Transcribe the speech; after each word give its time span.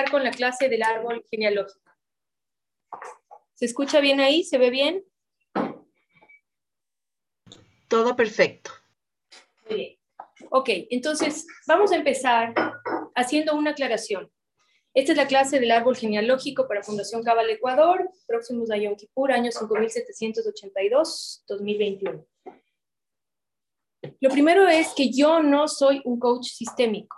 empezar 0.00 0.10
con 0.10 0.24
la 0.24 0.30
clase 0.30 0.68
del 0.68 0.82
árbol 0.82 1.24
genealógico. 1.30 1.90
¿Se 3.54 3.66
escucha 3.66 4.00
bien 4.00 4.18
ahí? 4.20 4.42
¿Se 4.44 4.58
ve 4.58 4.70
bien? 4.70 5.04
Todo 7.88 8.16
perfecto. 8.16 8.70
Muy 9.68 9.76
bien. 9.76 9.98
Ok, 10.50 10.70
entonces 10.90 11.46
vamos 11.66 11.92
a 11.92 11.96
empezar 11.96 12.54
haciendo 13.14 13.54
una 13.54 13.72
aclaración. 13.72 14.32
Esta 14.94 15.12
es 15.12 15.18
la 15.18 15.28
clase 15.28 15.60
del 15.60 15.70
árbol 15.70 15.96
genealógico 15.96 16.66
para 16.66 16.82
Fundación 16.82 17.22
Cabal 17.22 17.50
Ecuador, 17.50 18.10
próximos 18.26 18.70
a 18.70 18.76
Yom 18.76 18.96
Kippur, 18.96 19.30
año 19.30 19.50
5782-2021. 19.50 22.26
Lo 24.20 24.30
primero 24.30 24.66
es 24.66 24.94
que 24.94 25.12
yo 25.12 25.42
no 25.42 25.68
soy 25.68 26.00
un 26.04 26.18
coach 26.18 26.48
sistémico. 26.48 27.16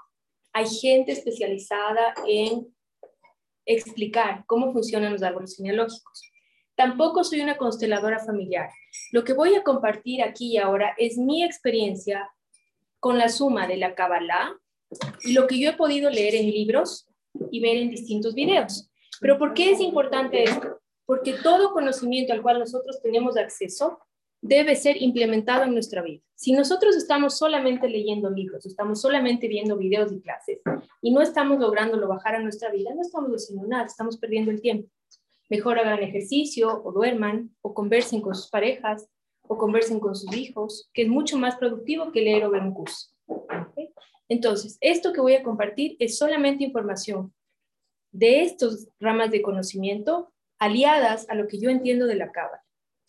Hay 0.53 0.67
gente 0.67 1.13
especializada 1.13 2.15
en 2.27 2.72
explicar 3.67 4.45
cómo 4.47 4.73
funcionan 4.73 5.13
los 5.13 5.23
árboles 5.23 5.57
genealógicos. 5.57 6.23
Tampoco 6.75 7.23
soy 7.23 7.41
una 7.41 7.57
consteladora 7.57 8.19
familiar. 8.19 8.71
Lo 9.13 9.25
que 9.25 9.35
voy 9.35 9.55
a 9.55 9.63
compartir 9.63 10.23
aquí 10.23 10.53
y 10.53 10.59
ahora 10.59 10.95
es 10.99 11.19
mi 11.19 11.45
experiencia 11.45 12.31
con 12.99 13.19
la 13.19 13.29
suma 13.29 13.67
de 13.67 13.77
la 13.77 13.95
Kabbalah 13.95 14.57
y 15.23 15.33
lo 15.33 15.47
que 15.47 15.59
yo 15.59 15.71
he 15.71 15.77
podido 15.77 16.11
leer 16.11 16.35
en 16.35 16.51
libros 16.51 17.09
y 17.51 17.61
ver 17.61 17.77
en 17.77 17.91
distintos 17.91 18.35
videos. 18.35 18.91
Pero 19.21 19.39
¿por 19.39 19.55
qué 19.55 19.73
es 19.73 19.81
importante 19.81 20.43
esto? 20.43 20.81
Porque 21.05 21.35
todo 21.43 21.73
conocimiento 21.73 22.33
al 22.33 22.43
cual 22.43 22.59
nosotros 22.59 23.01
tenemos 23.03 23.37
acceso 23.37 23.99
debe 24.43 24.75
ser 24.75 25.01
implementado 25.01 25.63
en 25.65 25.73
nuestra 25.73 26.03
vida. 26.03 26.21
Si 26.35 26.53
nosotros 26.53 26.97
estamos 26.97 27.39
solamente 27.39 27.89
leyendo 27.89 28.29
libros, 28.29 28.67
estamos 28.67 29.01
solamente 29.01 29.47
viendo 29.47 29.77
videos 29.79 30.13
y 30.13 30.21
clases 30.21 30.59
y 31.01 31.13
no 31.13 31.23
estamos 31.23 31.61
lográndolo 31.61 32.09
bajar 32.09 32.35
a 32.35 32.41
nuestra 32.41 32.71
vida, 32.71 32.93
no 32.95 33.03
estamos 33.03 33.31
haciendo 33.31 33.67
nada, 33.67 33.87
estamos 33.87 34.19
perdiendo 34.19 34.51
el 34.51 34.61
tiempo. 34.61 34.91
Mejor 35.49 35.79
hagan 35.79 36.03
ejercicio 36.03 36.83
o 36.85 36.93
duerman 36.93 37.55
o 37.63 37.73
conversen 37.73 38.21
con 38.21 38.35
sus 38.35 38.51
parejas 38.51 39.09
o 39.43 39.57
conversen 39.57 40.01
con 40.01 40.17
sus 40.17 40.35
hijos, 40.35 40.91
que 40.93 41.03
es 41.03 41.09
mucho 41.09 41.39
más 41.39 41.57
productivo 41.57 42.11
que 42.11 42.23
leer 42.23 42.45
o 42.45 42.51
ver 42.51 42.63
un 42.63 42.75
curso. 42.75 43.11
Entonces, 44.29 44.79
esto 44.81 45.13
que 45.13 45.21
voy 45.21 45.35
a 45.35 45.43
compartir 45.43 45.97
es 46.01 46.19
solamente 46.19 46.65
información 46.65 47.33
de 48.11 48.43
estas 48.43 48.89
ramas 48.99 49.31
de 49.31 49.43
conocimiento 49.43 50.33
aliadas 50.59 51.29
a 51.29 51.35
lo 51.35 51.47
que 51.47 51.59
yo 51.59 51.71
entiendo 51.71 52.07
de 52.07 52.17
la 52.17 52.33
cábala. 52.33 52.62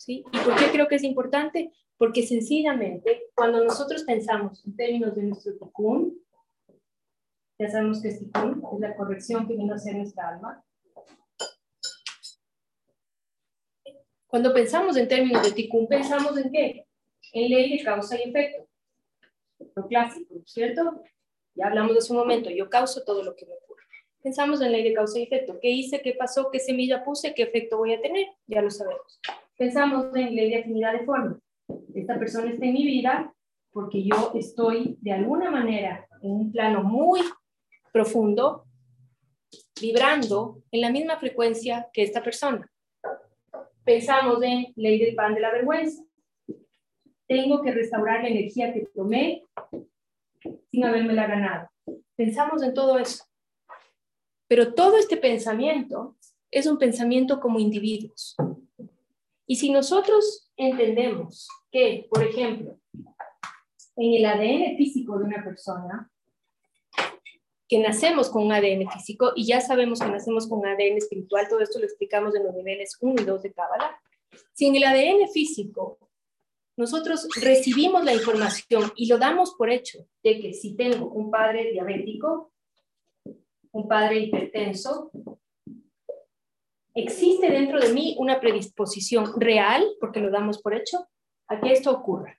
¿Sí? 0.04 0.24
¿Y 0.32 0.38
por 0.38 0.54
qué 0.56 0.70
creo 0.70 0.86
que 0.86 0.96
es 0.96 1.02
importante? 1.02 1.72
Porque 1.96 2.26
sencillamente, 2.26 3.24
cuando 3.34 3.64
nosotros 3.64 4.04
pensamos 4.04 4.64
en 4.66 4.76
términos 4.76 5.14
de 5.14 5.22
nuestro 5.22 5.52
tikkun, 5.56 6.18
ya 7.58 7.68
sabemos 7.70 8.02
que 8.02 8.12
tikkun, 8.12 8.62
es 8.74 8.80
la 8.80 8.96
corrección 8.96 9.46
que 9.46 9.56
viene 9.56 9.72
a 9.72 9.76
hacer 9.76 9.96
nuestra 9.96 10.28
alma. 10.28 10.62
Cuando 14.26 14.52
pensamos 14.52 14.96
en 14.96 15.08
términos 15.08 15.42
de 15.42 15.52
tikkun, 15.52 15.86
pensamos 15.86 16.36
en 16.36 16.50
qué? 16.50 16.86
En 17.32 17.50
ley 17.50 17.78
de 17.78 17.84
causa 17.84 18.18
y 18.18 18.28
efecto. 18.28 18.68
Lo 19.76 19.86
clásico, 19.86 20.34
¿cierto? 20.44 21.02
Ya 21.54 21.66
hablamos 21.68 21.94
de 21.94 22.02
su 22.02 22.12
momento, 22.14 22.50
yo 22.50 22.68
causo 22.68 23.04
todo 23.04 23.22
lo 23.22 23.34
que 23.36 23.46
me 23.46 23.54
ocurre. 23.54 23.84
Pensamos 24.22 24.60
en 24.60 24.72
ley 24.72 24.82
de 24.82 24.92
causa 24.92 25.18
y 25.20 25.22
efecto. 25.22 25.58
¿Qué 25.60 25.70
hice? 25.70 26.02
¿Qué 26.02 26.14
pasó? 26.14 26.50
¿Qué 26.50 26.58
semilla 26.58 27.04
puse? 27.04 27.32
¿Qué 27.34 27.44
efecto 27.44 27.78
voy 27.78 27.94
a 27.94 28.00
tener? 28.00 28.26
Ya 28.46 28.60
lo 28.60 28.70
sabemos. 28.70 29.20
Pensamos 29.56 30.06
en 30.16 30.34
ley 30.34 30.50
de 30.50 30.58
afinidad 30.58 30.92
de 30.92 31.04
forma. 31.04 31.38
Esta 31.94 32.18
persona 32.18 32.50
está 32.50 32.66
en 32.66 32.72
mi 32.72 32.84
vida 32.84 33.32
porque 33.72 34.02
yo 34.02 34.32
estoy 34.34 34.96
de 35.00 35.12
alguna 35.12 35.50
manera 35.50 36.06
en 36.22 36.32
un 36.32 36.52
plano 36.52 36.82
muy 36.82 37.20
profundo, 37.92 38.64
vibrando 39.80 40.62
en 40.72 40.80
la 40.80 40.90
misma 40.90 41.18
frecuencia 41.18 41.88
que 41.92 42.02
esta 42.02 42.22
persona. 42.22 42.68
Pensamos 43.84 44.42
en 44.42 44.72
ley 44.74 44.98
del 44.98 45.14
pan 45.14 45.34
de 45.34 45.40
la 45.40 45.52
vergüenza. 45.52 46.02
Tengo 47.28 47.62
que 47.62 47.72
restaurar 47.72 48.22
la 48.22 48.28
energía 48.28 48.72
que 48.72 48.86
tomé 48.94 49.44
sin 50.70 50.80
la 50.80 51.26
ganado. 51.26 51.68
Pensamos 52.16 52.62
en 52.62 52.74
todo 52.74 52.98
eso. 52.98 53.24
Pero 54.48 54.74
todo 54.74 54.96
este 54.96 55.16
pensamiento 55.16 56.16
es 56.50 56.66
un 56.66 56.78
pensamiento 56.78 57.40
como 57.40 57.58
individuos. 57.58 58.36
Y 59.46 59.56
si 59.56 59.70
nosotros 59.70 60.50
entendemos 60.56 61.48
que, 61.70 62.06
por 62.10 62.22
ejemplo, 62.22 62.78
en 63.96 64.14
el 64.14 64.24
ADN 64.24 64.76
físico 64.76 65.18
de 65.18 65.24
una 65.24 65.44
persona, 65.44 66.10
que 67.68 67.78
nacemos 67.78 68.28
con 68.28 68.44
un 68.44 68.52
ADN 68.52 68.90
físico 68.90 69.32
y 69.34 69.46
ya 69.46 69.60
sabemos 69.60 70.00
que 70.00 70.06
nacemos 70.06 70.46
con 70.46 70.60
un 70.60 70.66
ADN 70.66 70.98
espiritual, 70.98 71.48
todo 71.48 71.60
esto 71.60 71.78
lo 71.78 71.86
explicamos 71.86 72.34
en 72.34 72.44
los 72.44 72.54
niveles 72.54 72.96
1 73.00 73.22
y 73.22 73.24
2 73.24 73.42
de 73.42 73.52
Cábala. 73.52 73.98
Si 74.52 74.66
en 74.66 74.76
el 74.76 74.84
ADN 74.84 75.28
físico 75.32 75.98
nosotros 76.76 77.28
recibimos 77.40 78.04
la 78.04 78.14
información 78.14 78.92
y 78.96 79.06
lo 79.06 79.18
damos 79.18 79.54
por 79.54 79.70
hecho 79.70 80.06
de 80.22 80.40
que 80.40 80.54
si 80.54 80.74
tengo 80.74 81.06
un 81.06 81.30
padre 81.30 81.70
diabético, 81.72 82.52
un 83.72 83.88
padre 83.88 84.18
hipertenso, 84.20 85.10
existe 86.94 87.50
dentro 87.50 87.80
de 87.80 87.92
mí 87.92 88.16
una 88.18 88.40
predisposición 88.40 89.38
real, 89.40 89.84
porque 90.00 90.20
lo 90.20 90.30
damos 90.30 90.62
por 90.62 90.74
hecho, 90.74 91.08
a 91.48 91.60
que 91.60 91.72
esto 91.72 91.90
ocurra. 91.90 92.38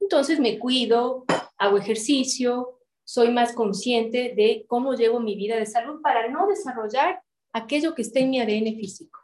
Entonces 0.00 0.40
me 0.40 0.58
cuido, 0.58 1.24
hago 1.58 1.78
ejercicio, 1.78 2.78
soy 3.04 3.30
más 3.30 3.54
consciente 3.54 4.32
de 4.34 4.64
cómo 4.68 4.94
llevo 4.94 5.20
mi 5.20 5.36
vida 5.36 5.56
de 5.56 5.66
salud 5.66 6.00
para 6.00 6.28
no 6.28 6.46
desarrollar 6.46 7.22
aquello 7.52 7.94
que 7.94 8.02
está 8.02 8.20
en 8.20 8.30
mi 8.30 8.40
ADN 8.40 8.76
físico. 8.76 9.18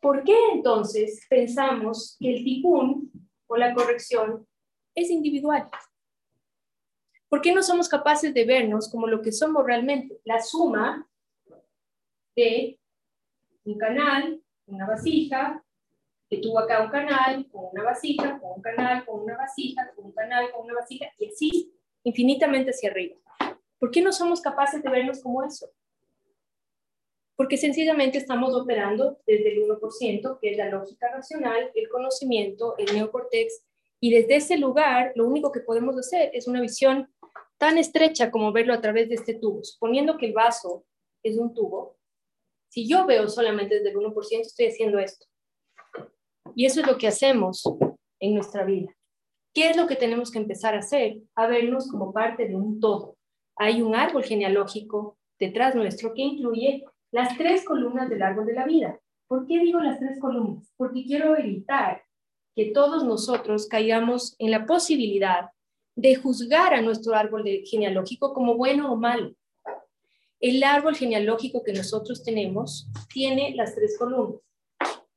¿Por 0.00 0.22
qué 0.22 0.36
entonces 0.52 1.26
pensamos 1.28 2.16
que 2.20 2.34
el 2.34 2.44
tikkun 2.44 3.10
o 3.46 3.56
la 3.56 3.74
corrección 3.74 4.46
es 4.94 5.10
individual? 5.10 5.68
¿Por 7.28 7.40
qué 7.40 7.52
no 7.52 7.62
somos 7.62 7.88
capaces 7.88 8.32
de 8.32 8.44
vernos 8.44 8.90
como 8.90 9.06
lo 9.06 9.22
que 9.22 9.32
somos 9.32 9.64
realmente? 9.64 10.20
La 10.24 10.40
suma 10.42 11.08
de 12.36 12.78
un 13.64 13.78
canal, 13.78 14.40
una 14.66 14.86
vasija, 14.86 15.64
que 16.28 16.38
tuvo 16.38 16.58
acá 16.58 16.82
un 16.82 16.90
canal, 16.90 17.48
con 17.50 17.66
una 17.72 17.82
vasija, 17.84 18.38
con 18.40 18.52
un 18.56 18.62
canal, 18.62 19.04
con 19.04 19.20
una 19.20 19.36
vasija, 19.36 19.92
con 19.94 20.06
un 20.06 20.12
canal, 20.12 20.50
con 20.52 20.64
una 20.64 20.74
vasija, 20.74 21.06
y 21.18 21.28
así 21.28 21.74
infinitamente 22.02 22.70
hacia 22.70 22.90
arriba. 22.90 23.16
¿Por 23.78 23.90
qué 23.90 24.02
no 24.02 24.12
somos 24.12 24.40
capaces 24.40 24.82
de 24.82 24.90
vernos 24.90 25.22
como 25.22 25.44
eso? 25.44 25.70
porque 27.36 27.56
sencillamente 27.56 28.18
estamos 28.18 28.54
operando 28.54 29.18
desde 29.26 29.52
el 29.52 29.62
1%, 29.62 30.38
que 30.40 30.50
es 30.50 30.56
la 30.56 30.68
lógica 30.70 31.10
racional, 31.12 31.70
el 31.74 31.88
conocimiento, 31.88 32.76
el 32.78 32.94
neocortex, 32.94 33.64
y 34.00 34.12
desde 34.12 34.36
ese 34.36 34.58
lugar 34.58 35.12
lo 35.16 35.26
único 35.26 35.50
que 35.50 35.60
podemos 35.60 35.96
hacer 35.96 36.30
es 36.32 36.46
una 36.46 36.60
visión 36.60 37.12
tan 37.58 37.78
estrecha 37.78 38.30
como 38.30 38.52
verlo 38.52 38.74
a 38.74 38.80
través 38.80 39.08
de 39.08 39.16
este 39.16 39.34
tubo. 39.34 39.64
Suponiendo 39.64 40.16
que 40.16 40.26
el 40.26 40.32
vaso 40.32 40.84
es 41.22 41.38
un 41.38 41.54
tubo, 41.54 41.96
si 42.74 42.88
yo 42.88 43.06
veo 43.06 43.28
solamente 43.28 43.76
desde 43.76 43.90
el 43.90 43.96
1%, 43.96 44.40
estoy 44.40 44.66
haciendo 44.66 44.98
esto. 44.98 45.26
Y 46.56 46.66
eso 46.66 46.80
es 46.80 46.86
lo 46.88 46.98
que 46.98 47.06
hacemos 47.06 47.62
en 48.18 48.34
nuestra 48.34 48.64
vida. 48.64 48.92
¿Qué 49.54 49.70
es 49.70 49.76
lo 49.76 49.86
que 49.86 49.94
tenemos 49.94 50.32
que 50.32 50.40
empezar 50.40 50.74
a 50.74 50.80
hacer? 50.80 51.18
A 51.36 51.46
vernos 51.46 51.88
como 51.88 52.12
parte 52.12 52.48
de 52.48 52.56
un 52.56 52.80
todo. 52.80 53.16
Hay 53.54 53.80
un 53.80 53.94
árbol 53.94 54.24
genealógico 54.24 55.16
detrás 55.38 55.76
nuestro 55.76 56.14
que 56.14 56.22
incluye 56.22 56.84
las 57.12 57.38
tres 57.38 57.64
columnas 57.64 58.10
del 58.10 58.22
árbol 58.22 58.46
de 58.46 58.54
la 58.54 58.64
vida. 58.64 58.98
¿Por 59.28 59.46
qué 59.46 59.60
digo 59.60 59.78
las 59.78 60.00
tres 60.00 60.18
columnas? 60.18 60.68
Porque 60.76 61.04
quiero 61.04 61.36
evitar 61.36 62.02
que 62.56 62.72
todos 62.72 63.04
nosotros 63.04 63.68
caigamos 63.68 64.34
en 64.40 64.50
la 64.50 64.66
posibilidad 64.66 65.50
de 65.94 66.16
juzgar 66.16 66.74
a 66.74 66.82
nuestro 66.82 67.14
árbol 67.14 67.44
genealógico 67.70 68.34
como 68.34 68.56
bueno 68.56 68.92
o 68.92 68.96
malo. 68.96 69.32
El 70.44 70.62
árbol 70.62 70.94
genealógico 70.94 71.62
que 71.64 71.72
nosotros 71.72 72.22
tenemos 72.22 72.86
tiene 73.08 73.54
las 73.54 73.74
tres 73.74 73.96
columnas. 73.98 74.42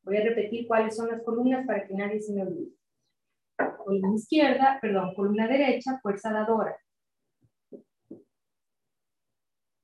Voy 0.03 0.15
a 0.15 0.23
repetir 0.23 0.65
cuáles 0.67 0.95
son 0.95 1.09
las 1.09 1.21
columnas 1.21 1.67
para 1.67 1.85
que 1.85 1.93
nadie 1.93 2.21
se 2.21 2.33
me 2.33 2.43
olvide. 2.43 2.71
Columna 3.83 4.15
izquierda, 4.15 4.79
perdón, 4.81 5.13
columna 5.15 5.47
derecha, 5.49 5.99
fuerza 6.01 6.31
dadora. 6.31 6.77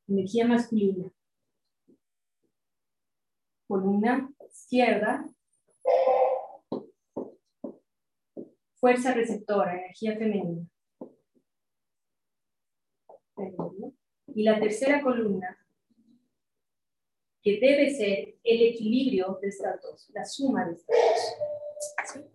Energía 0.08 0.48
masculina 0.48 1.12
columna 3.68 4.30
izquierda, 4.48 5.28
fuerza 8.76 9.14
receptora, 9.16 9.80
energía 9.80 10.16
femenina. 10.16 10.68
Y 14.36 14.44
la 14.44 14.60
tercera 14.60 15.02
columna, 15.02 15.58
que 17.42 17.60
debe 17.60 17.94
ser 17.94 18.36
el 18.44 18.62
equilibrio 18.62 19.38
de 19.42 19.50
estas 19.50 19.82
dos, 19.82 20.10
la 20.14 20.26
suma 20.26 20.66
de 20.66 20.74
estas 20.74 20.98
dos. 22.16 22.26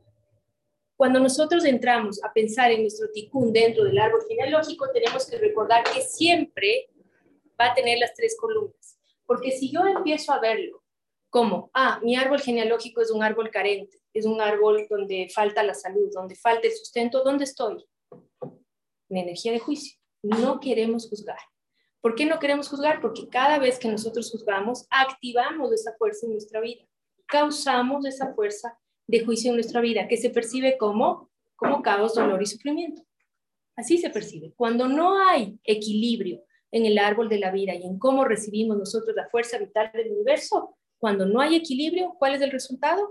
Cuando 0.96 1.20
nosotros 1.20 1.64
entramos 1.64 2.22
a 2.24 2.32
pensar 2.32 2.72
en 2.72 2.82
nuestro 2.82 3.08
ticún 3.12 3.52
dentro 3.52 3.84
del 3.84 3.98
árbol 3.98 4.20
genealógico, 4.28 4.90
tenemos 4.90 5.26
que 5.30 5.38
recordar 5.38 5.84
que 5.84 6.02
siempre 6.02 6.90
va 7.58 7.66
a 7.70 7.74
tener 7.74 7.98
las 7.98 8.14
tres 8.14 8.36
columnas. 8.38 8.98
Porque 9.24 9.52
si 9.52 9.70
yo 9.70 9.86
empiezo 9.86 10.32
a 10.32 10.40
verlo 10.40 10.82
como, 11.30 11.70
ah, 11.72 12.00
mi 12.02 12.16
árbol 12.16 12.40
genealógico 12.40 13.00
es 13.00 13.10
un 13.10 13.22
árbol 13.22 13.50
carente, 13.50 13.98
es 14.12 14.26
un 14.26 14.40
árbol 14.40 14.86
donde 14.90 15.28
falta 15.32 15.62
la 15.62 15.74
salud, 15.74 16.10
donde 16.12 16.34
falta 16.34 16.66
el 16.66 16.72
sustento, 16.74 17.22
¿dónde 17.22 17.44
estoy? 17.44 17.84
En 19.08 19.16
energía 19.18 19.52
de 19.52 19.58
juicio. 19.60 19.98
No 20.22 20.58
queremos 20.58 21.08
juzgar. 21.08 21.38
¿Por 22.00 22.14
qué 22.14 22.26
no 22.26 22.38
queremos 22.38 22.68
juzgar? 22.68 23.00
Porque 23.00 23.28
cada 23.28 23.58
vez 23.58 23.78
que 23.78 23.88
nosotros 23.88 24.30
juzgamos, 24.30 24.86
activamos 24.90 25.72
esa 25.72 25.94
fuerza 25.96 26.26
en 26.26 26.32
nuestra 26.32 26.60
vida, 26.60 26.84
causamos 27.26 28.06
esa 28.06 28.34
fuerza 28.34 28.78
de 29.06 29.24
juicio 29.24 29.50
en 29.50 29.56
nuestra 29.56 29.80
vida, 29.80 30.06
que 30.06 30.16
se 30.16 30.30
percibe 30.30 30.78
como, 30.78 31.30
como 31.56 31.82
caos, 31.82 32.14
dolor 32.14 32.40
y 32.42 32.46
sufrimiento. 32.46 33.02
Así 33.76 33.98
se 33.98 34.10
percibe. 34.10 34.52
Cuando 34.56 34.86
no 34.88 35.18
hay 35.18 35.58
equilibrio 35.64 36.44
en 36.70 36.84
el 36.84 36.98
árbol 36.98 37.28
de 37.28 37.38
la 37.38 37.50
vida 37.50 37.74
y 37.74 37.84
en 37.84 37.98
cómo 37.98 38.24
recibimos 38.24 38.76
nosotros 38.76 39.16
la 39.16 39.28
fuerza 39.28 39.58
vital 39.58 39.90
del 39.92 40.12
universo, 40.12 40.76
cuando 40.98 41.26
no 41.26 41.40
hay 41.40 41.56
equilibrio, 41.56 42.14
¿cuál 42.18 42.34
es 42.34 42.42
el 42.42 42.50
resultado? 42.50 43.08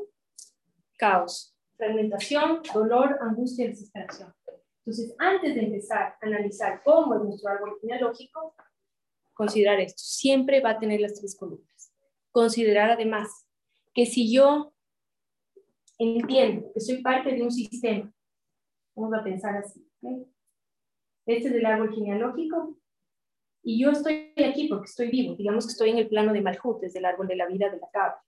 Caos, 0.97 1.55
fragmentación, 1.77 2.61
dolor, 2.73 3.17
angustia 3.21 3.65
y 3.65 3.69
desesperación. 3.69 4.33
Entonces, 4.85 5.15
antes 5.17 5.55
de 5.55 5.61
empezar 5.61 6.15
a 6.21 6.25
analizar 6.25 6.81
cómo 6.83 7.15
es 7.15 7.21
nuestro 7.21 7.49
árbol 7.49 7.77
genealógico, 7.81 8.55
considerar 9.37 9.79
esto. 9.79 10.01
Siempre 10.03 10.59
va 10.61 10.71
a 10.71 10.79
tener 10.79 10.99
las 10.99 11.13
tres 11.13 11.37
columnas. 11.37 11.93
Considerar 12.31 12.89
además 12.89 13.47
que 13.93 14.05
si 14.05 14.33
yo 14.33 14.73
entiendo 15.97 16.71
que 16.73 16.81
soy 16.81 17.01
parte 17.01 17.31
de 17.33 17.41
un 17.41 17.51
sistema, 17.51 18.11
vamos 18.95 19.13
a 19.17 19.23
pensar 19.23 19.55
así, 19.57 19.87
este 21.25 21.49
es 21.49 21.53
el 21.55 21.65
árbol 21.65 21.93
genealógico, 21.93 22.77
y 23.63 23.81
yo 23.81 23.91
estoy 23.91 24.33
aquí 24.37 24.67
porque 24.67 24.85
estoy 24.85 25.09
vivo, 25.09 25.35
digamos 25.35 25.65
que 25.65 25.71
estoy 25.71 25.89
en 25.89 25.97
el 25.97 26.07
plano 26.07 26.31
de 26.31 26.41
Malhut, 26.41 26.79
desde 26.79 26.99
el 26.99 27.05
árbol 27.05 27.27
de 27.27 27.35
la 27.35 27.47
vida 27.47 27.69
de 27.69 27.77
la 27.77 27.89
cabra. 27.91 28.23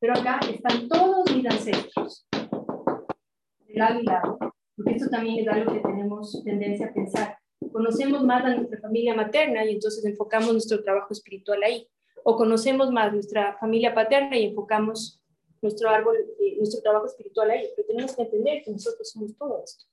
Pero 0.00 0.14
acá 0.14 0.40
están 0.50 0.88
todos 0.88 1.30
mis 1.34 1.46
ancestros, 1.46 2.26
de 2.32 3.74
lado 3.74 4.00
y 4.00 4.04
lado, 4.04 4.38
porque 4.76 4.96
esto 4.96 5.08
también 5.10 5.38
es 5.38 5.48
algo 5.48 5.72
que 5.72 5.80
tenemos 5.80 6.42
tendencia 6.44 6.86
a 6.86 6.92
pensar. 6.92 7.33
Conocemos 7.72 8.22
más 8.24 8.44
a 8.44 8.54
nuestra 8.54 8.80
familia 8.80 9.14
materna 9.14 9.64
y 9.64 9.72
entonces 9.72 10.04
enfocamos 10.04 10.52
nuestro 10.52 10.82
trabajo 10.82 11.12
espiritual 11.12 11.62
ahí. 11.62 11.88
O 12.24 12.36
conocemos 12.36 12.90
más 12.90 13.12
nuestra 13.12 13.56
familia 13.58 13.94
paterna 13.94 14.38
y 14.38 14.44
enfocamos 14.44 15.22
nuestro 15.60 15.90
árbol, 15.90 16.16
eh, 16.40 16.56
nuestro 16.56 16.80
trabajo 16.82 17.06
espiritual 17.06 17.50
ahí. 17.50 17.68
Pero 17.74 17.88
tenemos 17.88 18.14
que 18.14 18.22
entender 18.22 18.62
que 18.62 18.70
nosotros 18.70 19.10
somos 19.10 19.36
todo 19.36 19.62
esto. 19.62 19.84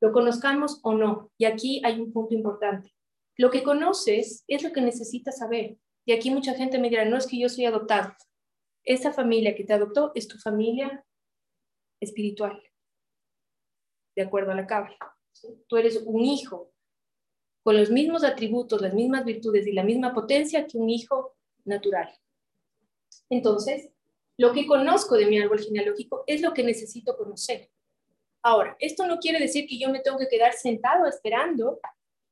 Lo 0.00 0.12
conozcamos 0.12 0.80
o 0.82 0.94
no. 0.94 1.30
Y 1.38 1.44
aquí 1.44 1.82
hay 1.84 2.00
un 2.00 2.12
punto 2.12 2.34
importante. 2.34 2.94
Lo 3.36 3.50
que 3.50 3.62
conoces 3.62 4.44
es 4.48 4.62
lo 4.62 4.72
que 4.72 4.80
necesitas 4.80 5.38
saber. 5.38 5.78
Y 6.04 6.12
aquí 6.12 6.30
mucha 6.30 6.54
gente 6.54 6.78
me 6.78 6.88
dirá, 6.88 7.04
no 7.04 7.16
es 7.16 7.26
que 7.26 7.38
yo 7.38 7.48
soy 7.48 7.66
adoptado. 7.66 8.14
Esa 8.84 9.12
familia 9.12 9.54
que 9.54 9.64
te 9.64 9.74
adoptó 9.74 10.12
es 10.14 10.26
tu 10.26 10.38
familia 10.38 11.04
espiritual, 12.00 12.62
de 14.16 14.22
acuerdo 14.22 14.52
a 14.52 14.54
la 14.54 14.66
Tú 15.66 15.76
eres 15.76 16.02
un 16.04 16.24
hijo 16.24 16.72
con 17.62 17.76
los 17.76 17.90
mismos 17.90 18.24
atributos, 18.24 18.80
las 18.80 18.94
mismas 18.94 19.24
virtudes 19.24 19.66
y 19.66 19.72
la 19.72 19.84
misma 19.84 20.14
potencia 20.14 20.66
que 20.66 20.78
un 20.78 20.88
hijo 20.88 21.36
natural. 21.64 22.08
Entonces, 23.28 23.90
lo 24.38 24.52
que 24.52 24.66
conozco 24.66 25.16
de 25.16 25.26
mi 25.26 25.38
árbol 25.38 25.60
genealógico 25.60 26.24
es 26.26 26.40
lo 26.40 26.54
que 26.54 26.62
necesito 26.62 27.16
conocer. 27.16 27.70
Ahora, 28.42 28.76
esto 28.78 29.06
no 29.06 29.18
quiere 29.18 29.40
decir 29.40 29.66
que 29.68 29.78
yo 29.78 29.90
me 29.90 30.00
tengo 30.00 30.18
que 30.18 30.28
quedar 30.28 30.52
sentado 30.52 31.06
esperando 31.06 31.80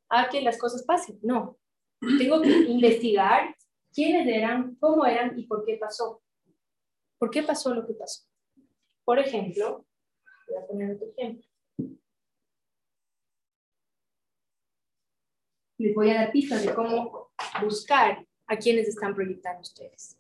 a 0.09 0.29
que 0.29 0.41
las 0.41 0.57
cosas 0.57 0.85
pasen. 0.85 1.19
No, 1.23 1.59
tengo 2.19 2.41
que 2.41 2.49
investigar 2.49 3.55
quiénes 3.93 4.27
eran, 4.29 4.77
cómo 4.77 5.05
eran 5.05 5.39
y 5.39 5.47
por 5.47 5.65
qué 5.65 5.77
pasó. 5.77 6.23
¿Por 7.19 7.31
qué 7.31 7.43
pasó 7.43 7.75
lo 7.75 7.87
que 7.87 7.95
pasó? 7.95 8.25
Por 9.05 9.19
ejemplo, 9.19 9.85
voy 10.49 10.57
a 10.57 10.67
poner 10.67 10.95
otro 10.95 11.09
ejemplo. 11.17 11.47
Les 15.79 15.95
voy 15.95 16.11
a 16.11 16.15
dar 16.15 16.33
pistas 16.33 16.65
de 16.65 16.75
cómo 16.75 17.31
buscar 17.63 18.27
a 18.47 18.57
quienes 18.57 18.89
están 18.89 19.15
proyectando 19.15 19.61
ustedes. 19.61 20.17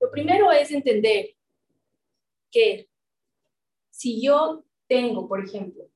Lo 0.00 0.10
primero 0.10 0.52
es 0.52 0.70
entender 0.70 1.34
que 2.50 2.88
si 3.90 4.22
yo 4.22 4.64
tengo, 4.86 5.26
por 5.26 5.42
ejemplo, 5.42 5.88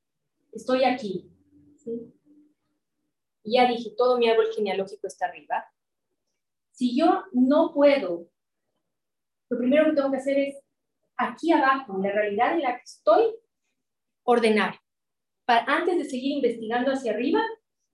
estoy 0.53 0.85
aquí, 0.85 1.31
¿sí? 1.77 2.13
ya 3.45 3.69
dije, 3.69 3.91
todo 3.97 4.19
mi 4.19 4.29
árbol 4.29 4.49
genealógico 4.55 5.07
está 5.07 5.27
arriba. 5.27 5.65
Si 6.73 6.97
yo 6.99 7.25
no 7.33 7.73
puedo, 7.73 8.29
lo 9.49 9.59
primero 9.59 9.87
que 9.87 9.97
tengo 9.97 10.11
que 10.11 10.19
hacer 10.19 10.39
es 10.39 10.57
aquí 11.17 11.53
abajo, 11.53 11.97
en 11.97 12.03
la 12.03 12.13
realidad 12.13 12.53
en 12.55 12.63
la 12.63 12.77
que 12.77 12.85
estoy, 12.85 13.35
ordenar. 14.23 14.79
Para, 15.45 15.65
antes 15.65 15.99
de 15.99 16.05
seguir 16.05 16.37
investigando 16.37 16.93
hacia 16.93 17.13
arriba, 17.13 17.43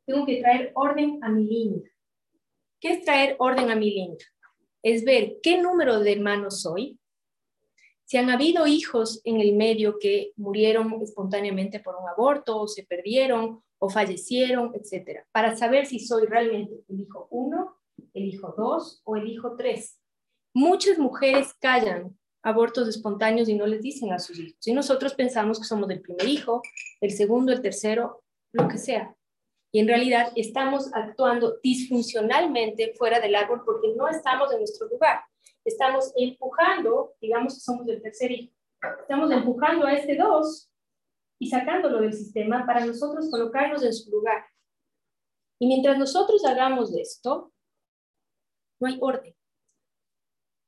tengo 0.07 0.27
que 0.27 0.41
traer 0.41 0.73
orden 0.75 1.19
a 1.23 1.29
mi 1.29 1.45
línea. 1.45 1.91
¿Qué 2.81 2.93
es 2.93 3.05
traer 3.05 3.37
orden 3.39 3.71
a 3.71 3.77
mi 3.77 3.91
línea? 3.91 4.25
Es 4.83 5.05
ver 5.05 5.37
qué 5.43 5.61
número 5.61 6.01
de 6.01 6.13
hermanos 6.13 6.63
soy, 6.63 6.99
si 8.07 8.19
han 8.19 8.31
habido 8.31 8.67
hijos 8.67 9.21
en 9.25 9.41
el 9.41 9.55
medio 9.55 9.99
que 9.99 10.33
murieron 10.37 11.01
espontáneamente 11.03 11.81
por 11.81 11.97
un 11.97 12.09
aborto 12.09 12.61
o 12.61 12.69
se 12.69 12.85
perdieron 12.85 13.63
o 13.79 13.89
fallecieron, 13.89 14.73
etcétera, 14.75 15.27
para 15.33 15.57
saber 15.57 15.87
si 15.87 15.99
soy 15.99 16.27
realmente 16.27 16.75
el 16.89 17.01
hijo 17.01 17.29
1, 17.31 17.77
el 18.13 18.25
hijo 18.25 18.55
2 18.57 19.03
o 19.05 19.17
el 19.17 19.29
hijo 19.29 19.57
3. 19.57 20.01
Muchas 20.55 20.99
mujeres 20.99 21.55
callan 21.55 22.17
abortos 22.43 22.89
espontáneos 22.89 23.49
y 23.49 23.55
no 23.55 23.67
les 23.67 23.81
dicen 23.81 24.13
a 24.13 24.19
sus 24.19 24.39
hijos. 24.39 24.67
Y 24.67 24.75
nosotros 24.75 25.15
pensamos 25.15 25.59
que 25.59 25.65
somos 25.65 25.89
el 25.91 26.03
primer 26.03 26.29
hijo, 26.29 26.63
el 27.01 27.11
segundo, 27.11 27.53
el 27.53 27.63
tercero, 27.63 28.23
lo 28.53 28.69
que 28.69 28.77
sea. 28.77 29.17
Y 29.75 29.81
en 29.81 29.89
realidad 29.89 30.33
estamos 30.37 30.89
actuando 30.95 31.59
disfuncionalmente 31.61 32.95
fuera 32.97 33.19
del 33.19 33.35
árbol 33.35 33.63
porque 33.65 33.93
no 33.97 34.07
estamos 34.07 34.53
en 34.53 34.59
nuestro 34.59 34.87
lugar. 34.87 35.25
Estamos 35.65 36.13
empujando, 36.15 37.17
digamos 37.21 37.55
que 37.55 37.61
somos 37.61 37.89
el 37.89 38.01
tercer 38.01 38.31
hijo, 38.31 38.55
estamos 39.01 39.33
empujando 39.33 39.85
a 39.85 39.95
este 39.95 40.15
dos 40.15 40.71
y 41.41 41.51
sacándolo 41.51 42.03
del 42.03 42.13
sistema 42.13 42.65
para 42.65 42.87
nosotros 42.87 43.29
colocarnos 43.29 43.83
en 43.83 43.93
su 43.93 44.13
lugar. 44.13 44.47
Y 45.59 45.67
mientras 45.67 45.99
nosotros 45.99 46.45
hagamos 46.45 46.97
esto, 46.97 47.53
no 48.79 48.87
hay 48.87 48.97
orden. 49.01 49.35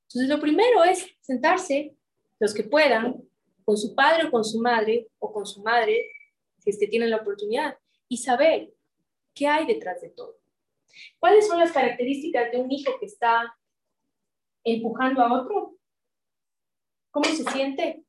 Entonces, 0.08 0.28
lo 0.28 0.40
primero 0.40 0.82
es 0.82 1.06
sentarse, 1.20 1.96
los 2.40 2.52
que 2.52 2.64
puedan, 2.64 3.22
con 3.64 3.76
su 3.76 3.94
padre 3.94 4.26
o 4.26 4.32
con 4.32 4.44
su 4.44 4.60
madre, 4.60 5.08
o 5.20 5.32
con 5.32 5.46
su 5.46 5.62
madre, 5.62 6.10
si 6.58 6.70
es 6.70 6.78
que 6.80 6.88
tienen 6.88 7.10
la 7.10 7.18
oportunidad, 7.18 7.78
y 8.08 8.16
saber 8.16 8.75
qué 9.36 9.46
hay 9.46 9.66
detrás 9.66 10.00
de 10.00 10.08
todo. 10.08 10.40
¿Cuáles 11.20 11.46
son 11.46 11.58
las 11.58 11.70
características 11.70 12.50
de 12.50 12.58
un 12.58 12.72
hijo 12.72 12.92
que 12.98 13.06
está 13.06 13.54
empujando 14.64 15.22
a 15.22 15.40
otro? 15.40 15.76
¿Cómo 17.10 17.26
se 17.26 17.44
siente? 17.44 18.04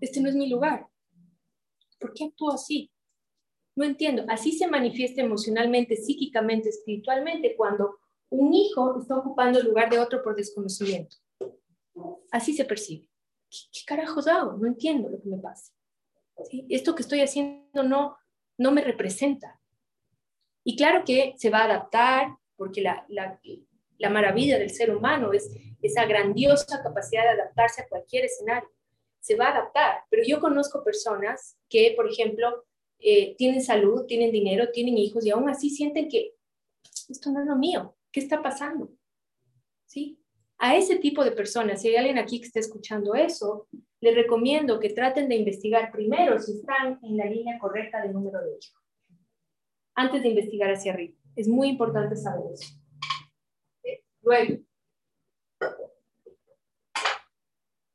Este 0.00 0.20
no 0.20 0.28
es 0.28 0.34
mi 0.34 0.50
lugar. 0.50 0.86
¿Por 1.98 2.12
qué 2.12 2.24
actúo 2.24 2.52
así? 2.52 2.90
No 3.76 3.84
entiendo. 3.84 4.24
Así 4.28 4.52
se 4.52 4.66
manifiesta 4.66 5.22
emocionalmente, 5.22 5.96
psíquicamente, 5.96 6.68
espiritualmente 6.68 7.56
cuando 7.56 7.98
un 8.30 8.52
hijo 8.52 9.00
está 9.00 9.16
ocupando 9.16 9.60
el 9.60 9.66
lugar 9.66 9.88
de 9.88 10.00
otro 10.00 10.22
por 10.22 10.34
desconocimiento. 10.34 11.16
Así 12.30 12.52
se 12.54 12.64
percibe. 12.64 13.08
¿Qué, 13.48 13.80
carajos 13.86 14.26
hago? 14.26 14.54
No 14.54 14.66
entiendo 14.66 15.08
lo 15.08 15.20
que 15.20 15.28
me 15.28 15.38
pasa. 15.38 15.72
Esto 16.68 16.94
que 16.94 17.02
estoy 17.02 17.20
haciendo 17.20 17.82
no, 17.82 18.16
no 18.58 18.72
me 18.72 18.82
representa. 18.82 19.60
Y 20.68 20.76
claro 20.76 21.02
que 21.02 21.32
se 21.38 21.48
va 21.48 21.60
a 21.60 21.64
adaptar, 21.64 22.36
porque 22.54 22.82
la, 22.82 23.06
la, 23.08 23.40
la 23.96 24.10
maravilla 24.10 24.58
del 24.58 24.68
ser 24.68 24.94
humano 24.94 25.32
es 25.32 25.50
esa 25.80 26.04
grandiosa 26.04 26.82
capacidad 26.82 27.22
de 27.22 27.40
adaptarse 27.40 27.80
a 27.80 27.88
cualquier 27.88 28.26
escenario 28.26 28.68
se 29.20 29.34
va 29.34 29.46
a 29.46 29.52
adaptar. 29.52 30.00
Pero 30.10 30.22
yo 30.26 30.40
conozco 30.40 30.84
personas 30.84 31.56
que, 31.70 31.94
por 31.96 32.06
ejemplo, 32.10 32.64
eh, 32.98 33.34
tienen 33.36 33.62
salud, 33.62 34.04
tienen 34.04 34.30
dinero, 34.30 34.70
tienen 34.70 34.98
hijos 34.98 35.24
y 35.24 35.30
aún 35.30 35.48
así 35.48 35.70
sienten 35.70 36.08
que 36.08 36.34
esto 37.08 37.30
no 37.30 37.40
es 37.40 37.46
lo 37.46 37.56
mío. 37.56 37.96
¿Qué 38.12 38.20
está 38.20 38.42
pasando? 38.42 38.90
¿Sí? 39.86 40.20
A 40.58 40.76
ese 40.76 40.96
tipo 40.96 41.24
de 41.24 41.32
personas, 41.32 41.80
si 41.80 41.88
hay 41.88 41.96
alguien 41.96 42.18
aquí 42.18 42.40
que 42.40 42.46
esté 42.46 42.60
escuchando 42.60 43.14
eso, 43.14 43.68
les 44.00 44.14
recomiendo 44.14 44.78
que 44.78 44.90
traten 44.90 45.28
de 45.28 45.36
investigar 45.36 45.90
primero 45.92 46.38
si 46.38 46.52
están 46.52 46.98
en 47.02 47.16
la 47.16 47.24
línea 47.24 47.58
correcta 47.58 48.02
del 48.02 48.12
número 48.12 48.40
de 48.42 48.50
hijos, 48.50 48.77
antes 49.98 50.22
de 50.22 50.28
investigar 50.28 50.70
hacia 50.70 50.92
arriba. 50.92 51.14
Es 51.34 51.48
muy 51.48 51.68
importante 51.68 52.14
saber 52.16 52.52
eso. 52.52 52.74
Luego, 54.22 54.62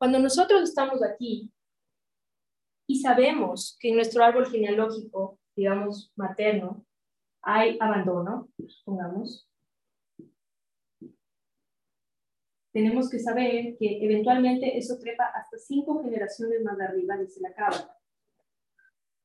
Cuando 0.03 0.19
nosotros 0.19 0.63
estamos 0.63 1.01
aquí 1.01 1.49
y 2.85 2.99
sabemos 2.99 3.77
que 3.79 3.93
nuestro 3.93 4.21
árbol 4.21 4.47
genealógico, 4.47 5.39
digamos, 5.55 6.11
materno, 6.17 6.85
hay 7.41 7.77
abandono, 7.79 8.49
pongamos, 8.83 9.49
tenemos 12.73 13.09
que 13.09 13.19
saber 13.19 13.77
que 13.77 14.03
eventualmente 14.03 14.77
eso 14.77 14.99
trepa 14.99 15.23
hasta 15.27 15.57
cinco 15.57 16.03
generaciones 16.03 16.61
más 16.65 16.77
arriba, 16.81 17.15
dice 17.15 17.39
la 17.39 17.53
cabra. 17.53 17.97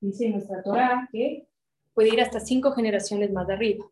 Dice 0.01 0.29
nuestra 0.29 0.63
Torah 0.63 1.09
que 1.11 1.48
puede 1.99 2.15
ir 2.15 2.21
hasta 2.21 2.39
cinco 2.39 2.71
generaciones 2.71 3.33
más 3.33 3.51
arriba. 3.51 3.85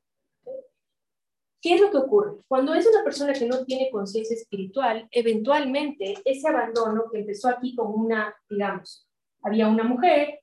¿Qué 1.61 1.75
es 1.75 1.81
lo 1.81 1.91
que 1.91 1.97
ocurre? 1.97 2.37
Cuando 2.47 2.73
es 2.73 2.87
una 2.87 3.03
persona 3.03 3.33
que 3.33 3.47
no 3.47 3.65
tiene 3.65 3.91
conciencia 3.91 4.37
espiritual, 4.37 5.09
eventualmente 5.11 6.15
ese 6.25 6.47
abandono 6.47 7.11
que 7.11 7.19
empezó 7.19 7.49
aquí 7.49 7.75
con 7.75 7.93
una, 7.93 8.33
digamos, 8.49 9.09
había 9.43 9.67
una 9.67 9.83
mujer 9.83 10.39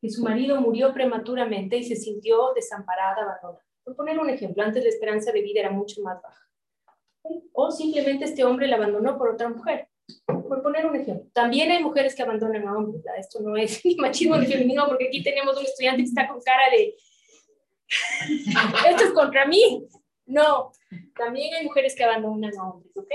que 0.00 0.08
su 0.08 0.22
marido 0.22 0.58
murió 0.62 0.94
prematuramente 0.94 1.76
y 1.76 1.84
se 1.84 1.96
sintió 1.96 2.54
desamparada, 2.54 3.20
abandonada. 3.20 3.66
Por 3.84 3.94
poner 3.94 4.18
un 4.18 4.30
ejemplo, 4.30 4.62
antes 4.62 4.82
la 4.82 4.88
esperanza 4.88 5.30
de 5.30 5.42
vida 5.42 5.60
era 5.60 5.72
mucho 5.72 6.00
más 6.00 6.22
baja. 6.22 6.48
O 7.52 7.70
simplemente 7.70 8.24
este 8.24 8.44
hombre 8.44 8.66
la 8.66 8.76
abandonó 8.76 9.18
por 9.18 9.28
otra 9.28 9.50
mujer. 9.50 9.90
Por 10.48 10.62
poner 10.62 10.86
un 10.86 10.96
ejemplo. 10.96 11.28
También 11.32 11.70
hay 11.70 11.82
mujeres 11.82 12.14
que 12.14 12.22
abandonan 12.22 12.66
a 12.66 12.76
hombres. 12.76 13.02
Esto 13.18 13.40
no 13.40 13.56
es 13.56 13.84
ni 13.84 13.96
machismo 13.96 14.36
ni 14.36 14.46
feminismo, 14.46 14.86
porque 14.86 15.08
aquí 15.08 15.22
tenemos 15.22 15.56
un 15.56 15.64
estudiante 15.64 16.02
que 16.02 16.08
está 16.08 16.28
con 16.28 16.40
cara 16.40 16.70
de 16.70 16.94
esto 18.88 19.04
es 19.04 19.12
contra 19.12 19.46
mí. 19.46 19.86
No, 20.26 20.72
también 21.16 21.54
hay 21.54 21.64
mujeres 21.64 21.94
que 21.94 22.04
abandonan 22.04 22.52
a 22.58 22.70
hombres, 22.70 22.96
¿ok? 22.96 23.12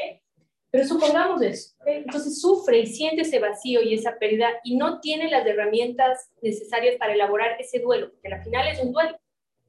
Pero 0.71 0.85
supongamos 0.85 1.41
eso. 1.41 1.75
Entonces 1.85 2.39
sufre 2.39 2.79
y 2.79 2.85
siente 2.85 3.23
ese 3.23 3.39
vacío 3.39 3.81
y 3.81 3.95
esa 3.95 4.19
pérdida 4.19 4.49
y 4.63 4.77
no 4.77 4.99
tiene 4.99 5.29
las 5.29 5.45
herramientas 5.45 6.29
necesarias 6.41 6.97
para 6.97 7.13
elaborar 7.13 7.59
ese 7.59 7.79
duelo, 7.79 8.11
porque 8.11 8.27
al 8.27 8.43
final 8.43 8.67
es 8.67 8.79
un 8.79 8.91
duelo. 8.91 9.19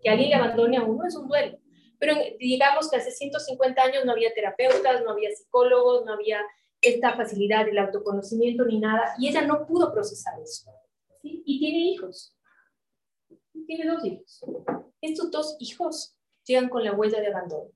Que 0.03 0.11
alguien 0.11 0.31
le 0.31 0.37
abandone 0.37 0.77
a 0.77 0.83
uno 0.83 1.07
es 1.07 1.17
un 1.17 1.29
duelo. 1.29 1.59
Pero 1.99 2.15
digamos 2.39 2.91
que 2.91 2.97
hace 2.97 3.11
150 3.11 3.83
años 3.83 4.05
no 4.05 4.13
había 4.13 4.33
terapeutas, 4.33 5.03
no 5.03 5.11
había 5.11 5.31
psicólogos, 5.31 6.05
no 6.05 6.15
había 6.15 6.43
esta 6.81 7.15
facilidad 7.15 7.67
del 7.67 7.79
autoconocimiento 7.79 8.65
ni 8.65 8.79
nada, 8.79 9.15
y 9.19 9.29
ella 9.29 9.47
no 9.47 9.67
pudo 9.67 9.93
procesar 9.93 10.41
eso. 10.41 10.71
Y 11.23 11.59
tiene 11.59 11.79
hijos. 11.91 12.35
Tiene 13.67 13.91
dos 13.91 14.05
hijos. 14.05 14.45
Estos 15.01 15.31
dos 15.31 15.57
hijos 15.61 16.17
llegan 16.45 16.69
con 16.69 16.85
la 16.85 16.93
huella 16.93 17.21
de 17.21 17.29
abandono. 17.29 17.71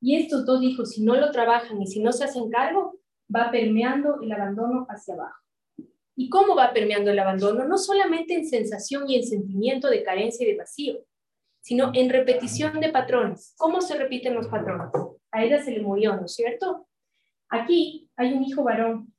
Y 0.00 0.16
estos 0.16 0.44
dos 0.44 0.62
hijos, 0.62 0.90
si 0.90 1.04
no 1.04 1.14
lo 1.14 1.30
trabajan 1.30 1.80
y 1.80 1.86
si 1.86 2.00
no 2.00 2.12
se 2.12 2.24
hacen 2.24 2.50
cargo, 2.50 2.98
va 3.34 3.50
permeando 3.50 4.20
el 4.20 4.32
abandono 4.32 4.86
hacia 4.88 5.14
abajo. 5.14 5.40
¿Y 6.16 6.28
cómo 6.28 6.56
va 6.56 6.72
permeando 6.72 7.10
el 7.10 7.18
abandono? 7.18 7.64
No 7.64 7.78
solamente 7.78 8.34
en 8.34 8.46
sensación 8.46 9.08
y 9.08 9.16
en 9.16 9.24
sentimiento 9.24 9.88
de 9.88 10.02
carencia 10.02 10.44
y 10.44 10.50
de 10.50 10.58
vacío, 10.58 11.04
sino 11.60 11.92
en 11.94 12.10
repetición 12.10 12.80
de 12.80 12.90
patrones. 12.90 13.54
¿Cómo 13.56 13.80
se 13.80 13.96
repiten 13.96 14.34
los 14.34 14.48
patrones? 14.48 14.90
A 15.30 15.44
ella 15.44 15.62
se 15.62 15.70
le 15.70 15.80
murió, 15.80 16.16
¿no 16.16 16.26
es 16.26 16.34
cierto? 16.34 16.88
Aquí 17.52 18.10
hay 18.16 18.32
un 18.32 18.42
hijo 18.42 18.64
varón. 18.64 19.14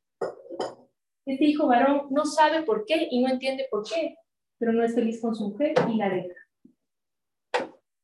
Este 1.26 1.46
hijo 1.46 1.68
varón 1.68 2.08
no 2.10 2.26
sabe 2.26 2.64
por 2.64 2.86
qué 2.86 3.08
y 3.10 3.22
no 3.22 3.30
entiende 3.30 3.68
por 3.72 3.88
qué, 3.88 4.16
pero 4.58 4.74
no 4.74 4.84
es 4.84 4.94
feliz 4.94 5.22
con 5.22 5.34
su 5.34 5.50
mujer 5.50 5.74
y 5.90 5.96
la 5.96 6.10
deja 6.10 6.44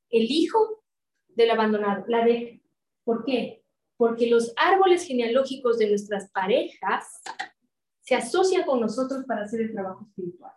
el 0.10 0.24
hijo 0.30 0.84
del 1.28 1.52
abandonado, 1.52 2.04
la 2.08 2.26
deja. 2.26 2.60
¿Por 3.04 3.24
qué? 3.26 3.64
Porque 3.98 4.30
los 4.30 4.54
árboles 4.56 5.06
genealógicos 5.06 5.78
de 5.78 5.90
nuestras 5.90 6.30
parejas 6.32 7.22
se 8.02 8.16
asocian 8.16 8.64
con 8.64 8.80
nosotros 8.80 9.26
para 9.26 9.44
hacer 9.44 9.62
el 9.62 9.72
trabajo 9.72 10.06
espiritual. 10.08 10.54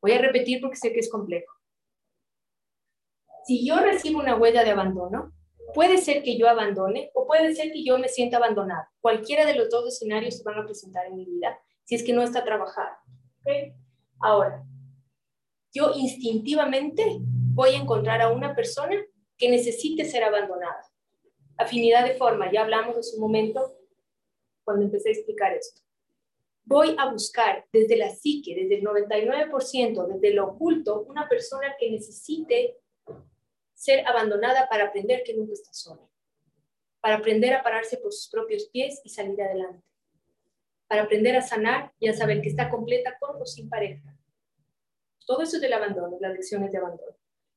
Voy 0.00 0.12
a 0.12 0.18
repetir 0.18 0.60
porque 0.60 0.76
sé 0.76 0.92
que 0.92 1.00
es 1.00 1.10
complejo. 1.10 1.52
Si 3.44 3.66
yo 3.66 3.80
recibo 3.80 4.20
una 4.20 4.36
huella 4.36 4.64
de 4.64 4.70
abandono, 4.70 5.32
puede 5.74 5.98
ser 5.98 6.22
que 6.22 6.36
yo 6.38 6.48
abandone 6.48 7.10
o 7.14 7.26
puede 7.26 7.54
ser 7.54 7.72
que 7.72 7.84
yo 7.84 7.98
me 7.98 8.08
sienta 8.08 8.38
abandonado. 8.38 8.86
Cualquiera 9.00 9.44
de 9.44 9.54
los 9.54 9.70
dos 9.70 9.86
escenarios 9.86 10.36
se 10.36 10.44
van 10.44 10.58
a 10.58 10.64
presentar 10.64 11.06
en 11.06 11.16
mi 11.16 11.24
vida 11.24 11.58
si 11.84 11.94
es 11.94 12.02
que 12.02 12.12
no 12.12 12.22
está 12.22 12.44
trabajado. 12.44 12.96
Ahora, 14.20 14.64
yo 15.72 15.92
instintivamente 15.94 17.18
voy 17.20 17.70
a 17.70 17.78
encontrar 17.78 18.20
a 18.20 18.30
una 18.30 18.54
persona 18.54 18.96
que 19.36 19.50
necesite 19.50 20.04
ser 20.04 20.24
abandonada. 20.24 20.82
Afinidad 21.56 22.04
de 22.04 22.14
forma, 22.14 22.52
ya 22.52 22.62
hablamos 22.62 22.96
en 22.96 23.02
su 23.02 23.20
momento 23.20 23.74
cuando 24.64 24.84
empecé 24.84 25.08
a 25.08 25.12
explicar 25.12 25.52
esto. 25.54 25.80
Voy 26.64 26.94
a 26.98 27.10
buscar 27.10 27.64
desde 27.72 27.96
la 27.96 28.10
psique, 28.10 28.54
desde 28.54 28.76
el 28.76 28.84
99%, 28.84 30.06
desde 30.06 30.34
lo 30.34 30.48
oculto, 30.48 31.04
una 31.08 31.26
persona 31.26 31.74
que 31.78 31.90
necesite 31.90 32.76
ser 33.78 34.04
abandonada 34.08 34.68
para 34.68 34.86
aprender 34.86 35.22
que 35.24 35.34
nunca 35.34 35.52
está 35.52 35.72
sola, 35.72 36.02
para 37.00 37.14
aprender 37.14 37.54
a 37.54 37.62
pararse 37.62 37.96
por 37.96 38.12
sus 38.12 38.28
propios 38.28 38.68
pies 38.72 39.00
y 39.04 39.08
salir 39.08 39.40
adelante, 39.40 39.86
para 40.88 41.02
aprender 41.02 41.36
a 41.36 41.42
sanar 41.42 41.92
y 42.00 42.08
a 42.08 42.12
saber 42.12 42.42
que 42.42 42.48
está 42.48 42.68
completa 42.70 43.16
con 43.20 43.40
o 43.40 43.46
sin 43.46 43.68
pareja. 43.68 44.16
Todo 45.24 45.42
eso 45.42 45.56
es 45.56 45.62
del 45.62 45.74
abandono, 45.74 46.18
las 46.20 46.32
lecciones 46.32 46.72
de 46.72 46.78
abandono. 46.78 47.16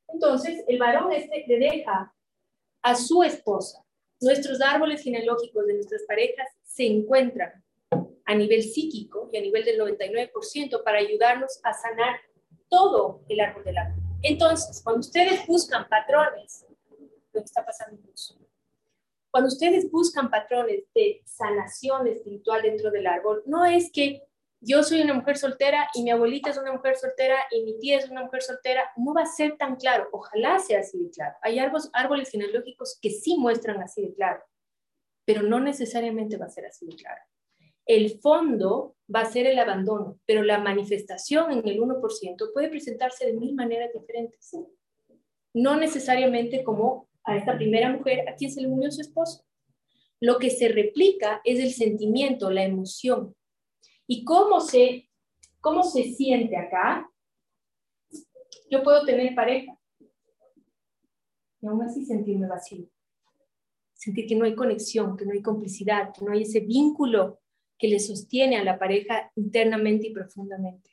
Entonces, 0.09 0.63
el 0.67 0.77
varón 0.77 1.11
este 1.11 1.43
le 1.47 1.57
deja 1.57 2.13
a 2.83 2.95
su 2.95 3.23
esposa. 3.23 3.83
Nuestros 4.19 4.61
árboles 4.61 5.01
genealógicos 5.01 5.65
de 5.65 5.73
nuestras 5.73 6.03
parejas 6.03 6.47
se 6.61 6.85
encuentran 6.85 7.63
a 8.25 8.35
nivel 8.35 8.61
psíquico 8.61 9.27
y 9.33 9.37
a 9.37 9.41
nivel 9.41 9.65
del 9.65 9.79
99% 9.79 10.83
para 10.83 10.99
ayudarnos 10.99 11.59
a 11.63 11.73
sanar 11.73 12.19
todo 12.69 13.25
el 13.27 13.39
árbol 13.39 13.63
de 13.63 13.73
la 13.73 13.89
vida. 13.89 14.00
Entonces, 14.23 14.81
cuando 14.83 14.99
ustedes 14.99 15.45
buscan 15.47 15.87
patrones, 15.89 16.65
lo 17.33 17.41
que 17.41 17.45
está 17.45 17.65
pasando 17.65 17.99
mucho, 18.01 18.35
cuando 19.31 19.47
ustedes 19.47 19.89
buscan 19.89 20.29
patrones 20.29 20.83
de 20.93 21.21
sanación 21.25 22.05
espiritual 22.07 22.61
dentro 22.61 22.91
del 22.91 23.07
árbol, 23.07 23.41
no 23.45 23.65
es 23.65 23.89
que 23.91 24.23
yo 24.59 24.83
soy 24.83 25.01
una 25.01 25.15
mujer 25.15 25.37
soltera 25.37 25.89
y 25.95 26.03
mi 26.03 26.11
abuelita 26.11 26.51
es 26.51 26.57
una 26.57 26.73
mujer 26.73 26.95
soltera 26.95 27.37
y 27.49 27.63
mi 27.63 27.79
tía 27.79 27.97
es 27.97 28.09
una 28.09 28.23
mujer 28.23 28.43
soltera, 28.43 28.83
no 28.95 29.13
va 29.13 29.23
a 29.23 29.25
ser 29.25 29.57
tan 29.57 29.75
claro. 29.75 30.07
Ojalá 30.11 30.59
sea 30.59 30.81
así 30.81 31.03
de 31.03 31.09
claro. 31.09 31.35
Hay 31.41 31.57
árboles, 31.57 31.89
árboles 31.93 32.29
genealógicos 32.29 32.99
que 33.01 33.09
sí 33.09 33.37
muestran 33.37 33.81
así 33.81 34.03
de 34.03 34.13
claro, 34.13 34.43
pero 35.25 35.41
no 35.41 35.59
necesariamente 35.59 36.37
va 36.37 36.45
a 36.45 36.49
ser 36.49 36.65
así 36.67 36.85
de 36.85 36.95
claro. 36.95 37.21
El 37.91 38.19
fondo 38.21 38.95
va 39.13 39.21
a 39.21 39.31
ser 39.31 39.47
el 39.47 39.59
abandono, 39.59 40.17
pero 40.25 40.43
la 40.43 40.59
manifestación 40.59 41.51
en 41.51 41.67
el 41.67 41.81
1% 41.81 42.53
puede 42.53 42.69
presentarse 42.69 43.25
de 43.25 43.33
mil 43.33 43.53
maneras 43.53 43.89
diferentes. 43.93 44.55
No 45.53 45.75
necesariamente 45.75 46.63
como 46.63 47.09
a 47.25 47.35
esta 47.35 47.57
primera 47.57 47.91
mujer 47.91 48.29
a 48.29 48.35
quien 48.35 48.49
se 48.49 48.61
le 48.61 48.69
murió 48.69 48.89
su 48.91 49.01
esposo. 49.01 49.43
Lo 50.21 50.37
que 50.39 50.49
se 50.51 50.69
replica 50.69 51.41
es 51.43 51.59
el 51.59 51.73
sentimiento, 51.73 52.49
la 52.49 52.63
emoción, 52.63 53.35
¿Y 54.13 54.25
cómo 54.25 54.59
se, 54.59 55.09
cómo 55.61 55.83
se 55.83 56.03
siente 56.03 56.57
acá? 56.57 57.09
Yo 58.69 58.83
puedo 58.83 59.05
tener 59.05 59.33
pareja 59.33 59.73
y 61.61 61.67
aún 61.67 61.81
así 61.83 62.05
sentirme 62.05 62.45
vacío. 62.45 62.89
Sentir 63.93 64.27
que 64.27 64.35
no 64.35 64.43
hay 64.43 64.53
conexión, 64.53 65.15
que 65.15 65.25
no 65.25 65.31
hay 65.31 65.41
complicidad, 65.41 66.11
que 66.13 66.25
no 66.25 66.33
hay 66.33 66.41
ese 66.41 66.59
vínculo 66.59 67.39
que 67.81 67.87
le 67.87 67.99
sostiene 67.99 68.57
a 68.57 68.63
la 68.63 68.77
pareja 68.77 69.31
internamente 69.35 70.07
y 70.07 70.13
profundamente. 70.13 70.91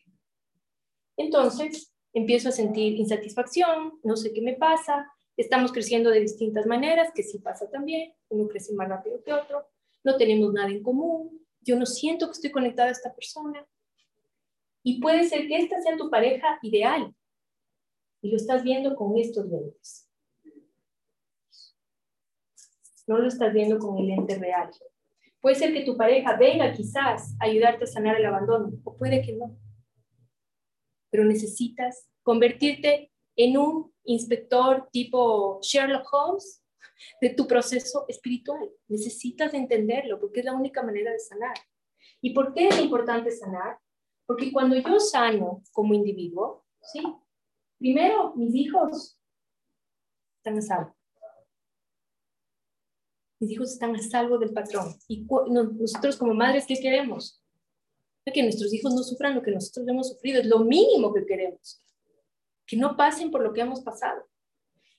Entonces, 1.18 1.92
empiezo 2.14 2.49
a 2.49 2.52
sentir 2.52 2.95
insatisfacción, 2.95 4.00
no 4.02 4.16
sé 4.16 4.33
qué 4.33 4.40
me 4.40 4.54
pasa, 4.54 5.07
estamos 5.37 5.71
creciendo 5.71 6.09
de 6.09 6.21
distintas 6.21 6.64
maneras, 6.64 7.11
que 7.14 7.23
sí 7.23 7.40
pasa 7.40 7.68
también, 7.68 8.14
uno 8.30 8.49
crece 8.49 8.73
más 8.73 8.88
rápido 8.88 9.23
que 9.23 9.35
otro, 9.35 9.66
no 10.02 10.16
tenemos 10.16 10.50
nada 10.54 10.71
en 10.71 10.83
común, 10.83 11.47
yo 11.61 11.78
no 11.78 11.85
siento 11.85 12.25
que 12.25 12.33
estoy 12.33 12.50
conectada 12.50 12.88
a 12.88 12.92
esta 12.92 13.14
persona. 13.14 13.66
Y 14.83 14.99
puede 15.02 15.28
ser 15.28 15.47
que 15.47 15.59
esta 15.59 15.83
sea 15.83 15.95
tu 15.99 16.09
pareja 16.09 16.59
ideal 16.62 17.14
y 18.23 18.30
lo 18.30 18.37
estás 18.37 18.62
viendo 18.62 18.97
con 18.97 19.18
estos 19.18 19.47
lentes. 19.47 20.09
No 23.07 23.18
lo 23.18 23.28
estás 23.28 23.52
viendo 23.52 23.78
con 23.78 23.99
el 23.99 24.07
lente 24.07 24.38
real. 24.38 24.71
Puede 25.49 25.61
ser 25.61 25.73
que 25.73 25.83
tu 25.83 25.97
pareja 25.97 26.37
venga 26.37 26.71
quizás 26.75 27.35
a 27.40 27.47
ayudarte 27.47 27.85
a 27.85 27.87
sanar 27.87 28.17
el 28.17 28.26
abandono, 28.26 28.71
o 28.85 28.95
puede 28.95 29.23
que 29.23 29.33
no. 29.33 29.59
Pero 31.11 31.25
necesitas 31.25 32.07
convertirte 32.23 33.11
en 33.35 33.57
un 33.57 33.90
inspector 34.05 34.90
tipo 34.93 35.59
Sherlock 35.62 36.07
Holmes 36.12 36.62
de 37.23 37.31
tu 37.31 37.47
proceso 37.47 38.05
espiritual. 38.09 38.61
Necesitas 38.88 39.55
entenderlo 39.55 40.21
porque 40.21 40.40
es 40.40 40.45
la 40.45 40.52
única 40.52 40.83
manera 40.83 41.12
de 41.12 41.19
sanar. 41.19 41.57
¿Y 42.21 42.35
por 42.35 42.52
qué 42.52 42.69
es 42.69 42.78
importante 42.78 43.31
sanar? 43.31 43.78
Porque 44.26 44.52
cuando 44.52 44.76
yo 44.76 45.00
sano 45.00 45.62
como 45.73 45.95
individuo, 45.95 46.67
¿sí? 46.83 47.00
Primero, 47.78 48.35
mis 48.37 48.55
hijos 48.55 49.19
están 50.37 50.59
a. 50.59 50.98
Mis 53.40 53.52
hijos 53.52 53.73
están 53.73 53.95
a 53.95 54.02
salvo 54.02 54.38
del 54.38 54.52
patrón. 54.52 54.95
Y 55.07 55.26
nosotros 55.50 56.16
como 56.16 56.35
madres, 56.35 56.64
¿qué 56.66 56.76
queremos? 56.80 57.42
Que 58.33 58.42
nuestros 58.42 58.73
hijos 58.75 58.92
no 58.95 59.02
sufran 59.02 59.35
lo 59.35 59.42
que 59.42 59.52
nosotros 59.52 59.87
hemos 59.88 60.11
sufrido. 60.11 60.40
Es 60.40 60.47
lo 60.47 60.61
mínimo 60.61 61.12
que 61.14 61.25
queremos. 61.25 61.83
que 62.66 62.76
no 62.76 62.97
pasen 62.97 63.30
por 63.30 63.42
lo 63.42 63.54
que 63.54 63.62
hemos 63.62 63.80
pasado. 63.80 64.28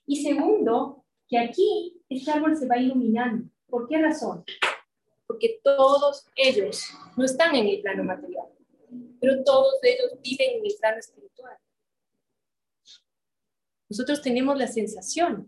Y 0.08 0.24
segundo, 0.24 1.06
que 1.28 1.38
aquí 1.38 2.02
este 2.10 2.32
árbol 2.32 2.58
se 2.58 2.68
va 2.68 2.80
iluminando. 2.80 3.48
¿Por 3.68 3.88
qué 3.88 4.00
razón? 4.00 4.44
Porque 5.28 5.60
todos 5.64 6.26
ellos 6.36 6.86
no 7.16 7.24
están 7.24 7.56
en 7.56 7.68
el 7.68 7.82
plano 7.82 8.04
material, 8.04 8.48
pero 9.22 9.44
todos 9.44 9.76
ellos 9.84 10.20
viven 10.24 10.58
en 10.58 10.66
el 10.66 10.74
plano 10.80 10.98
espiritual. 10.98 11.56
Nosotros 13.88 14.22
tenemos 14.24 14.58
la 14.58 14.68
sensación 14.68 15.48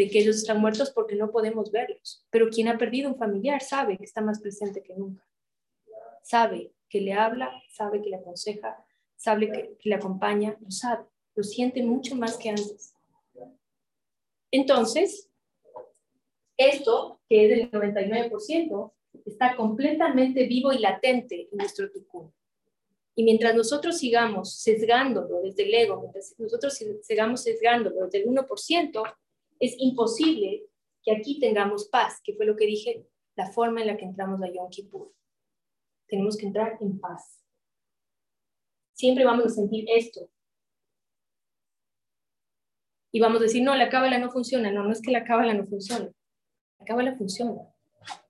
de 0.00 0.08
que 0.08 0.20
ellos 0.20 0.36
están 0.36 0.58
muertos 0.62 0.90
porque 0.92 1.14
no 1.14 1.30
podemos 1.30 1.70
verlos, 1.70 2.24
pero 2.30 2.48
quien 2.48 2.68
ha 2.68 2.78
perdido 2.78 3.10
un 3.10 3.18
familiar 3.18 3.60
sabe 3.60 3.98
que 3.98 4.04
está 4.04 4.22
más 4.22 4.40
presente 4.40 4.82
que 4.82 4.94
nunca. 4.94 5.22
Sabe 6.22 6.72
que 6.88 7.02
le 7.02 7.12
habla, 7.12 7.52
sabe 7.68 8.00
que 8.00 8.08
le 8.08 8.16
aconseja, 8.16 8.82
sabe 9.14 9.52
que, 9.52 9.76
le 9.86 9.94
acompaña, 9.94 10.56
lo 10.58 10.70
sabe, 10.70 11.04
lo 11.34 11.42
siente 11.42 11.82
mucho 11.82 12.16
más 12.16 12.38
que 12.38 12.48
antes. 12.48 12.94
Entonces, 14.50 15.28
esto, 16.56 17.20
que 17.28 17.44
es 17.44 17.50
del 17.50 17.70
99%, 17.70 18.92
está 19.26 19.54
completamente 19.54 20.46
vivo 20.46 20.72
y 20.72 20.78
latente 20.78 21.46
en 21.52 21.58
nuestro 21.58 21.90
tucún. 21.92 22.32
Y 23.14 23.22
mientras 23.22 23.54
nosotros 23.54 23.98
sigamos 23.98 24.62
sesgándolo 24.62 25.42
desde 25.42 25.64
el 25.64 25.74
ego, 25.74 26.00
mientras 26.00 26.34
nosotros 26.38 26.78
sigamos 27.02 27.42
sesgándolo 27.42 28.06
desde 28.06 28.20
el 28.20 28.28
1%, 28.28 29.14
es 29.60 29.74
imposible 29.78 30.66
que 31.02 31.12
aquí 31.12 31.38
tengamos 31.38 31.88
paz, 31.88 32.20
que 32.24 32.34
fue 32.34 32.46
lo 32.46 32.56
que 32.56 32.66
dije, 32.66 33.06
la 33.36 33.50
forma 33.50 33.82
en 33.82 33.86
la 33.86 33.96
que 33.96 34.06
entramos 34.06 34.42
a 34.42 34.52
Yom 34.52 34.68
Kippur. 34.70 35.12
Tenemos 36.08 36.36
que 36.36 36.46
entrar 36.46 36.78
en 36.80 36.98
paz. 36.98 37.44
Siempre 38.94 39.24
vamos 39.24 39.46
a 39.46 39.50
sentir 39.50 39.84
esto. 39.88 40.28
Y 43.12 43.20
vamos 43.20 43.40
a 43.40 43.44
decir, 43.44 43.62
no, 43.62 43.76
la 43.76 43.88
cábala 43.88 44.18
no 44.18 44.30
funciona. 44.30 44.70
No, 44.72 44.84
no 44.84 44.92
es 44.92 45.00
que 45.00 45.10
la 45.10 45.24
cábala 45.24 45.54
no 45.54 45.64
funcione. 45.64 46.12
La 46.78 46.84
cábala 46.84 47.16
funciona. 47.16 47.62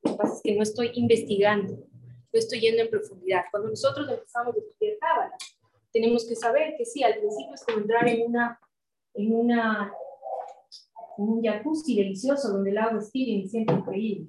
Lo 0.02 0.12
que 0.12 0.16
pasa 0.16 0.34
es 0.34 0.42
que 0.42 0.54
no 0.54 0.62
estoy 0.62 0.90
investigando, 0.94 1.74
no 1.74 2.38
estoy 2.38 2.60
yendo 2.60 2.82
en 2.82 2.90
profundidad. 2.90 3.44
Cuando 3.50 3.70
nosotros 3.70 4.08
empezamos 4.08 4.54
a 4.54 4.58
estudiar 4.58 4.98
cábala, 4.98 5.36
tenemos 5.92 6.26
que 6.26 6.34
saber 6.34 6.74
que 6.76 6.84
sí, 6.84 7.02
al 7.02 7.18
principio 7.18 7.54
es 7.54 7.64
como 7.64 7.78
entrar 7.78 8.08
en 8.08 8.26
una, 8.26 8.60
en 9.14 9.34
una 9.34 9.92
un 11.16 11.42
jacuzzi 11.42 11.96
delicioso 11.96 12.52
donde 12.52 12.70
el 12.70 12.78
agua 12.78 13.00
es 13.00 13.10
tibia 13.10 13.36
y 13.36 13.48
siente 13.48 13.74
increíble. 13.74 14.28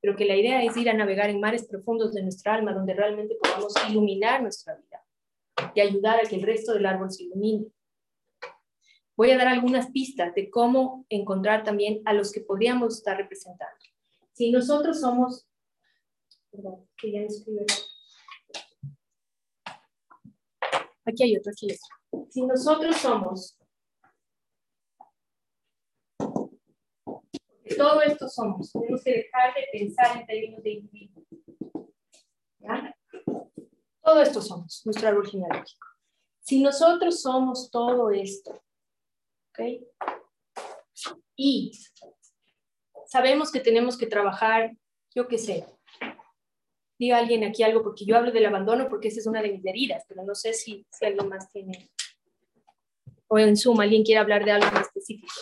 Pero 0.00 0.16
que 0.16 0.24
la 0.24 0.36
idea 0.36 0.62
es 0.62 0.76
ir 0.76 0.88
a 0.88 0.94
navegar 0.94 1.30
en 1.30 1.40
mares 1.40 1.66
profundos 1.66 2.14
de 2.14 2.22
nuestra 2.22 2.54
alma, 2.54 2.72
donde 2.72 2.94
realmente 2.94 3.36
podamos 3.40 3.72
iluminar 3.88 4.42
nuestra 4.42 4.76
vida 4.76 5.04
y 5.74 5.80
ayudar 5.80 6.20
a 6.20 6.28
que 6.28 6.36
el 6.36 6.42
resto 6.42 6.72
del 6.72 6.86
árbol 6.86 7.10
se 7.10 7.24
ilumine. 7.24 7.66
Voy 9.16 9.32
a 9.32 9.36
dar 9.36 9.48
algunas 9.48 9.90
pistas 9.90 10.32
de 10.34 10.48
cómo 10.48 11.04
encontrar 11.08 11.64
también 11.64 12.00
a 12.04 12.12
los 12.12 12.30
que 12.30 12.40
podríamos 12.40 12.98
estar 12.98 13.16
representando. 13.16 13.74
Si 14.32 14.52
nosotros 14.52 15.00
somos, 15.00 15.48
perdón, 16.52 16.88
que 16.96 17.10
ya 17.10 17.20
Aquí 21.04 21.22
hay 21.24 21.36
otro, 21.36 21.50
aquí 21.50 21.68
Si 22.30 22.46
nosotros 22.46 22.96
somos 22.96 23.57
todo 27.76 28.02
esto 28.02 28.28
somos. 28.28 28.72
Tenemos 28.72 29.02
que 29.02 29.12
dejar 29.12 29.54
de 29.54 29.78
pensar 29.78 30.20
en 30.20 30.26
términos 30.26 30.62
de 30.62 30.70
individuo. 30.70 31.24
Todo 34.02 34.22
esto 34.22 34.40
somos, 34.40 34.82
nuestro 34.84 35.08
árbol 35.08 35.28
genealógico. 35.28 35.86
Si 36.40 36.62
nosotros 36.62 37.20
somos 37.20 37.70
todo 37.70 38.10
esto, 38.10 38.62
¿ok? 39.50 39.60
Y 41.36 41.72
sabemos 43.06 43.52
que 43.52 43.60
tenemos 43.60 43.96
que 43.98 44.06
trabajar, 44.06 44.72
yo 45.14 45.28
qué 45.28 45.38
sé, 45.38 45.66
diga 46.98 47.18
alguien 47.18 47.44
aquí 47.44 47.62
algo, 47.62 47.82
porque 47.82 48.04
yo 48.04 48.16
hablo 48.16 48.32
del 48.32 48.46
abandono 48.46 48.88
porque 48.88 49.08
esa 49.08 49.20
es 49.20 49.26
una 49.26 49.42
de 49.42 49.52
mis 49.52 49.64
heridas, 49.64 50.04
pero 50.08 50.24
no 50.24 50.34
sé 50.34 50.52
si, 50.52 50.86
si 50.90 51.04
alguien 51.04 51.28
más 51.28 51.50
tiene, 51.50 51.90
o 53.28 53.38
en 53.38 53.56
suma, 53.56 53.84
alguien 53.84 54.02
quiere 54.02 54.20
hablar 54.20 54.44
de 54.44 54.52
algo 54.52 54.70
más 54.72 54.86
específico. 54.86 55.32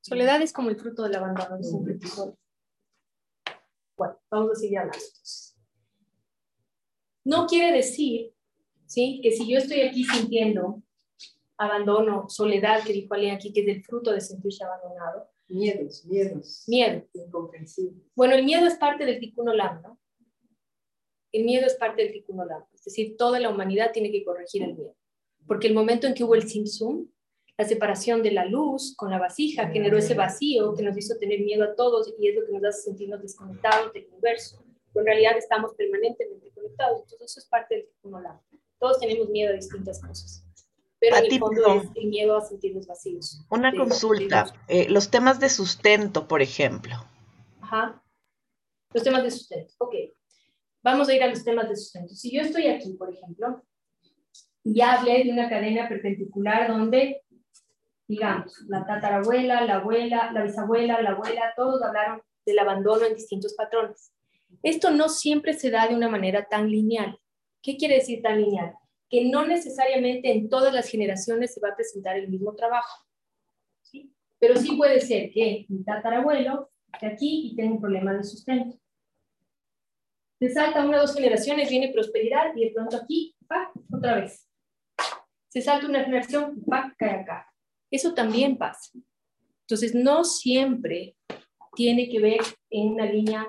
Soledad 0.00 0.40
es 0.40 0.52
como 0.52 0.70
el 0.70 0.76
fruto 0.76 1.02
del 1.02 1.16
abandono, 1.16 1.58
Bueno, 3.96 4.20
vamos 4.30 4.52
a 4.52 4.54
seguir 4.54 4.78
hablando. 4.78 5.04
No 7.24 7.46
quiere 7.46 7.76
decir, 7.76 8.32
¿sí? 8.86 9.20
Que 9.20 9.32
si 9.32 9.50
yo 9.50 9.58
estoy 9.58 9.80
aquí 9.80 10.04
sintiendo 10.04 10.82
abandono, 11.56 12.28
soledad, 12.28 12.84
que 12.84 12.92
dijo 12.92 13.14
alguien 13.14 13.34
aquí, 13.34 13.52
que 13.52 13.62
es 13.62 13.68
el 13.68 13.84
fruto 13.84 14.12
de 14.12 14.20
sentirse 14.20 14.62
abandonado. 14.62 15.28
Miedos, 15.48 16.04
miedos. 16.04 16.64
Miedo. 16.68 17.04
Incomprensibles. 17.12 18.04
Bueno, 18.14 18.34
el 18.34 18.44
miedo 18.44 18.66
es 18.66 18.76
parte 18.76 19.04
del 19.04 19.18
tikkun 19.18 19.48
olam, 19.48 19.82
¿no? 19.82 19.98
El 21.32 21.44
miedo 21.44 21.66
es 21.66 21.74
parte 21.74 22.02
del 22.02 22.12
tikkun 22.12 22.40
olam. 22.40 22.62
Es 22.72 22.84
decir, 22.84 23.16
toda 23.16 23.40
la 23.40 23.50
humanidad 23.50 23.90
tiene 23.92 24.10
que 24.10 24.24
corregir 24.24 24.62
el 24.62 24.74
miedo. 24.74 24.94
Porque 25.46 25.66
el 25.68 25.74
momento 25.74 26.06
en 26.06 26.14
que 26.14 26.24
hubo 26.24 26.34
el 26.34 26.48
simsum, 26.48 27.08
la 27.58 27.66
separación 27.66 28.22
de 28.22 28.32
la 28.32 28.44
luz 28.44 28.94
con 28.96 29.10
la 29.10 29.18
vasija 29.18 29.68
generó 29.68 29.96
ese 29.96 30.14
vacío 30.14 30.74
que 30.74 30.82
nos 30.82 30.96
hizo 30.96 31.16
tener 31.18 31.40
miedo 31.40 31.64
a 31.64 31.74
todos 31.74 32.12
y 32.18 32.28
es 32.28 32.34
lo 32.34 32.46
que 32.46 32.52
nos 32.52 32.64
hace 32.64 32.82
sentirnos 32.82 33.22
desconectados 33.22 33.92
del 33.92 34.06
universo. 34.12 34.62
Pero 34.92 35.00
en 35.00 35.06
realidad 35.06 35.38
estamos 35.38 35.74
permanentemente 35.74 36.50
conectados, 36.54 37.02
entonces 37.02 37.30
eso 37.30 37.40
es 37.40 37.46
parte 37.46 37.74
del 37.76 37.86
tikkun 37.86 38.22
Todos 38.78 38.98
tenemos 39.00 39.28
miedo 39.30 39.52
a 39.52 39.56
distintas 39.56 40.00
cosas. 40.00 40.44
Pero 40.98 41.16
en 41.16 41.24
el 41.24 41.38
fondo 41.38 41.74
es 41.82 41.90
el 41.94 42.08
miedo 42.08 42.36
a 42.36 42.40
sentirnos 42.42 42.86
vacíos. 42.86 43.44
Una 43.50 43.74
consulta, 43.74 44.46
eh, 44.68 44.86
los 44.88 45.10
temas 45.10 45.40
de 45.40 45.48
sustento, 45.48 46.26
por 46.28 46.42
ejemplo. 46.42 46.94
Ajá. 47.60 48.02
Los 48.92 49.02
temas 49.02 49.22
de 49.22 49.30
sustento, 49.30 49.74
ok. 49.78 49.94
Vamos 50.82 51.08
a 51.08 51.14
ir 51.14 51.22
a 51.22 51.28
los 51.28 51.44
temas 51.44 51.68
de 51.68 51.76
sustento. 51.76 52.14
Si 52.14 52.34
yo 52.34 52.42
estoy 52.42 52.66
aquí, 52.68 52.92
por 52.94 53.12
ejemplo, 53.12 53.62
y 54.64 54.80
hablé 54.80 55.24
de 55.24 55.32
una 55.32 55.48
cadena 55.48 55.88
perpendicular 55.88 56.68
donde 56.68 57.22
digamos, 58.08 58.64
la 58.68 58.86
tatarabuela, 58.86 59.62
la 59.62 59.76
abuela, 59.76 60.30
la 60.32 60.42
bisabuela, 60.44 61.02
la 61.02 61.10
abuela, 61.10 61.52
todos 61.56 61.82
hablaron 61.82 62.22
del 62.44 62.58
abandono 62.58 63.06
en 63.06 63.14
distintos 63.14 63.54
patrones. 63.54 64.12
Esto 64.62 64.90
no 64.90 65.08
siempre 65.08 65.54
se 65.54 65.70
da 65.70 65.88
de 65.88 65.94
una 65.94 66.08
manera 66.08 66.46
tan 66.48 66.70
lineal. 66.70 67.18
¿Qué 67.62 67.76
quiere 67.76 67.96
decir 67.96 68.22
tan 68.22 68.40
lineal? 68.40 68.74
Que 69.10 69.24
no 69.24 69.46
necesariamente 69.46 70.32
en 70.32 70.48
todas 70.48 70.72
las 70.72 70.88
generaciones 70.88 71.52
se 71.52 71.60
va 71.60 71.70
a 71.70 71.76
presentar 71.76 72.16
el 72.16 72.28
mismo 72.28 72.54
trabajo. 72.54 73.04
Pero 74.38 74.56
sí 74.56 74.76
puede 74.76 75.00
ser 75.00 75.30
que 75.30 75.66
mi 75.68 75.82
tatarabuelo 75.82 76.70
esté 76.92 77.06
aquí 77.06 77.50
y 77.50 77.56
tenga 77.56 77.72
un 77.72 77.80
problema 77.80 78.12
de 78.12 78.22
sustento. 78.22 78.78
Se 80.38 80.50
salta 80.50 80.84
una 80.84 80.98
o 80.98 81.00
dos 81.00 81.14
generaciones, 81.14 81.70
viene 81.70 81.92
prosperidad 81.92 82.54
y 82.54 82.66
de 82.66 82.70
pronto 82.72 82.96
aquí, 82.98 83.34
¡pac! 83.46 83.70
otra 83.90 84.16
vez. 84.16 84.46
Se 85.48 85.62
salta 85.62 85.86
una 85.86 86.04
generación, 86.04 86.62
¡pac! 86.66 86.94
cae 86.98 87.20
acá. 87.20 87.50
Eso 87.90 88.14
también 88.14 88.56
pasa. 88.56 88.90
Entonces, 89.62 89.94
no 89.94 90.24
siempre 90.24 91.16
tiene 91.74 92.08
que 92.08 92.20
ver 92.20 92.40
en 92.70 92.88
una 92.88 93.06
línea 93.06 93.48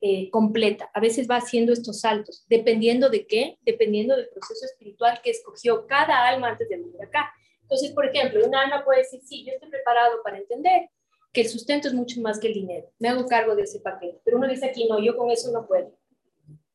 eh, 0.00 0.28
completa. 0.30 0.90
A 0.92 1.00
veces 1.00 1.26
va 1.28 1.36
haciendo 1.36 1.72
estos 1.72 2.00
saltos, 2.00 2.44
dependiendo 2.48 3.08
de 3.08 3.26
qué, 3.26 3.58
dependiendo 3.62 4.14
del 4.16 4.28
proceso 4.28 4.66
espiritual 4.66 5.20
que 5.22 5.30
escogió 5.30 5.86
cada 5.86 6.28
alma 6.28 6.48
antes 6.48 6.68
de 6.68 6.76
venir 6.76 7.02
acá. 7.02 7.32
Entonces, 7.62 7.92
por 7.92 8.06
ejemplo, 8.06 8.46
una 8.46 8.60
alma 8.60 8.84
puede 8.84 9.00
decir, 9.00 9.20
sí, 9.24 9.44
yo 9.46 9.52
estoy 9.54 9.70
preparado 9.70 10.22
para 10.22 10.38
entender 10.38 10.90
que 11.32 11.40
el 11.40 11.48
sustento 11.48 11.88
es 11.88 11.94
mucho 11.94 12.20
más 12.20 12.38
que 12.38 12.48
el 12.48 12.54
dinero. 12.54 12.92
Me 12.98 13.08
hago 13.08 13.26
cargo 13.26 13.56
de 13.56 13.62
ese 13.62 13.80
paquete. 13.80 14.20
Pero 14.24 14.36
uno 14.36 14.46
dice 14.46 14.66
aquí, 14.66 14.86
no, 14.86 15.02
yo 15.02 15.16
con 15.16 15.30
eso 15.30 15.50
no 15.50 15.66
puedo. 15.66 15.92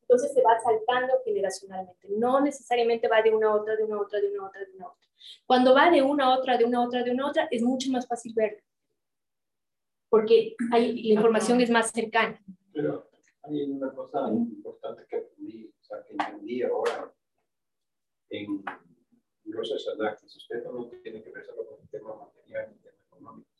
Entonces 0.02 0.34
se 0.34 0.42
va 0.42 0.58
saltando 0.60 1.14
generacionalmente. 1.24 2.08
No 2.10 2.40
necesariamente 2.40 3.06
va 3.06 3.22
de 3.22 3.30
una 3.30 3.48
a 3.48 3.54
otra, 3.54 3.76
de 3.76 3.84
una 3.84 3.94
a 3.94 4.00
otra, 4.00 4.20
de 4.20 4.28
una 4.28 4.42
a 4.42 4.48
otra, 4.48 4.60
de 4.60 4.72
una 4.74 4.86
a 4.86 4.88
otra. 4.88 5.09
Cuando 5.46 5.74
va 5.74 5.90
de 5.90 6.02
una 6.02 6.26
a 6.26 6.38
otra, 6.38 6.56
de 6.56 6.64
una 6.64 6.78
a 6.78 6.86
otra, 6.86 7.02
de 7.02 7.10
una 7.10 7.24
a 7.24 7.28
otra, 7.28 7.48
es 7.50 7.62
mucho 7.62 7.90
más 7.90 8.06
fácil 8.06 8.32
verlo. 8.34 8.62
Porque 10.08 10.56
hay, 10.72 11.02
la 11.02 11.14
información 11.14 11.60
es 11.60 11.70
más 11.70 11.90
cercana. 11.90 12.40
Pero 12.72 13.10
hay 13.42 13.62
una 13.62 13.92
cosa 13.92 14.28
importante 14.28 15.04
que 15.08 15.16
aprendí, 15.16 15.72
o 15.80 15.84
sea, 15.84 16.02
que 16.04 16.12
entendí 16.12 16.62
ahora 16.62 17.12
en 18.30 18.64
Rosa 19.46 19.74
Shanak, 19.76 20.22
el 20.22 20.28
sustento 20.28 20.72
no 20.72 20.88
tiene 21.02 21.22
que 21.22 21.30
ver 21.30 21.44
solo 21.44 21.66
con 21.66 21.80
el 21.80 21.88
tema 21.88 22.14
material, 22.14 22.70
el 22.72 22.80
tema 22.80 22.96
económico. 23.06 23.50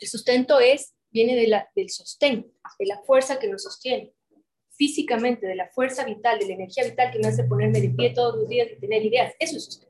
El 0.00 0.08
sustento 0.08 0.60
es, 0.60 0.94
viene 1.10 1.36
de 1.36 1.46
la, 1.46 1.70
del 1.74 1.90
sostén, 1.90 2.52
de 2.78 2.86
la 2.86 2.98
fuerza 3.02 3.38
que 3.38 3.48
nos 3.48 3.62
sostiene 3.62 4.14
físicamente, 4.80 5.46
de 5.46 5.56
la 5.56 5.68
fuerza 5.68 6.04
vital, 6.06 6.38
de 6.38 6.46
la 6.46 6.54
energía 6.54 6.84
vital 6.84 7.12
que 7.12 7.18
me 7.18 7.28
hace 7.28 7.44
ponerme 7.44 7.82
de 7.82 7.90
pie 7.90 8.14
todos 8.14 8.34
los 8.34 8.48
días 8.48 8.66
y 8.72 8.80
tener 8.80 9.04
ideas. 9.04 9.34
Eso 9.38 9.58
es 9.58 9.66
sustento. 9.66 9.89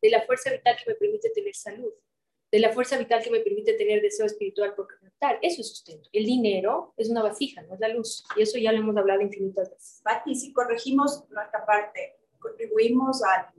De 0.00 0.10
la 0.10 0.22
fuerza 0.22 0.50
vital 0.50 0.76
que 0.76 0.90
me 0.90 0.96
permite 0.96 1.30
tener 1.30 1.54
salud. 1.54 1.92
de 2.50 2.60
la 2.60 2.72
fuerza 2.72 2.96
vital 2.96 3.22
que 3.22 3.30
me 3.30 3.40
permite 3.40 3.74
tener 3.74 4.00
deseo 4.00 4.24
espiritual 4.24 4.74
por 4.74 4.88
conectar. 4.98 5.38
Eso 5.42 5.60
es 5.60 5.68
sustento. 5.68 6.08
El 6.12 6.24
dinero 6.24 6.94
es 6.96 7.10
una 7.10 7.22
vasija, 7.22 7.60
no 7.62 7.74
es 7.74 7.80
la 7.80 7.88
luz. 7.88 8.24
Y 8.36 8.42
eso 8.42 8.56
ya 8.56 8.72
lo 8.72 8.78
hemos 8.78 8.96
hablado 8.96 9.20
infinitas 9.20 9.68
veces. 9.68 10.00
Pati, 10.02 10.34
si 10.34 10.52
corregimos 10.54 11.28
nuestra 11.28 11.66
parte, 11.66 12.16
contribuimos 12.38 13.22
a, 13.22 13.52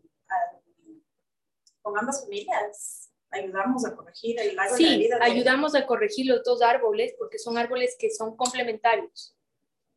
con 1.84 1.98
ambas 1.98 2.24
familias, 2.24 3.12
ayudamos 3.30 3.86
a 3.86 3.96
corregir 3.96 4.40
el 4.40 4.58
árbol 4.58 4.78
sí, 4.78 4.84
de 4.84 4.90
la 4.90 4.98
vida. 4.98 5.20
ayudamos 5.22 5.76
a 5.76 5.86
corregir 5.86 6.26
los 6.26 6.44
dos 6.44 6.62
árboles 6.64 7.14
porque 7.18 7.38
son 7.38 7.58
árboles 7.58 7.96
que 8.00 8.10
son 8.10 8.36
complementarios. 8.36 9.36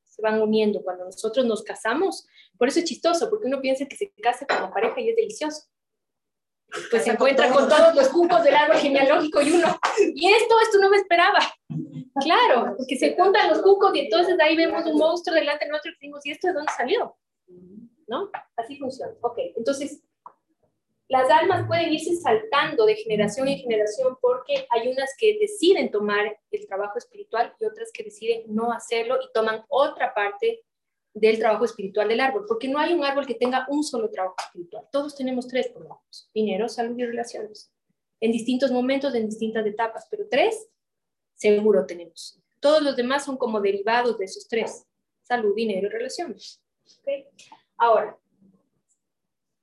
Se 0.04 0.20
van 0.20 0.42
uniendo. 0.42 0.82
Cuando 0.82 1.06
nosotros 1.06 1.46
nos 1.46 1.62
casamos, 1.62 2.26
por 2.58 2.68
eso 2.68 2.80
es 2.80 2.84
chistoso, 2.84 3.30
porque 3.30 3.46
uno 3.46 3.62
piensa 3.62 3.86
que 3.86 3.96
se 3.96 4.12
casa 4.20 4.44
la 4.50 4.70
pareja 4.70 5.00
y 5.00 5.08
es 5.08 5.16
delicioso 5.16 5.62
pues 6.90 7.04
se 7.04 7.10
encuentra 7.10 7.50
con 7.50 7.68
todos 7.68 7.94
los 7.94 8.08
cupos 8.08 8.42
del 8.42 8.54
árbol 8.54 8.76
genealógico 8.76 9.42
y 9.42 9.52
uno, 9.52 9.78
y 9.98 10.32
esto, 10.32 10.54
esto 10.60 10.78
no 10.78 10.90
me 10.90 10.96
esperaba. 10.96 11.38
Claro, 12.20 12.74
porque 12.76 12.96
se 12.96 13.14
juntan 13.16 13.48
los 13.48 13.62
cucos 13.62 13.94
y 13.94 14.00
entonces 14.00 14.38
ahí 14.40 14.56
vemos 14.56 14.84
un 14.84 14.98
monstruo 14.98 15.34
delante 15.34 15.64
de 15.64 15.70
nosotros 15.70 15.94
y 15.94 15.96
decimos, 15.96 16.26
¿y 16.26 16.30
esto 16.30 16.48
de 16.48 16.54
dónde 16.54 16.72
salió? 16.76 17.16
¿No? 18.06 18.30
Así 18.56 18.76
funciona. 18.76 19.12
Ok, 19.22 19.38
entonces, 19.56 20.02
las 21.08 21.30
almas 21.30 21.66
pueden 21.66 21.92
irse 21.92 22.16
saltando 22.16 22.86
de 22.86 22.96
generación 22.96 23.48
en 23.48 23.58
generación 23.58 24.16
porque 24.20 24.66
hay 24.70 24.88
unas 24.88 25.14
que 25.16 25.38
deciden 25.38 25.90
tomar 25.90 26.38
el 26.50 26.66
trabajo 26.66 26.98
espiritual 26.98 27.54
y 27.58 27.64
otras 27.64 27.90
que 27.92 28.04
deciden 28.04 28.42
no 28.46 28.72
hacerlo 28.72 29.18
y 29.22 29.32
toman 29.32 29.64
otra 29.68 30.14
parte 30.14 30.62
del 31.14 31.38
trabajo 31.38 31.64
espiritual 31.64 32.08
del 32.08 32.20
árbol, 32.20 32.44
porque 32.48 32.68
no 32.68 32.78
hay 32.78 32.94
un 32.94 33.04
árbol 33.04 33.26
que 33.26 33.34
tenga 33.34 33.66
un 33.68 33.84
solo 33.84 34.10
trabajo 34.10 34.36
espiritual. 34.38 34.88
Todos 34.90 35.14
tenemos 35.14 35.46
tres 35.46 35.68
por 35.68 35.82
lo 35.82 35.88
menos, 35.88 36.30
dinero, 36.32 36.68
salud 36.68 36.98
y 36.98 37.04
relaciones, 37.04 37.70
en 38.20 38.32
distintos 38.32 38.70
momentos, 38.70 39.14
en 39.14 39.26
distintas 39.28 39.66
etapas, 39.66 40.06
pero 40.10 40.26
tres 40.30 40.68
seguro 41.34 41.84
tenemos. 41.84 42.40
Todos 42.60 42.82
los 42.82 42.96
demás 42.96 43.24
son 43.24 43.36
como 43.36 43.60
derivados 43.60 44.16
de 44.18 44.24
esos 44.24 44.46
tres, 44.46 44.86
salud, 45.20 45.54
dinero 45.54 45.88
y 45.88 45.90
relaciones. 45.90 46.62
Ahora, 47.76 48.16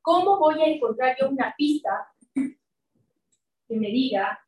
¿cómo 0.02 0.38
voy 0.38 0.62
a 0.62 0.68
encontrar 0.68 1.16
yo 1.20 1.30
una 1.30 1.54
pista 1.58 2.12
que 2.34 3.76
me 3.76 3.88
diga 3.88 4.40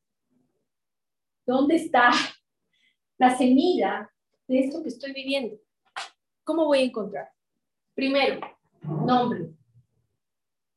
dónde 1.45 1.75
está 1.75 2.11
la 3.17 3.37
semilla 3.37 4.11
de 4.47 4.59
esto 4.59 4.81
que 4.83 4.89
estoy 4.89 5.13
viviendo? 5.13 5.57
¿Cómo 6.51 6.65
voy 6.65 6.79
a 6.79 6.83
encontrar? 6.83 7.31
Primero, 7.95 8.41
nombre. 8.81 9.53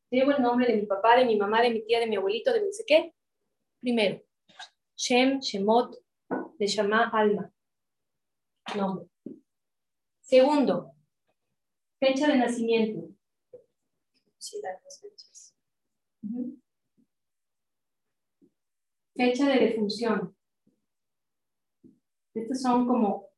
Tengo 0.09 0.31
el 0.31 0.41
nombre 0.41 0.69
de 0.69 0.77
mi 0.77 0.87
papá, 0.87 1.17
de 1.17 1.25
mi 1.25 1.37
mamá, 1.37 1.61
de 1.63 1.71
mi 1.71 1.85
tía, 1.85 1.99
de 1.99 2.07
mi 2.07 2.15
abuelito, 2.15 2.53
de 2.53 2.61
mi 2.61 2.73
sé 2.73 2.85
qué. 2.87 3.13
Primero, 3.81 4.23
Shem, 4.95 5.41
Shemot, 5.41 6.01
de 6.61 6.67
Shama, 6.69 7.11
Alma. 7.13 7.53
Nombre. 8.77 9.09
Segundo, 10.21 10.93
fecha 11.99 12.29
de 12.29 12.37
nacimiento. 12.37 13.09
Sí, 14.39 14.61
las 14.63 15.01
fechas. 15.01 15.57
Fecha 19.17 19.49
de 19.49 19.59
defunción. 19.59 20.37
Estos 22.33 22.63
son 22.63 22.87
como, 22.87 23.29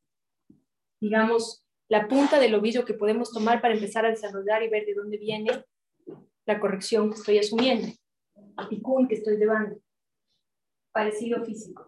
digamos, 1.01 1.66
la 1.89 2.07
punta 2.07 2.39
del 2.39 2.55
ovillo 2.55 2.85
que 2.85 2.93
podemos 2.93 3.31
tomar 3.31 3.61
para 3.61 3.73
empezar 3.73 4.05
a 4.05 4.09
desarrollar 4.09 4.63
y 4.63 4.69
ver 4.69 4.85
de 4.85 4.93
dónde 4.93 5.17
viene 5.17 5.65
la 6.45 6.59
corrección 6.59 7.09
que 7.09 7.17
estoy 7.17 7.37
asumiendo, 7.39 7.87
el 8.59 8.69
ticún 8.69 9.07
que 9.07 9.15
estoy 9.15 9.37
llevando, 9.37 9.79
parecido 10.91 11.43
físico. 11.45 11.87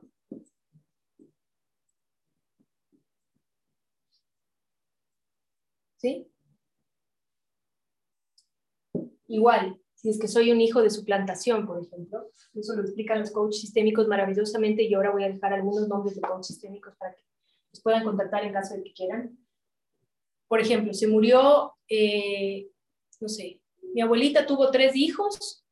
¿Sí? 5.98 6.32
Igual, 9.28 9.82
si 9.96 10.10
es 10.10 10.18
que 10.18 10.30
soy 10.30 10.52
un 10.52 10.62
hijo 10.62 10.82
de 10.82 10.90
suplantación, 10.90 11.68
por 11.68 11.84
ejemplo, 11.84 12.32
eso 12.56 12.74
lo 12.76 12.84
explican 12.84 13.20
los 13.20 13.32
coaches 13.32 13.62
sistémicos 13.62 14.08
maravillosamente 14.08 14.84
y 14.84 14.94
ahora 14.94 15.12
voy 15.12 15.26
a 15.26 15.30
dejar 15.30 15.54
algunos 15.54 15.90
nombres 15.90 16.16
de 16.16 16.22
coaches 16.22 16.48
sistémicos 16.48 16.96
para 16.96 17.14
que 17.14 17.24
los 17.74 17.82
puedan 17.82 18.06
contactar 18.06 18.46
en 18.46 18.54
caso 18.54 18.76
de 18.76 18.84
que 18.84 18.94
quieran 18.94 19.38
por 20.50 20.60
ejemplo, 20.60 20.94
se 20.94 21.08
murió, 21.08 21.74
eh, 21.88 22.68
no 23.22 23.30
sé, 23.30 23.62
mi 23.94 24.02
abuelita 24.02 24.48
tuvo 24.48 24.72
tres 24.72 24.96
hijos 24.96 25.64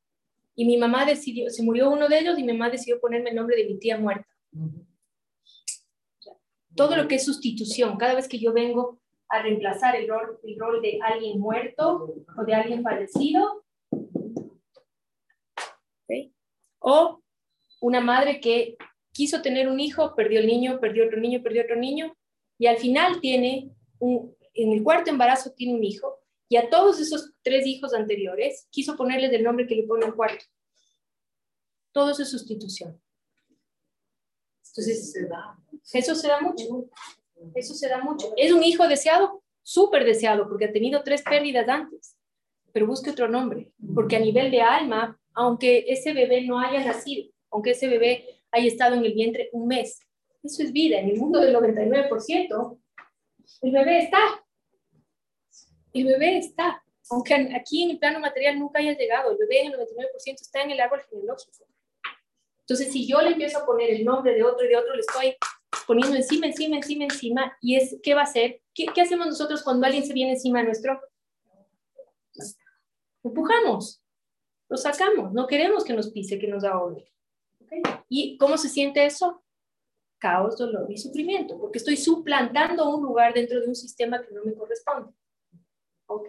y 0.56 0.66
mi 0.66 0.78
mamá 0.78 1.04
decidió, 1.04 1.50
se 1.50 1.64
murió 1.64 1.90
uno 1.90 2.08
de 2.08 2.20
ellos 2.20 2.38
y 2.38 2.44
mi 2.44 2.54
mamá 2.54 2.70
decidió 2.70 3.00
ponerme 3.00 3.32
el 3.32 3.36
nombre 3.36 3.58
de 3.58 3.66
mi 3.66 3.80
tía 3.80 3.98
muerta. 3.98 4.28
todo 6.76 6.96
lo 6.96 7.08
que 7.08 7.16
es 7.16 7.26
sustitución, 7.26 7.98
cada 7.98 8.14
vez 8.14 8.28
que 8.28 8.38
yo 8.38 8.54
vengo 8.54 9.00
a 9.30 9.42
reemplazar 9.42 9.96
el 9.96 10.08
rol, 10.08 10.40
el 10.44 10.60
rol 10.60 10.80
de 10.80 11.00
alguien 11.02 11.40
muerto 11.40 12.14
o 12.38 12.46
de 12.46 12.54
alguien 12.54 12.84
fallecido, 12.84 13.66
o 16.80 17.20
una 17.82 18.00
madre 18.00 18.40
que 18.40 18.78
quiso 19.12 19.42
tener 19.42 19.68
un 19.68 19.80
hijo, 19.80 20.14
perdió 20.16 20.40
el 20.40 20.46
niño, 20.46 20.80
perdió 20.80 21.08
otro 21.08 21.20
niño, 21.20 21.42
perdió 21.42 21.64
otro 21.64 21.76
niño, 21.76 22.16
y 22.60 22.68
al 22.68 22.78
final 22.78 23.20
tiene 23.20 23.72
un, 23.98 24.37
en 24.58 24.72
el 24.74 24.84
cuarto 24.84 25.10
embarazo 25.10 25.52
tiene 25.52 25.76
un 25.76 25.84
hijo 25.84 26.20
y 26.50 26.58
a 26.58 26.70
todos 26.70 27.00
esos 27.00 27.34
tres 27.42 27.66
hijos 27.66 27.94
anteriores 27.94 28.68
quiso 28.72 28.96
ponerles 28.96 29.32
el 29.34 29.44
nombre 29.44 29.68
que 29.68 29.76
le 29.76 29.84
pone 29.84 30.06
el 30.06 30.16
cuarto. 30.16 30.46
Todo 31.92 32.12
eso 32.12 32.24
es 32.24 32.32
sustitución. 32.32 33.02
Entonces, 34.70 35.16
eso 35.94 36.16
se 36.16 36.28
da 36.28 36.40
mucho. 36.40 36.90
Eso 37.56 37.74
se 37.74 37.90
da 37.90 38.02
mucho. 38.02 38.34
Es 38.38 38.52
un 38.52 38.64
hijo 38.64 38.88
deseado, 38.88 39.44
súper 39.64 40.06
deseado, 40.06 40.48
porque 40.48 40.66
ha 40.66 40.72
tenido 40.72 41.04
tres 41.04 41.24
pérdidas 41.24 41.68
antes. 41.68 42.16
Pero 42.72 42.86
busque 42.86 43.10
otro 43.10 43.28
nombre, 43.28 43.72
porque 43.96 44.18
a 44.18 44.20
nivel 44.20 44.52
de 44.52 44.62
alma, 44.62 45.20
aunque 45.34 45.86
ese 45.88 46.14
bebé 46.14 46.42
no 46.42 46.60
haya 46.60 46.86
nacido, 46.86 47.32
aunque 47.50 47.72
ese 47.72 47.88
bebé 47.88 48.26
haya 48.52 48.68
estado 48.68 48.96
en 48.96 49.06
el 49.06 49.14
vientre 49.14 49.50
un 49.52 49.68
mes, 49.68 50.00
eso 50.44 50.64
es 50.64 50.72
vida. 50.72 51.00
En 51.00 51.10
el 51.10 51.18
mundo 51.18 51.40
del 51.40 51.56
99%, 51.56 52.80
el 53.64 53.72
bebé 53.72 54.00
está 54.04 54.20
el 56.02 56.08
bebé 56.08 56.38
está, 56.38 56.84
aunque 57.10 57.34
aquí 57.56 57.84
en 57.84 57.92
el 57.92 58.00
plano 58.00 58.20
material 58.20 58.60
nunca 58.60 58.80
haya 58.80 58.98
llegado, 58.98 59.32
el 59.32 59.38
bebé 59.38 59.62
en 59.62 59.74
el 59.74 59.80
99% 59.80 60.42
está 60.42 60.62
en 60.62 60.72
el 60.72 60.80
árbol 60.80 61.02
genealógico. 61.10 61.66
Entonces, 62.60 62.92
si 62.92 63.08
yo 63.08 63.22
le 63.22 63.30
empiezo 63.30 63.60
a 63.60 63.66
poner 63.66 63.92
el 63.92 64.04
nombre 64.04 64.34
de 64.34 64.44
otro 64.44 64.66
y 64.66 64.70
de 64.70 64.76
otro, 64.76 64.94
le 64.94 65.00
estoy 65.00 65.38
poniendo 65.86 66.18
encima, 66.18 66.48
encima, 66.48 66.76
encima, 66.76 67.06
encima, 67.06 67.58
y 67.62 67.78
es, 67.78 67.98
¿qué 68.04 68.14
va 68.14 68.22
a 68.22 68.26
hacer? 68.26 68.62
¿Qué, 68.74 68.88
qué 68.94 69.02
hacemos 69.02 69.26
nosotros 69.28 69.64
cuando 69.64 69.86
alguien 69.86 70.06
se 70.06 70.14
viene 70.14 70.34
encima 70.34 70.62
nuestro? 70.64 71.00
Empujamos, 73.24 74.02
lo 74.70 74.78
sacamos, 74.78 75.32
no 75.34 75.48
queremos 75.48 75.84
que 75.84 75.94
nos 75.94 76.12
pise, 76.12 76.40
que 76.40 76.48
nos 76.48 76.64
ahogue. 76.64 77.10
¿Okay? 77.64 77.82
¿Y 78.10 78.38
cómo 78.38 78.58
se 78.58 78.70
siente 78.70 79.06
eso? 79.06 79.44
Caos, 80.20 80.58
dolor 80.58 80.92
y 80.92 80.98
sufrimiento, 80.98 81.58
porque 81.58 81.78
estoy 81.78 81.96
suplantando 81.96 82.90
un 82.90 83.04
lugar 83.04 83.34
dentro 83.34 83.62
de 83.62 83.68
un 83.68 83.76
sistema 83.76 84.22
que 84.22 84.34
no 84.34 84.44
me 84.44 84.54
corresponde. 84.54 85.14
Ok, 86.08 86.28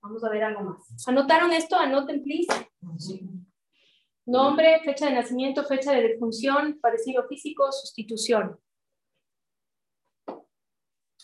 vamos 0.00 0.24
a 0.24 0.30
ver 0.30 0.44
algo 0.44 0.62
más. 0.62 1.08
¿Anotaron 1.08 1.52
esto? 1.52 1.76
Anoten, 1.76 2.22
please. 2.22 2.48
Nombre, 4.24 4.80
fecha 4.84 5.06
de 5.06 5.14
nacimiento, 5.14 5.64
fecha 5.64 5.92
de 5.92 6.02
defunción, 6.02 6.78
parecido 6.80 7.26
físico, 7.28 7.70
sustitución. 7.70 8.58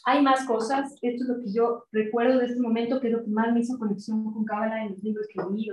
Hay 0.04 0.22
más 0.22 0.46
cosas. 0.46 0.94
Esto 1.00 1.24
es 1.24 1.28
lo 1.28 1.40
que 1.40 1.52
yo 1.52 1.86
recuerdo 1.92 2.38
de 2.38 2.46
este 2.46 2.60
momento, 2.60 3.00
que 3.00 3.08
es 3.08 3.12
lo 3.12 3.24
que 3.24 3.30
más 3.30 3.52
me 3.52 3.60
hizo 3.60 3.78
conexión 3.78 4.32
con 4.32 4.44
Cábala 4.44 4.82
en 4.82 4.90
los 4.90 5.02
libros 5.02 5.26
que 5.28 5.40
leí. 5.50 5.68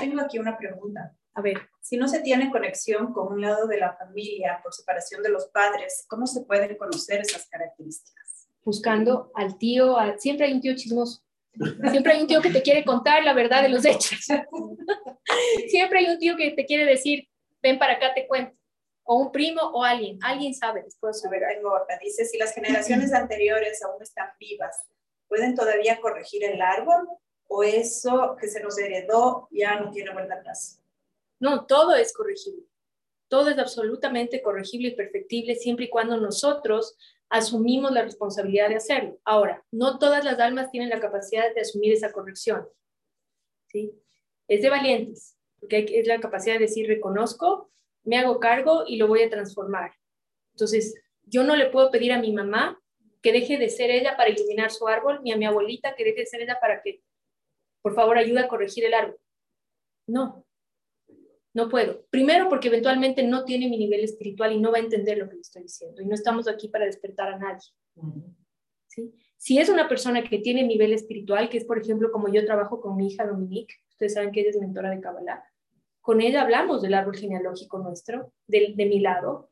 Tengo 0.00 0.20
aquí 0.20 0.38
una 0.38 0.56
pregunta. 0.56 1.14
A 1.34 1.42
ver, 1.42 1.58
si 1.82 1.98
no 1.98 2.08
se 2.08 2.20
tiene 2.20 2.50
conexión 2.50 3.12
con 3.12 3.34
un 3.34 3.42
lado 3.42 3.66
de 3.66 3.78
la 3.78 3.94
familia 3.94 4.60
por 4.62 4.72
separación 4.72 5.22
de 5.22 5.28
los 5.28 5.48
padres, 5.48 6.06
¿cómo 6.08 6.26
se 6.26 6.46
pueden 6.46 6.76
conocer 6.78 7.20
esas 7.20 7.46
características? 7.48 8.48
Buscando 8.64 9.30
al 9.34 9.58
tío, 9.58 9.96
siempre 10.16 10.46
hay 10.46 10.54
un 10.54 10.62
tío 10.62 10.74
chismoso. 10.74 11.25
Siempre 11.90 12.12
hay 12.12 12.20
un 12.20 12.26
tío 12.26 12.40
que 12.40 12.50
te 12.50 12.62
quiere 12.62 12.84
contar 12.84 13.24
la 13.24 13.32
verdad 13.32 13.62
de 13.62 13.68
los 13.68 13.84
hechos. 13.84 14.26
Siempre 15.68 16.00
hay 16.00 16.06
un 16.06 16.18
tío 16.18 16.36
que 16.36 16.50
te 16.50 16.66
quiere 16.66 16.84
decir, 16.84 17.28
ven 17.62 17.78
para 17.78 17.94
acá, 17.94 18.14
te 18.14 18.26
cuento. 18.26 18.56
O 19.04 19.18
un 19.20 19.32
primo 19.32 19.60
o 19.62 19.84
alguien. 19.84 20.18
Alguien 20.22 20.52
sabe 20.54 20.82
después. 20.82 21.24
A 21.24 21.30
ver, 21.30 21.42
otra. 21.64 21.98
Dice, 22.02 22.24
si 22.24 22.38
las 22.38 22.52
generaciones 22.52 23.12
anteriores 23.12 23.82
aún 23.82 24.02
están 24.02 24.28
vivas, 24.38 24.84
¿pueden 25.28 25.54
todavía 25.54 26.00
corregir 26.00 26.44
el 26.44 26.60
árbol? 26.60 27.08
¿O 27.48 27.62
eso 27.62 28.36
que 28.40 28.48
se 28.48 28.60
nos 28.60 28.76
heredó 28.78 29.48
ya 29.52 29.78
no 29.78 29.92
tiene 29.92 30.12
vuelta 30.12 30.34
atrás? 30.34 30.82
No, 31.38 31.66
todo 31.66 31.94
es 31.94 32.12
corregible. 32.12 32.64
Todo 33.28 33.50
es 33.50 33.58
absolutamente 33.58 34.42
corregible 34.42 34.88
y 34.88 34.96
perfectible 34.96 35.54
siempre 35.54 35.86
y 35.86 35.90
cuando 35.90 36.16
nosotros 36.16 36.96
asumimos 37.28 37.92
la 37.92 38.02
responsabilidad 38.02 38.68
de 38.68 38.76
hacerlo. 38.76 39.18
Ahora, 39.24 39.64
no 39.70 39.98
todas 39.98 40.24
las 40.24 40.38
almas 40.38 40.70
tienen 40.70 40.90
la 40.90 41.00
capacidad 41.00 41.54
de 41.54 41.60
asumir 41.60 41.92
esa 41.92 42.12
corrección. 42.12 42.66
¿sí? 43.68 43.92
Es 44.48 44.62
de 44.62 44.70
valientes, 44.70 45.36
porque 45.60 45.86
es 45.88 46.06
la 46.06 46.20
capacidad 46.20 46.54
de 46.54 46.60
decir, 46.60 46.86
reconozco 46.86 47.70
me 48.06 48.16
hago 48.16 48.40
cargo 48.40 48.84
y 48.86 48.96
lo 48.96 49.08
voy 49.08 49.22
a 49.22 49.30
transformar. 49.30 49.92
Entonces, 50.52 50.94
yo 51.24 51.42
no 51.42 51.56
le 51.56 51.66
puedo 51.70 51.90
pedir 51.90 52.12
a 52.12 52.20
mi 52.20 52.32
mamá 52.32 52.80
que 53.20 53.32
deje 53.32 53.58
de 53.58 53.68
ser 53.68 53.90
ella 53.90 54.16
para 54.16 54.30
iluminar 54.30 54.70
su 54.70 54.86
árbol, 54.86 55.20
ni 55.22 55.32
a 55.32 55.36
mi 55.36 55.44
abuelita 55.44 55.94
que 55.96 56.04
deje 56.04 56.20
de 56.20 56.26
ser 56.26 56.40
ella 56.40 56.58
para 56.60 56.80
que, 56.82 57.02
por 57.82 57.94
favor, 57.94 58.16
ayude 58.16 58.40
a 58.40 58.48
corregir 58.48 58.84
el 58.84 58.94
árbol. 58.94 59.18
No, 60.06 60.46
no 61.56 61.70
puedo. 61.70 62.04
Primero 62.10 62.50
porque 62.50 62.68
eventualmente 62.68 63.22
no 63.22 63.44
tiene 63.46 63.70
mi 63.70 63.78
nivel 63.78 64.04
espiritual 64.04 64.52
y 64.52 64.60
no 64.60 64.70
va 64.70 64.76
a 64.76 64.82
entender 64.82 65.16
lo 65.16 65.26
que 65.26 65.36
le 65.36 65.40
estoy 65.40 65.62
diciendo. 65.62 66.02
Y 66.02 66.06
no 66.06 66.14
estamos 66.14 66.48
aquí 66.48 66.68
para 66.68 66.84
despertar 66.84 67.32
a 67.32 67.38
nadie. 67.38 67.70
¿Sí? 68.88 69.14
Si 69.38 69.58
es 69.58 69.70
una 69.70 69.88
persona 69.88 70.22
que 70.22 70.38
tiene 70.38 70.64
nivel 70.64 70.92
espiritual, 70.92 71.48
que 71.48 71.56
es 71.56 71.64
por 71.64 71.78
ejemplo 71.78 72.12
como 72.12 72.28
yo 72.28 72.44
trabajo 72.44 72.78
con 72.78 72.94
mi 72.94 73.08
hija 73.08 73.26
Dominique, 73.26 73.74
ustedes 73.88 74.12
saben 74.12 74.32
que 74.32 74.40
ella 74.40 74.50
es 74.50 74.60
mentora 74.60 74.90
de 74.90 75.00
Kabbalah, 75.00 75.44
con 76.02 76.20
ella 76.20 76.42
hablamos 76.42 76.82
del 76.82 76.92
árbol 76.92 77.16
genealógico 77.16 77.78
nuestro, 77.78 78.34
de, 78.46 78.74
mi 78.76 79.00
lado, 79.00 79.50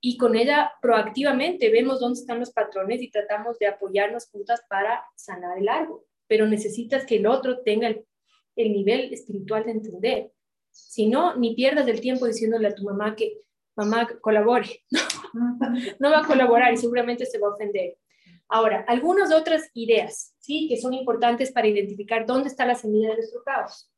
y 0.00 0.16
con 0.16 0.36
ella 0.36 0.72
proactivamente 0.80 1.70
vemos 1.70 1.98
dónde 1.98 2.20
están 2.20 2.38
los 2.38 2.52
patrones 2.52 3.02
y 3.02 3.10
tratamos 3.10 3.58
de 3.58 3.66
apoyarnos 3.66 4.28
juntas 4.30 4.62
para 4.68 5.04
sanar 5.16 5.58
el 5.58 5.68
árbol. 5.68 6.02
Pero 6.28 6.46
necesitas 6.46 7.04
que 7.04 7.16
el 7.16 7.26
otro 7.26 7.62
tenga 7.62 7.88
el 7.88 8.72
nivel 8.72 9.12
espiritual 9.12 9.64
de 9.64 9.72
entender. 9.72 10.32
Si 10.70 11.06
no, 11.06 11.36
ni 11.36 11.54
pierdas 11.54 11.86
el 11.88 12.00
tiempo 12.00 12.26
diciéndole 12.26 12.68
a 12.68 12.74
tu 12.74 12.84
mamá 12.84 13.16
que 13.16 13.40
mamá 13.76 14.08
colabore. 14.20 14.84
no 15.98 16.10
va 16.10 16.20
a 16.20 16.26
colaborar 16.26 16.72
y 16.72 16.76
seguramente 16.76 17.26
se 17.26 17.38
va 17.38 17.48
a 17.48 17.52
ofender. 17.52 17.96
Ahora, 18.48 18.84
algunas 18.88 19.32
otras 19.32 19.70
ideas, 19.74 20.34
¿sí? 20.40 20.66
Que 20.68 20.76
son 20.76 20.92
importantes 20.94 21.52
para 21.52 21.68
identificar 21.68 22.26
dónde 22.26 22.48
está 22.48 22.66
la 22.66 22.74
semilla 22.74 23.10
de 23.10 23.16
nuestro 23.16 23.42
caos. 23.44 23.90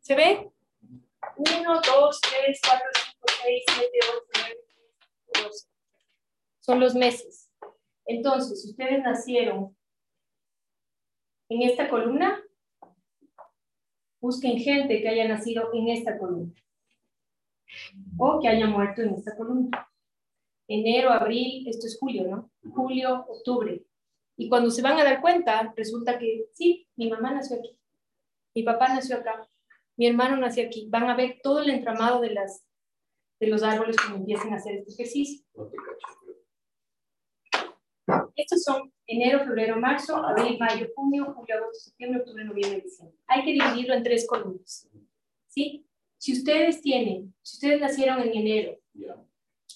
¿Se 0.00 0.14
ve? 0.14 0.50
1, 1.36 1.80
2, 1.80 2.20
3, 2.20 2.60
4, 2.66 2.86
5, 2.94 3.26
6, 3.42 3.64
7, 3.66 3.90
8, 4.02 4.22
9, 4.34 4.54
10, 4.54 4.63
12. 5.42 5.68
Son 6.60 6.80
los 6.80 6.94
meses. 6.94 7.50
Entonces, 8.06 8.64
ustedes 8.64 9.02
nacieron 9.02 9.76
en 11.48 11.62
esta 11.62 11.88
columna, 11.88 12.42
busquen 14.20 14.58
gente 14.58 15.00
que 15.00 15.08
haya 15.08 15.28
nacido 15.28 15.70
en 15.72 15.88
esta 15.88 16.18
columna 16.18 16.52
o 18.18 18.40
que 18.40 18.48
haya 18.48 18.66
muerto 18.66 19.02
en 19.02 19.14
esta 19.14 19.36
columna. 19.36 19.88
Enero, 20.66 21.10
abril, 21.10 21.68
esto 21.68 21.86
es 21.86 21.98
julio, 21.98 22.26
¿no? 22.26 22.50
Julio, 22.72 23.26
octubre. 23.28 23.84
Y 24.36 24.48
cuando 24.48 24.70
se 24.70 24.82
van 24.82 24.98
a 24.98 25.04
dar 25.04 25.20
cuenta, 25.20 25.72
resulta 25.76 26.18
que 26.18 26.46
sí, 26.52 26.88
mi 26.96 27.08
mamá 27.10 27.32
nació 27.32 27.58
aquí, 27.58 27.78
mi 28.54 28.62
papá 28.62 28.88
nació 28.88 29.16
acá, 29.16 29.48
mi 29.96 30.06
hermano 30.06 30.36
nació 30.36 30.66
aquí. 30.66 30.88
Van 30.88 31.08
a 31.08 31.16
ver 31.16 31.40
todo 31.42 31.60
el 31.60 31.70
entramado 31.70 32.20
de, 32.20 32.30
las, 32.30 32.64
de 33.44 33.50
los 33.50 33.62
árboles 33.62 33.96
cuando 33.96 34.18
empiecen 34.18 34.52
a 34.52 34.56
hacer 34.56 34.76
este 34.76 34.92
ejercicio. 34.92 35.44
Estos 38.36 38.62
son 38.64 38.92
enero, 39.06 39.44
febrero, 39.44 39.78
marzo, 39.78 40.16
abril, 40.16 40.58
mayo, 40.58 40.88
junio, 40.94 41.32
julio, 41.34 41.56
agosto, 41.56 41.84
septiembre, 41.84 42.20
octubre, 42.20 42.44
noviembre, 42.44 42.80
diciembre. 42.80 43.16
Hay 43.26 43.44
que 43.44 43.52
dividirlo 43.52 43.94
en 43.94 44.02
tres 44.02 44.26
columnas. 44.26 44.88
¿Sí? 45.48 45.86
Si 46.18 46.32
ustedes 46.32 46.80
tienen, 46.80 47.34
si 47.42 47.56
ustedes 47.56 47.80
nacieron 47.80 48.20
en 48.20 48.34
enero 48.34 48.78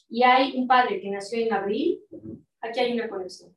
y 0.09 0.23
hay 0.23 0.57
un 0.57 0.67
padre 0.67 1.01
que 1.01 1.11
nació 1.11 1.39
en 1.39 1.53
abril, 1.53 2.01
aquí 2.61 2.81
hay 2.81 2.93
una 2.93 3.09
conexión. 3.09 3.55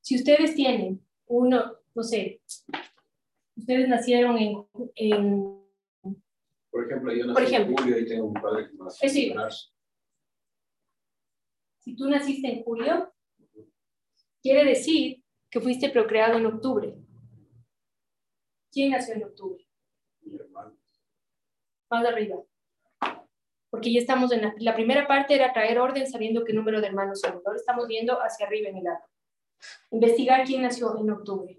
Si 0.00 0.16
ustedes 0.16 0.54
tienen 0.54 1.00
uno, 1.26 1.76
no 1.94 2.02
sé, 2.02 2.40
ustedes 3.56 3.88
nacieron 3.88 4.36
en, 4.36 4.66
en 4.94 5.61
por 6.72 6.86
ejemplo, 6.86 7.12
yo 7.12 7.26
nací 7.26 7.54
en 7.54 7.76
julio 7.76 7.98
y 7.98 8.06
tengo 8.06 8.26
un 8.28 8.34
padre 8.34 8.70
que 8.70 8.76
nació 8.78 9.22
en 9.30 9.36
marzo. 9.36 9.70
Si 11.80 11.94
tú 11.94 12.08
naciste 12.08 12.48
en 12.48 12.64
julio, 12.64 13.12
quiere 14.42 14.64
decir 14.64 15.22
que 15.50 15.60
fuiste 15.60 15.90
procreado 15.90 16.38
en 16.38 16.46
octubre. 16.46 16.96
¿Quién 18.72 18.92
nació 18.92 19.14
en 19.14 19.24
octubre? 19.24 19.68
Mi 20.22 20.36
hermano. 20.36 20.78
Más 21.90 22.06
arriba. 22.06 22.42
Porque 23.68 23.92
ya 23.92 24.00
estamos 24.00 24.32
en 24.32 24.40
la, 24.40 24.54
la, 24.58 24.74
primera 24.74 25.06
parte 25.06 25.34
era 25.34 25.52
traer 25.52 25.78
orden 25.78 26.10
sabiendo 26.10 26.42
qué 26.42 26.54
número 26.54 26.80
de 26.80 26.86
hermanos 26.86 27.20
son. 27.20 27.42
Ahora 27.44 27.56
estamos 27.56 27.86
viendo 27.86 28.18
hacia 28.22 28.46
arriba 28.46 28.70
en 28.70 28.78
el 28.78 28.84
lado. 28.84 29.04
Investigar 29.90 30.46
quién 30.46 30.62
nació 30.62 30.98
en 30.98 31.10
octubre. 31.10 31.58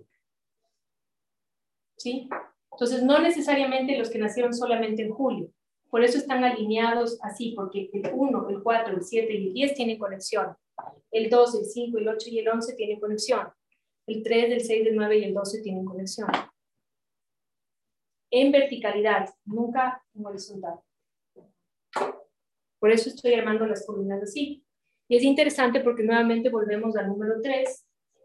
¿Sí? 1.98 2.28
Entonces, 2.74 3.04
no 3.04 3.20
necesariamente 3.20 3.98
los 3.98 4.10
que 4.10 4.20
nacieron 4.20 4.54
solamente 4.54 5.04
en 5.04 5.12
julio. 5.12 5.50
Por 5.90 6.04
eso 6.04 6.18
están 6.18 6.44
alineados 6.44 7.20
así, 7.22 7.54
porque 7.56 7.90
el 7.94 8.10
1, 8.12 8.50
el 8.50 8.64
4, 8.64 8.96
el 8.96 9.04
7 9.04 9.34
y 9.34 9.48
el 9.48 9.54
10 9.54 9.74
tienen 9.76 10.00
conexión. 10.00 10.56
El 11.12 11.30
2, 11.30 11.56
el 11.60 11.66
5, 11.66 11.98
el 12.00 12.08
8 12.08 12.30
y 12.32 12.40
el 12.40 12.50
11 12.50 12.74
tienen 12.74 13.00
conexión. 13.00 13.48
El 14.08 14.24
3, 14.24 14.52
el 14.54 14.62
6, 14.62 14.88
el 14.88 14.96
9 14.96 15.18
y 15.20 15.24
el 15.26 15.34
12 15.34 15.62
tienen 15.62 15.86
conexión. 15.86 16.28
En 18.32 18.52
verticalidad, 18.52 19.30
nunca 19.46 20.04
en 20.16 20.26
horizontal. 20.26 20.80
Por 22.80 22.92
eso 22.92 23.10
estoy 23.10 23.36
armando 23.36 23.68
las 23.68 23.86
columnas 23.86 24.24
así. 24.24 24.66
Y 25.08 25.18
es 25.18 25.24
interesante 25.24 25.80
porque 25.82 26.02
nuevamente 26.02 26.50
volvemos 26.50 26.98
al 26.98 27.08
número 27.08 27.40
3, 27.42 27.83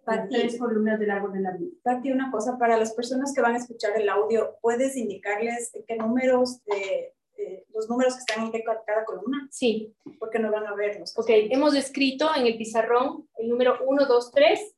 Pati, 0.08 0.34
tres 0.34 0.58
columnas 0.58 0.98
del 0.98 1.10
árbol 1.10 1.32
de 1.32 1.40
la 1.40 1.52
vida. 1.52 1.70
Pati, 1.82 2.10
una 2.10 2.30
cosa, 2.30 2.56
para 2.58 2.78
las 2.78 2.94
personas 2.94 3.32
que 3.34 3.42
van 3.42 3.54
a 3.54 3.58
escuchar 3.58 3.92
el 4.00 4.08
audio, 4.08 4.56
¿puedes 4.62 4.96
indicarles 4.96 5.70
qué 5.86 5.96
números 5.96 6.64
de 6.64 7.14
eh, 7.36 7.66
los 7.74 7.88
números 7.88 8.14
que 8.14 8.20
están 8.20 8.46
en 8.46 8.62
cada 8.62 9.04
columna? 9.04 9.48
Sí. 9.50 9.94
Porque 10.18 10.38
no 10.38 10.50
van 10.50 10.66
a 10.66 10.74
verlos. 10.74 11.16
Ok, 11.16 11.28
hemos 11.28 11.74
escrito 11.74 12.30
en 12.34 12.46
el 12.46 12.56
pizarrón 12.56 13.28
el 13.36 13.48
número 13.48 13.78
1, 13.86 14.06
2, 14.06 14.30
3, 14.32 14.74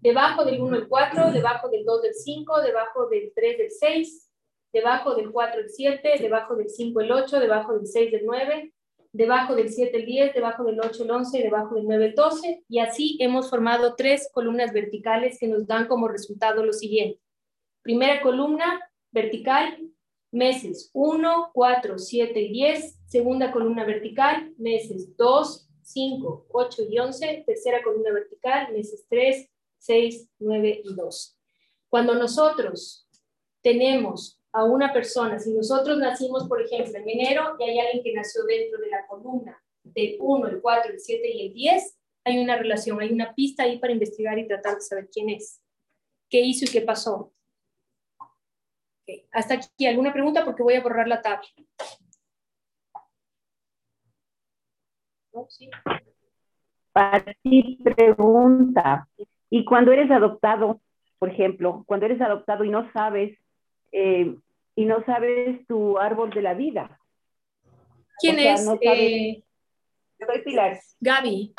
debajo 0.00 0.44
del 0.44 0.60
1 0.60 0.76
el 0.76 0.88
4, 0.88 1.32
debajo 1.32 1.68
del 1.68 1.84
2 1.84 2.04
el 2.04 2.14
5, 2.14 2.62
debajo 2.62 3.08
del 3.08 3.32
3 3.34 3.60
el 3.60 3.70
6, 3.70 4.30
debajo 4.72 5.14
del 5.14 5.32
4 5.32 5.60
el 5.60 5.70
7, 5.70 6.10
debajo 6.20 6.54
del 6.54 6.70
5 6.70 7.00
el 7.00 7.12
8, 7.12 7.40
debajo 7.40 7.74
del 7.74 7.86
6 7.86 8.12
el 8.14 8.24
9, 8.24 8.72
debajo 9.12 9.54
del 9.54 9.70
7 9.70 9.96
el 9.96 10.06
10, 10.06 10.34
debajo 10.34 10.64
del 10.64 10.80
8 10.80 11.04
el 11.04 11.10
11, 11.10 11.42
debajo 11.42 11.74
del 11.74 11.84
9 11.84 12.06
el 12.06 12.14
12, 12.14 12.64
y 12.68 12.78
así 12.78 13.16
hemos 13.20 13.50
formado 13.50 13.94
tres 13.96 14.28
columnas 14.32 14.72
verticales 14.72 15.38
que 15.38 15.48
nos 15.48 15.66
dan 15.66 15.86
como 15.86 16.08
resultado 16.08 16.64
lo 16.64 16.72
siguiente. 16.72 17.20
Primera 17.82 18.20
columna 18.20 18.80
vertical, 19.10 19.78
meses 20.30 20.90
1, 20.92 21.50
4, 21.52 21.98
7 21.98 22.40
y 22.40 22.52
10, 22.52 22.98
segunda 23.06 23.50
columna 23.50 23.84
vertical, 23.84 24.52
meses 24.58 25.16
2, 25.16 25.68
5, 25.82 26.46
8 26.50 26.82
y 26.90 26.98
11, 26.98 27.44
tercera 27.46 27.82
columna 27.82 28.12
vertical, 28.12 28.72
meses 28.72 29.06
3, 29.08 29.48
6, 29.78 30.28
9 30.38 30.82
y 30.84 30.94
2. 30.94 31.38
Cuando 31.88 32.14
nosotros 32.14 33.08
tenemos 33.62 34.37
a 34.58 34.64
una 34.64 34.92
persona, 34.92 35.38
si 35.38 35.54
nosotros 35.54 35.98
nacimos, 35.98 36.48
por 36.48 36.60
ejemplo, 36.60 36.98
en 36.98 37.08
enero 37.08 37.54
y 37.60 37.62
hay 37.62 37.78
alguien 37.78 38.02
que 38.02 38.12
nació 38.12 38.42
dentro 38.44 38.80
de 38.80 38.88
la 38.88 39.06
columna 39.06 39.62
del 39.84 40.16
1, 40.18 40.48
el 40.48 40.60
4, 40.60 40.92
el 40.94 40.98
7 41.00 41.30
y 41.32 41.46
el 41.46 41.54
10, 41.54 41.98
hay 42.24 42.38
una 42.38 42.56
relación, 42.56 43.00
hay 43.00 43.12
una 43.12 43.32
pista 43.34 43.62
ahí 43.62 43.78
para 43.78 43.92
investigar 43.92 44.36
y 44.36 44.48
tratar 44.48 44.74
de 44.74 44.80
saber 44.80 45.08
quién 45.12 45.30
es, 45.30 45.62
qué 46.28 46.40
hizo 46.40 46.64
y 46.64 46.68
qué 46.68 46.80
pasó. 46.80 47.32
Hasta 49.30 49.54
aquí, 49.54 49.86
¿alguna 49.86 50.12
pregunta? 50.12 50.44
Porque 50.44 50.64
voy 50.64 50.74
a 50.74 50.82
borrar 50.82 51.06
la 51.06 51.22
tabla. 51.22 51.48
Para 56.92 57.32
ti 57.42 57.78
pregunta, 57.84 59.08
y 59.50 59.64
cuando 59.64 59.92
eres 59.92 60.10
adoptado, 60.10 60.80
por 61.20 61.30
ejemplo, 61.30 61.84
cuando 61.86 62.06
eres 62.06 62.20
adoptado 62.20 62.64
y 62.64 62.70
no 62.70 62.90
sabes, 62.92 63.38
eh, 63.92 64.36
y 64.78 64.84
no 64.84 65.04
sabes 65.04 65.66
tu 65.66 65.98
árbol 65.98 66.30
de 66.30 66.40
la 66.40 66.54
vida. 66.54 67.00
¿Quién 68.20 68.38
es? 68.38 68.64
Eh, 68.80 69.42
Soy 70.24 70.42
Pilar. 70.44 70.78
Gaby. 71.00 71.52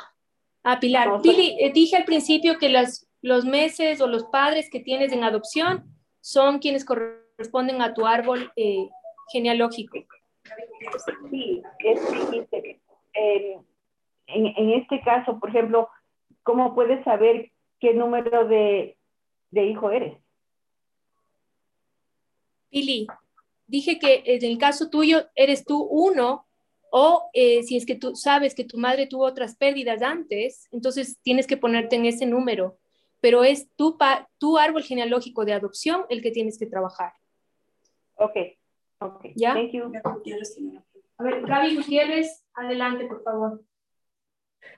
Ah, 0.64 0.80
Pilar. 0.80 1.22
Pili, 1.22 1.58
eh, 1.60 1.74
dije 1.74 1.98
al 1.98 2.06
principio 2.06 2.58
que 2.58 2.70
los, 2.70 3.10
los 3.22 3.44
meses 3.44 4.00
o 4.00 4.08
los 4.08 4.24
padres 4.24 4.70
que 4.72 4.80
tienes 4.80 5.12
en 5.12 5.26
adopción 5.26 5.84
son 6.22 6.60
quienes 6.60 6.86
corresponden 6.86 7.28
responden 7.38 7.82
a 7.82 7.94
tu 7.94 8.06
árbol 8.06 8.52
eh, 8.56 8.88
genealógico. 9.34 9.98
Sí, 11.30 11.62
es 11.80 12.00
eh, 13.14 13.58
en, 14.28 14.46
en, 14.46 14.70
este 14.72 15.02
caso, 15.02 15.40
por 15.40 15.50
ejemplo, 15.50 15.90
¿cómo 16.44 16.74
puedes 16.74 17.04
saber 17.04 17.52
qué 17.80 17.94
número 17.94 18.48
de, 18.48 18.98
de 19.52 19.66
hijo 19.66 19.92
eres? 19.92 20.18
Pili, 22.70 23.08
dije 23.68 24.00
que 24.00 24.24
en 24.26 24.44
el 24.44 24.58
caso 24.58 24.90
tuyo 24.90 25.28
eres 25.36 25.66
tú 25.66 25.82
uno 25.84 26.46
O 26.92 27.30
eh, 27.34 27.62
si 27.64 27.78
es 27.78 27.86
que 27.86 27.96
tú 27.96 28.16
sabes 28.16 28.56
que 28.56 28.64
tu 28.64 28.78
madre 28.78 29.08
tuvo 29.08 29.26
otras 29.26 29.56
pérdidas 29.56 30.02
antes, 30.02 30.68
entonces 30.72 31.20
tienes 31.22 31.46
que 31.46 31.58
ponerte 31.58 31.96
en 31.96 32.06
ese 32.06 32.26
número. 32.26 32.80
Pero 33.22 33.44
es 33.44 33.70
tu, 33.76 33.98
tu 34.38 34.58
árbol 34.58 34.84
genealógico 34.84 35.46
de 35.46 35.54
adopción 35.54 36.06
el 36.10 36.22
que 36.22 36.32
tienes 36.32 36.58
que 36.58 36.66
trabajar. 36.66 37.14
Ok, 38.16 38.36
ok. 39.00 39.26
¿Ya? 39.36 39.54
Thank 39.54 39.72
you. 39.72 39.92
A 41.18 41.24
ver, 41.24 41.42
Gaby 41.42 41.76
Gutiérrez, 41.76 42.44
adelante, 42.54 43.06
por 43.06 43.24
favor. 43.24 43.62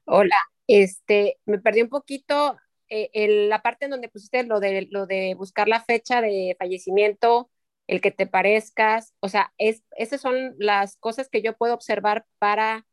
Hola, 0.05 0.37
este, 0.67 1.37
me 1.45 1.59
perdí 1.59 1.83
un 1.83 1.89
poquito 1.89 2.57
eh, 2.89 3.47
la 3.47 3.61
parte 3.61 3.85
en 3.85 3.91
donde 3.91 4.09
pusiste 4.09 4.43
lo 4.43 4.59
de, 4.59 4.87
lo 4.89 5.05
de 5.05 5.35
buscar 5.35 5.67
la 5.67 5.81
fecha 5.81 6.19
de 6.19 6.55
fallecimiento, 6.57 7.49
el 7.87 8.01
que 8.01 8.11
te 8.11 8.27
parezcas, 8.27 9.13
o 9.19 9.29
sea, 9.29 9.53
es, 9.57 9.83
esas 9.97 10.21
son 10.21 10.55
las 10.57 10.97
cosas 10.97 11.29
que 11.29 11.41
yo 11.41 11.57
puedo 11.57 11.73
observar 11.73 12.25
para 12.39 12.85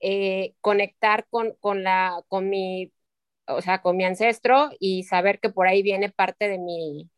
eh, 0.00 0.54
conectar 0.60 1.26
con, 1.28 1.54
con, 1.60 1.82
la, 1.82 2.22
con 2.28 2.48
mi, 2.48 2.92
o 3.46 3.60
sea, 3.60 3.82
con 3.82 3.96
mi 3.96 4.04
ancestro 4.04 4.70
y 4.78 5.02
saber 5.04 5.40
que 5.40 5.50
por 5.50 5.66
ahí 5.66 5.82
viene 5.82 6.10
parte 6.10 6.48
de 6.48 6.58
mi, 6.58 7.10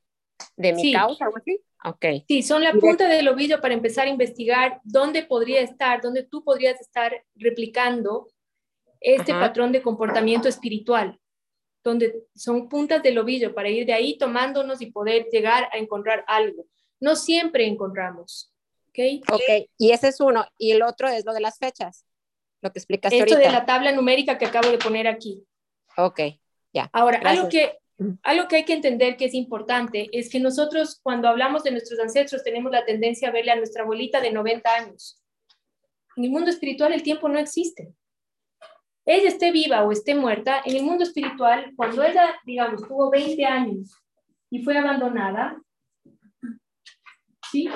de 0.57 0.73
mi 0.73 0.93
causa, 0.93 1.27
¿algo 1.27 1.39
así? 1.39 1.61
Okay. 1.85 2.25
Sí, 2.29 2.43
son 2.43 2.63
la 2.63 2.73
punta 2.73 3.09
del 3.09 3.27
ovillo 3.29 3.61
para 3.61 3.75
empezar 3.75 4.07
a 4.07 4.11
investigar 4.11 4.81
dónde 4.85 5.25
podría 5.25 5.61
estar, 5.61 6.01
dónde 6.01 6.23
tú 6.23 6.45
podrías 6.45 6.81
estar 6.81 7.25
replicando 7.35 8.29
este 9.01 9.33
patrón 9.33 9.73
de 9.73 9.83
comportamiento 9.83 10.49
espiritual 10.49 11.19
donde 11.83 12.25
son 12.35 12.69
puntas 12.69 13.03
del 13.03 13.19
ovillo 13.19 13.55
para 13.55 13.69
ir 13.69 13.87
de 13.87 13.93
ahí 13.93 14.17
tomándonos 14.17 14.81
y 14.81 14.91
poder 14.91 15.27
llegar 15.31 15.69
a 15.73 15.79
encontrar 15.79 16.25
algo. 16.27 16.67
No 17.03 17.17
siempre 17.17 17.67
encontramos. 17.67 18.53
¿Ok? 18.89 19.25
Ok, 19.33 19.69
y 19.79 19.91
ese 19.91 20.09
es 20.09 20.21
uno. 20.21 20.47
Y 20.59 20.73
el 20.73 20.83
otro 20.83 21.09
es 21.09 21.25
lo 21.25 21.33
de 21.33 21.41
las 21.41 21.59
fechas, 21.59 22.07
lo 22.61 22.73
que 22.73 22.79
explicaste 22.79 23.19
Esto 23.19 23.37
de 23.37 23.51
la 23.51 23.67
tabla 23.67 23.93
numérica 23.93 24.39
que 24.39 24.47
acabo 24.47 24.71
de 24.71 24.79
poner 24.79 25.07
aquí. 25.09 25.43
Ok, 25.97 26.21
ya. 26.73 26.89
Ahora, 26.93 27.21
algo 27.25 27.49
que, 27.49 27.79
algo 28.23 28.49
que 28.49 28.57
hay 28.57 28.65
que 28.65 28.75
entender 28.75 29.17
que 29.17 29.27
es 29.27 29.35
importante 29.35 30.09
es 30.13 30.31
que 30.31 30.41
nosotros 30.41 31.01
cuando 31.03 31.29
hablamos 31.29 31.63
de 31.63 31.71
nuestros 31.71 31.99
ancestros 32.01 32.43
tenemos 32.45 32.71
la 32.73 32.85
tendencia 32.85 33.29
a 33.29 33.33
verle 33.33 33.53
a 33.53 33.57
nuestra 33.57 33.83
abuelita 33.83 34.21
de 34.21 34.31
90 34.31 34.75
años. 34.75 35.23
En 36.17 36.25
el 36.25 36.31
mundo 36.31 36.51
espiritual 36.51 36.93
el 36.93 37.03
tiempo 37.03 37.29
no 37.29 37.39
existe 37.39 37.95
ella 39.05 39.29
esté 39.29 39.51
viva 39.51 39.83
o 39.85 39.91
esté 39.91 40.15
muerta, 40.15 40.63
en 40.65 40.77
el 40.77 40.83
mundo 40.85 41.03
espiritual, 41.03 41.73
cuando 41.77 42.03
ella, 42.03 42.35
digamos, 42.45 42.87
tuvo 42.87 43.11
20 43.11 43.45
años 43.45 43.97
y 44.49 44.63
fue 44.63 44.79
abandonada, 44.79 45.61
¿sí? 47.53 47.69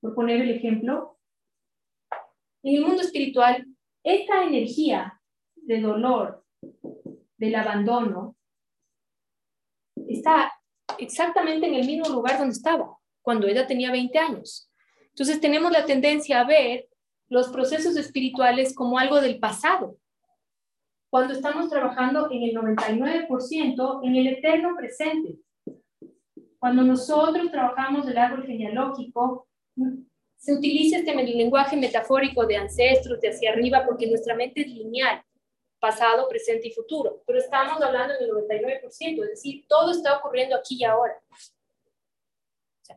Por 0.00 0.14
poner 0.14 0.40
el 0.40 0.50
ejemplo, 0.50 1.18
en 2.62 2.76
el 2.76 2.86
mundo 2.86 3.02
espiritual, 3.02 3.66
esta 4.02 4.44
energía 4.44 5.20
de 5.54 5.80
dolor, 5.80 6.44
del 7.36 7.54
abandono, 7.54 8.36
está 10.08 10.52
exactamente 10.98 11.66
en 11.66 11.74
el 11.74 11.86
mismo 11.86 12.08
lugar 12.08 12.38
donde 12.38 12.54
estaba 12.54 12.96
cuando 13.22 13.46
ella 13.46 13.66
tenía 13.66 13.92
20 13.92 14.18
años. 14.18 14.70
Entonces 15.08 15.40
tenemos 15.40 15.70
la 15.70 15.84
tendencia 15.84 16.40
a 16.40 16.44
ver 16.44 16.88
los 17.28 17.48
procesos 17.48 17.96
espirituales 17.96 18.74
como 18.74 18.98
algo 18.98 19.20
del 19.20 19.38
pasado, 19.38 19.98
cuando 21.10 21.34
estamos 21.34 21.68
trabajando 21.68 22.30
en 22.30 22.42
el 22.42 22.54
99% 22.54 24.00
en 24.02 24.16
el 24.16 24.26
eterno 24.26 24.74
presente. 24.76 25.38
Cuando 26.64 26.82
nosotros 26.82 27.50
trabajamos 27.50 28.08
el 28.08 28.16
árbol 28.16 28.46
genealógico, 28.46 29.46
se 30.34 30.54
utiliza 30.54 30.96
este 30.96 31.14
lenguaje 31.14 31.76
metafórico 31.76 32.46
de 32.46 32.56
ancestros, 32.56 33.20
de 33.20 33.28
hacia 33.28 33.50
arriba, 33.50 33.84
porque 33.84 34.06
nuestra 34.06 34.34
mente 34.34 34.62
es 34.62 34.68
lineal, 34.68 35.22
pasado, 35.78 36.26
presente 36.26 36.68
y 36.68 36.72
futuro, 36.72 37.22
pero 37.26 37.38
estamos 37.38 37.82
hablando 37.82 38.14
del 38.14 38.30
99%, 38.30 39.24
es 39.24 39.28
decir, 39.28 39.66
todo 39.68 39.90
está 39.90 40.16
ocurriendo 40.16 40.56
aquí 40.56 40.78
y 40.80 40.84
ahora. 40.84 41.12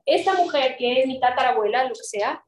esta 0.05 0.33
mujer 0.35 0.77
que 0.77 1.01
es 1.01 1.05
mi 1.05 1.19
tatarabuela, 1.19 1.89
lo 1.89 1.93
que 1.93 2.03
sea, 2.03 2.41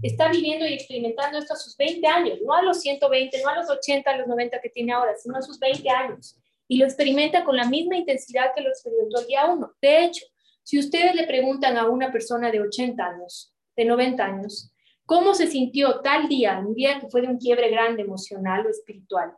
está 0.00 0.30
viviendo 0.30 0.64
y 0.64 0.72
experimentando 0.72 1.36
esto 1.36 1.52
a 1.52 1.58
sus 1.58 1.76
20 1.76 2.06
años, 2.06 2.38
no 2.42 2.54
a 2.54 2.62
los 2.62 2.80
120, 2.80 3.42
no 3.42 3.50
a 3.50 3.56
los 3.56 3.68
80, 3.68 4.10
a 4.10 4.16
los 4.16 4.26
90 4.26 4.58
que 4.62 4.70
tiene 4.70 4.94
ahora, 4.94 5.14
sino 5.16 5.36
a 5.36 5.42
sus 5.42 5.58
20 5.58 5.86
años. 5.90 6.34
Y 6.66 6.78
lo 6.78 6.86
experimenta 6.86 7.44
con 7.44 7.58
la 7.58 7.68
misma 7.68 7.98
intensidad 7.98 8.54
que 8.54 8.62
lo 8.62 8.70
experimentó 8.70 9.20
el 9.20 9.26
día 9.26 9.44
1. 9.44 9.74
De 9.82 10.04
hecho, 10.04 10.24
si 10.66 10.80
ustedes 10.80 11.14
le 11.14 11.28
preguntan 11.28 11.76
a 11.76 11.86
una 11.86 12.10
persona 12.10 12.50
de 12.50 12.60
80 12.60 13.00
años, 13.00 13.54
de 13.76 13.84
90 13.84 14.24
años, 14.24 14.72
cómo 15.04 15.32
se 15.32 15.46
sintió 15.46 16.00
tal 16.00 16.26
día, 16.28 16.58
un 16.58 16.74
día 16.74 16.98
que 16.98 17.08
fue 17.08 17.20
de 17.20 17.28
un 17.28 17.38
quiebre 17.38 17.70
grande 17.70 18.02
emocional 18.02 18.66
o 18.66 18.70
espiritual, 18.70 19.30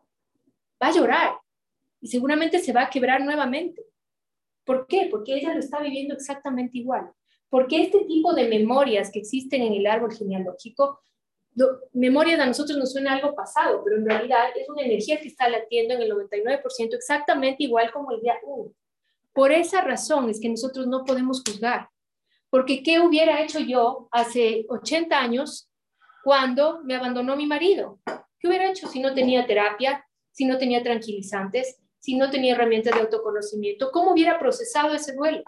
va 0.83 0.87
a 0.87 0.93
llorar 0.93 1.33
y 2.01 2.09
seguramente 2.09 2.61
se 2.61 2.73
va 2.73 2.85
a 2.85 2.89
quebrar 2.89 3.23
nuevamente. 3.23 3.85
¿Por 4.65 4.87
qué? 4.87 5.09
Porque 5.11 5.35
ella 5.35 5.53
lo 5.53 5.61
está 5.61 5.83
viviendo 5.83 6.15
exactamente 6.15 6.79
igual. 6.79 7.13
Porque 7.51 7.83
este 7.83 8.07
tipo 8.07 8.33
de 8.33 8.49
memorias 8.49 9.11
que 9.13 9.19
existen 9.19 9.61
en 9.61 9.75
el 9.75 9.87
árbol 9.87 10.15
genealógico, 10.15 11.03
memorias 11.93 12.41
a 12.41 12.47
nosotros 12.47 12.79
nos 12.79 12.91
suena 12.91 13.13
algo 13.13 13.35
pasado, 13.35 13.83
pero 13.85 13.99
en 13.99 14.07
realidad 14.07 14.47
es 14.57 14.67
una 14.71 14.81
energía 14.81 15.21
que 15.21 15.29
está 15.29 15.47
latiendo 15.51 15.93
en 15.93 16.01
el 16.01 16.11
99% 16.11 16.95
exactamente 16.95 17.65
igual 17.65 17.93
como 17.93 18.13
el 18.13 18.23
día 18.23 18.39
1. 18.43 18.73
Por 19.39 19.53
esa 19.53 19.83
razón 19.83 20.29
es 20.31 20.41
que 20.41 20.49
nosotros 20.49 20.89
no 20.89 21.05
podemos 21.05 21.45
juzgar. 21.47 21.89
Porque 22.51 22.83
¿qué 22.83 22.99
hubiera 22.99 23.41
hecho 23.41 23.61
yo 23.61 24.09
hace 24.11 24.67
80 24.69 25.17
años 25.17 25.71
cuando 26.25 26.83
me 26.83 26.97
abandonó 26.97 27.37
mi 27.37 27.47
marido? 27.47 28.01
¿Qué 28.41 28.49
hubiera 28.49 28.69
hecho 28.69 28.89
si 28.89 28.99
no 28.99 29.15
tenía 29.15 29.47
terapia, 29.47 30.05
si 30.33 30.45
no 30.45 30.59
tenía 30.59 30.83
tranquilizantes, 30.83 31.81
si 32.01 32.17
no 32.17 32.33
tenía 32.33 32.57
herramientas 32.57 32.97
de 32.97 33.03
autoconocimiento? 33.03 33.93
¿Cómo 33.93 34.11
hubiera 34.11 34.41
procesado 34.41 34.93
ese 34.93 35.15
duelo? 35.15 35.45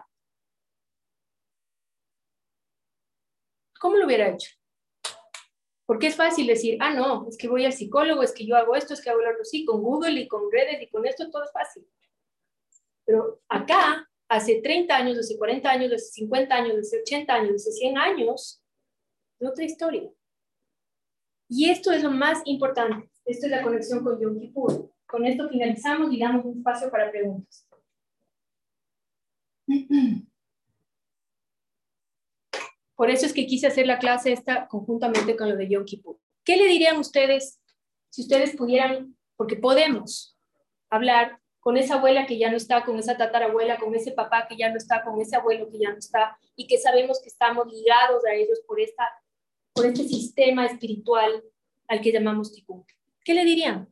¿Cómo 3.81 3.97
lo 3.97 4.07
hubiera 4.07 4.29
hecho? 4.29 4.53
Porque 5.85 6.07
es 6.07 6.15
fácil 6.15 6.47
decir, 6.47 6.79
ah, 6.79 6.95
no, 6.95 7.27
es 7.29 7.37
que 7.37 7.49
voy 7.49 7.65
al 7.65 7.73
psicólogo, 7.73 8.23
es 8.23 8.31
que 8.31 8.47
yo 8.47 8.55
hago 8.55 8.77
esto, 8.77 8.95
es 8.95 9.03
que 9.03 9.11
hago 9.11 9.21
lo 9.21 9.33
otro. 9.33 9.45
Sí, 9.45 9.65
con 9.65 9.83
Google 9.83 10.21
y 10.21 10.29
con 10.29 10.43
redes 10.53 10.81
y 10.81 10.89
con 10.89 11.05
esto 11.07 11.29
todo 11.29 11.43
es 11.43 11.51
fácil. 11.51 11.85
Pero 13.05 13.41
acá, 13.49 14.09
hace 14.29 14.61
30 14.61 14.97
años, 14.97 15.19
hace 15.19 15.37
40 15.37 15.71
años, 15.71 15.93
hace 15.93 16.11
50 16.13 16.55
años, 16.55 16.79
hace 16.79 17.01
80 17.01 17.35
años, 17.35 17.55
hace 17.55 17.73
100 17.73 17.99
años, 17.99 18.63
es 19.39 19.49
otra 19.49 19.65
historia. 19.65 20.11
Y 21.49 21.71
esto 21.71 21.91
es 21.93 22.03
lo 22.03 22.11
más 22.11 22.41
importante. 22.45 23.11
Esto 23.25 23.47
es 23.47 23.53
la 23.53 23.63
conexión 23.63 24.05
con 24.05 24.21
Yom 24.21 24.39
Kippur. 24.39 24.93
Con 25.07 25.27
esto 25.27 25.49
finalizamos 25.49 26.13
y 26.13 26.19
damos 26.21 26.45
un 26.45 26.59
espacio 26.59 26.91
para 26.91 27.11
preguntas. 27.11 27.67
Por 32.95 33.11
eso 33.11 33.27
es 33.27 33.33
que 33.33 33.47
quise 33.47 33.67
hacer 33.67 33.87
la 33.87 33.99
clase 33.99 34.33
esta 34.33 34.69
conjuntamente 34.69 35.35
con 35.37 35.49
lo 35.49 35.57
de 35.57 35.69
Yom 35.69 35.85
Kippur. 35.85 36.19
¿Qué 36.45 36.57
le 36.57 36.67
dirían 36.67 36.99
ustedes 36.99 37.61
si 38.11 38.23
ustedes 38.23 38.57
pudieran, 38.57 39.17
porque 39.37 39.57
podemos 39.57 40.37
hablar 40.91 41.41
con 41.61 41.77
esa 41.77 41.95
abuela 41.95 42.27
que 42.27 42.39
ya 42.39 42.51
no 42.51 42.57
está, 42.57 42.85
con 42.85 42.99
esa 42.99 43.17
tatarabuela, 43.17 43.79
con 43.79 43.95
ese 43.95 44.13
papá 44.13 44.47
que 44.49 44.57
ya 44.57 44.71
no 44.71 44.77
está, 44.77 45.05
con 45.05 45.21
ese 45.21 45.37
abuelo 45.37 45.69
que 45.71 45.79
ya 45.79 45.91
no 45.91 45.99
está, 45.99 46.37
y 46.57 46.67
que 46.67 46.79
sabemos 46.79 47.21
que 47.23 47.29
estamos 47.29 47.67
ligados 47.71 48.25
a 48.25 48.35
ellos 48.35 48.61
por, 48.67 48.81
esta, 48.81 49.09
por 49.75 49.87
este 49.87 50.05
sistema 50.05 50.67
espiritual 50.67 51.45
al 51.89 52.01
que 52.01 52.13
llamamos 52.13 52.53
Tikkun. 52.53 52.85
¿Qué 53.23 53.35
le 53.35 53.45
dirían? 53.45 53.89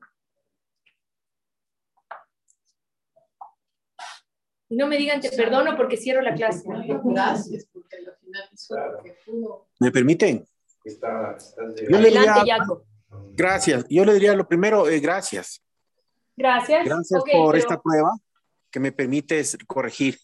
Y 4.70 4.76
no 4.76 4.86
me 4.86 4.96
digan 4.96 5.20
te 5.20 5.30
perdono 5.30 5.76
porque 5.76 5.96
cierro 5.96 6.20
la 6.20 6.34
clase. 6.34 6.68
Gracias, 7.04 7.66
porque 7.72 7.96
al 7.96 8.16
final 8.18 8.48
hizo 8.52 8.76
lo 8.76 9.02
que 9.02 9.16
pudo. 9.24 9.68
¿Me 9.80 9.90
permiten? 9.90 10.46
Está, 10.84 11.36
está 11.36 11.62
Adelante, 11.62 12.50
Jaco. 12.50 12.84
Gracias. 13.32 13.86
Yo 13.88 14.04
le 14.04 14.14
diría 14.14 14.34
lo 14.34 14.46
primero, 14.46 14.88
eh, 14.88 15.00
gracias. 15.00 15.62
Gracias. 16.38 16.84
Gracias 16.84 17.20
Ok, 17.20 17.30
por 17.32 17.52
pero- 17.52 17.58
esta 17.58 17.80
prueba 17.80 18.12
que 18.70 18.78
me 18.78 18.92
permite 18.92 19.42
corregir. 19.66 20.16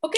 Ok, 0.00 0.16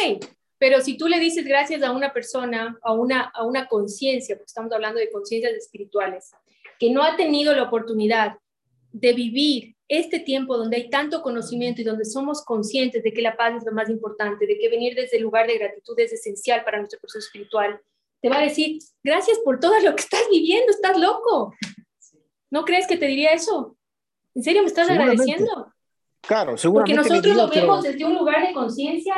pero 0.58 0.80
si 0.80 0.96
tú 0.96 1.06
le 1.06 1.18
dices 1.20 1.44
gracias 1.44 1.82
a 1.82 1.92
una 1.92 2.12
persona, 2.12 2.78
a 2.82 2.92
una, 2.92 3.30
a 3.34 3.44
una 3.44 3.68
conciencia, 3.68 4.36
porque 4.36 4.46
estamos 4.48 4.72
hablando 4.72 4.98
de 5.00 5.10
conciencias 5.10 5.52
espirituales, 5.54 6.30
que 6.78 6.90
no 6.90 7.02
ha 7.02 7.16
tenido 7.16 7.54
la 7.54 7.64
oportunidad 7.64 8.38
de 8.92 9.12
vivir 9.12 9.76
este 9.88 10.20
tiempo 10.20 10.56
donde 10.56 10.76
hay 10.76 10.90
tanto 10.90 11.22
conocimiento 11.22 11.80
y 11.80 11.84
donde 11.84 12.04
somos 12.04 12.44
conscientes 12.44 13.02
de 13.02 13.12
que 13.12 13.22
la 13.22 13.36
paz 13.36 13.54
es 13.56 13.64
lo 13.64 13.72
más 13.72 13.88
importante, 13.90 14.46
de 14.46 14.58
que 14.58 14.68
venir 14.68 14.94
desde 14.94 15.16
el 15.18 15.22
lugar 15.24 15.46
de 15.46 15.58
gratitud 15.58 15.98
es 15.98 16.12
esencial 16.12 16.64
para 16.64 16.78
nuestro 16.78 17.00
proceso 17.00 17.26
espiritual, 17.26 17.80
te 18.20 18.28
va 18.28 18.38
a 18.38 18.42
decir, 18.42 18.78
gracias 19.02 19.38
por 19.44 19.60
todo 19.60 19.78
lo 19.80 19.94
que 19.94 20.02
estás 20.02 20.22
viviendo, 20.30 20.70
estás 20.70 20.98
loco. 20.98 21.54
¿No 22.50 22.64
crees 22.64 22.86
que 22.86 22.96
te 22.96 23.06
diría 23.06 23.32
eso? 23.32 23.76
¿En 24.34 24.42
serio 24.42 24.62
me 24.62 24.68
estás 24.68 24.88
agradeciendo? 24.90 25.72
Claro, 26.22 26.50
Porque 26.52 26.62
seguramente. 26.62 26.92
me 26.96 27.02
nosotros 27.02 27.22
diría, 27.24 27.42
lo 27.44 27.50
pero- 27.50 27.62
vemos 27.62 27.82
desde 27.82 28.04
un 28.04 28.14
lugar 28.14 28.46
de 28.46 28.52
conciencia, 28.52 29.14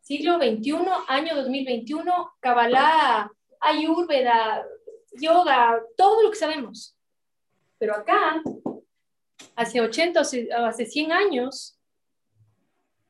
siglo 0.00 0.36
XXI, 0.38 0.76
año 1.08 1.34
2021, 1.34 2.32
Kabbalah, 2.40 3.30
Ayurveda, 3.60 4.64
yoga, 5.20 5.80
todo 5.96 6.22
lo 6.22 6.30
que 6.30 6.36
sabemos. 6.36 6.96
Pero 7.78 7.94
acá, 7.96 8.42
hace 9.56 9.80
80 9.80 10.20
o 10.20 10.64
hace 10.66 10.86
100 10.86 11.12
años, 11.12 11.78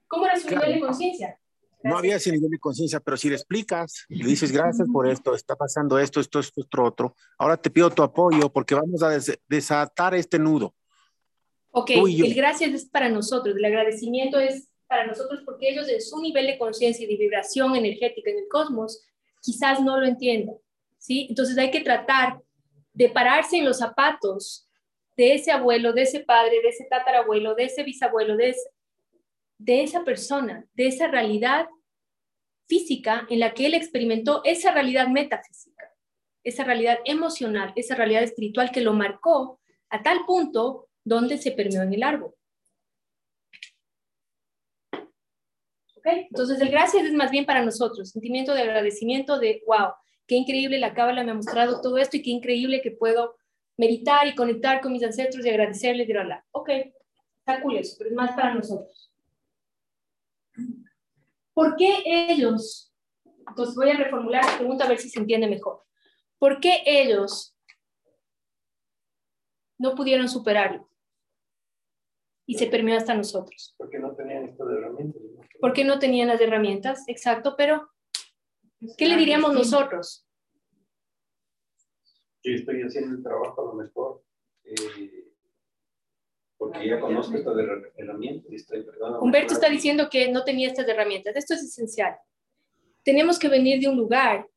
¿cómo 0.08 0.26
era 0.26 0.36
su 0.36 0.46
Claro. 0.46 0.66
nivel 0.66 0.80
de 0.80 0.86
conciencia? 0.86 1.38
No 1.84 1.98
había 1.98 2.16
ese 2.16 2.32
nivel 2.32 2.50
de 2.50 2.58
conciencia, 2.58 2.98
pero 3.00 3.16
si 3.16 3.28
le 3.28 3.34
explicas, 3.36 4.04
le 4.08 4.26
dices 4.26 4.50
gracias 4.50 4.88
por 4.90 5.06
esto, 5.06 5.34
está 5.34 5.54
pasando 5.54 5.98
esto, 5.98 6.18
esto, 6.20 6.40
esto, 6.40 6.60
esto, 6.62 6.82
otro. 6.82 7.14
Ahora 7.38 7.56
te 7.56 7.70
pido 7.70 7.90
tu 7.90 8.02
apoyo 8.02 8.50
porque 8.50 8.74
vamos 8.74 9.02
a 9.02 9.10
des- 9.10 9.38
desatar 9.48 10.14
este 10.14 10.38
nudo. 10.38 10.74
Ok, 11.70 11.90
el 12.28 12.34
gracias 12.34 12.72
es 12.72 12.84
para 12.86 13.08
nosotros, 13.08 13.56
el 13.56 13.64
agradecimiento 13.64 14.38
es 14.38 14.68
para 14.86 15.06
nosotros 15.06 15.42
porque 15.44 15.68
ellos 15.68 15.88
en 15.88 16.00
su 16.00 16.20
nivel 16.20 16.46
de 16.46 16.56
conciencia 16.58 17.04
y 17.04 17.08
de 17.08 17.16
vibración 17.16 17.74
energética 17.76 18.30
en 18.30 18.38
el 18.38 18.48
cosmos 18.48 19.02
quizás 19.42 19.80
no 19.80 19.98
lo 20.00 20.06
entiendan, 20.06 20.56
¿sí? 20.98 21.26
Entonces 21.28 21.58
hay 21.58 21.70
que 21.70 21.80
tratar 21.80 22.40
de 22.92 23.08
pararse 23.10 23.56
en 23.58 23.64
los 23.64 23.78
zapatos 23.78 24.68
de 25.16 25.34
ese 25.34 25.50
abuelo, 25.52 25.92
de 25.92 26.02
ese 26.02 26.20
padre, 26.20 26.62
de 26.62 26.68
ese 26.68 26.86
tatarabuelo, 26.88 27.54
de 27.54 27.64
ese 27.64 27.82
bisabuelo, 27.82 28.36
de, 28.36 28.50
ese- 28.50 28.68
de 29.58 29.82
esa 29.82 30.04
persona, 30.04 30.66
de 30.74 30.86
esa 30.88 31.08
realidad 31.08 31.66
física 32.66 33.26
en 33.30 33.40
la 33.40 33.54
que 33.54 33.66
él 33.66 33.74
experimentó 33.74 34.42
esa 34.44 34.72
realidad 34.72 35.08
metafísica, 35.08 35.92
esa 36.42 36.64
realidad 36.64 36.98
emocional, 37.04 37.72
esa 37.76 37.94
realidad 37.94 38.22
espiritual 38.22 38.70
que 38.70 38.80
lo 38.80 38.92
marcó 38.92 39.60
a 39.90 40.02
tal 40.02 40.24
punto 40.26 40.88
donde 41.04 41.38
se 41.38 41.52
permeó 41.52 41.82
en 41.82 41.94
el 41.94 42.02
árbol. 42.02 42.34
¿Ok? 45.96 46.06
Entonces 46.06 46.60
el 46.60 46.70
gracias 46.70 47.04
es 47.04 47.12
más 47.12 47.30
bien 47.30 47.46
para 47.46 47.64
nosotros, 47.64 48.10
sentimiento 48.10 48.54
de 48.54 48.62
agradecimiento 48.62 49.38
de, 49.38 49.62
wow, 49.66 49.92
qué 50.26 50.34
increíble 50.34 50.78
la 50.78 50.94
cábala 50.94 51.24
me 51.24 51.30
ha 51.30 51.34
mostrado 51.34 51.80
todo 51.80 51.98
esto 51.98 52.16
y 52.16 52.22
qué 52.22 52.30
increíble 52.30 52.82
que 52.82 52.90
puedo 52.90 53.36
meditar 53.76 54.26
y 54.26 54.34
conectar 54.34 54.80
con 54.80 54.92
mis 54.92 55.02
ancestros 55.02 55.44
y 55.44 55.48
agradecerles 55.48 56.08
hablar. 56.16 56.44
Ok, 56.52 56.70
está 57.38 57.60
cool 57.62 57.76
eso, 57.76 57.96
pero 57.98 58.10
es 58.10 58.16
más 58.16 58.32
para 58.32 58.54
nosotros. 58.54 59.13
¿Por 61.52 61.76
qué 61.76 62.02
ellos? 62.04 62.92
Entonces 63.48 63.74
voy 63.74 63.90
a 63.90 63.96
reformular 63.96 64.44
la 64.44 64.56
pregunta 64.56 64.84
a 64.84 64.88
ver 64.88 64.98
si 64.98 65.08
se 65.08 65.20
entiende 65.20 65.48
mejor. 65.48 65.84
¿Por 66.38 66.60
qué 66.60 66.82
ellos 66.84 67.56
no 69.78 69.94
pudieron 69.94 70.28
superarlo? 70.28 70.88
Y 72.46 72.58
se 72.58 72.66
permeó 72.66 72.96
hasta 72.96 73.14
nosotros. 73.14 73.74
Porque 73.78 73.98
no 73.98 74.14
tenían 74.14 74.44
estas 74.44 74.68
herramientas. 74.68 75.22
¿no? 75.22 75.40
¿Por 75.60 75.72
qué 75.72 75.84
no 75.84 75.98
tenían 75.98 76.28
las 76.28 76.40
herramientas? 76.40 77.04
Exacto, 77.06 77.54
pero 77.56 77.90
¿qué 78.98 79.06
le 79.06 79.16
diríamos 79.16 79.54
nosotros? 79.54 80.26
Yo 82.42 82.52
estoy 82.52 82.82
haciendo 82.82 83.16
el 83.16 83.22
trabajo 83.22 83.62
a 83.62 83.64
lo 83.66 83.74
mejor. 83.74 84.22
eh, 84.64 85.23
porque 86.72 86.88
ya 86.88 87.00
conozco 87.00 87.36
estas 87.36 87.54
her- 87.56 87.92
herramientas 87.96 88.50
y 88.50 88.56
estoy 88.56 88.82
perdón. 88.82 89.22
Humberto 89.22 89.54
está 89.54 89.68
diciendo 89.68 90.08
que 90.10 90.30
no 90.30 90.44
tenía 90.44 90.68
estas 90.68 90.88
herramientas. 90.88 91.36
Esto 91.36 91.54
es 91.54 91.62
esencial. 91.62 92.16
Tenemos 93.02 93.38
que 93.38 93.48
venir 93.48 93.80
de 93.80 93.88
un 93.88 93.96
lugar 93.96 94.48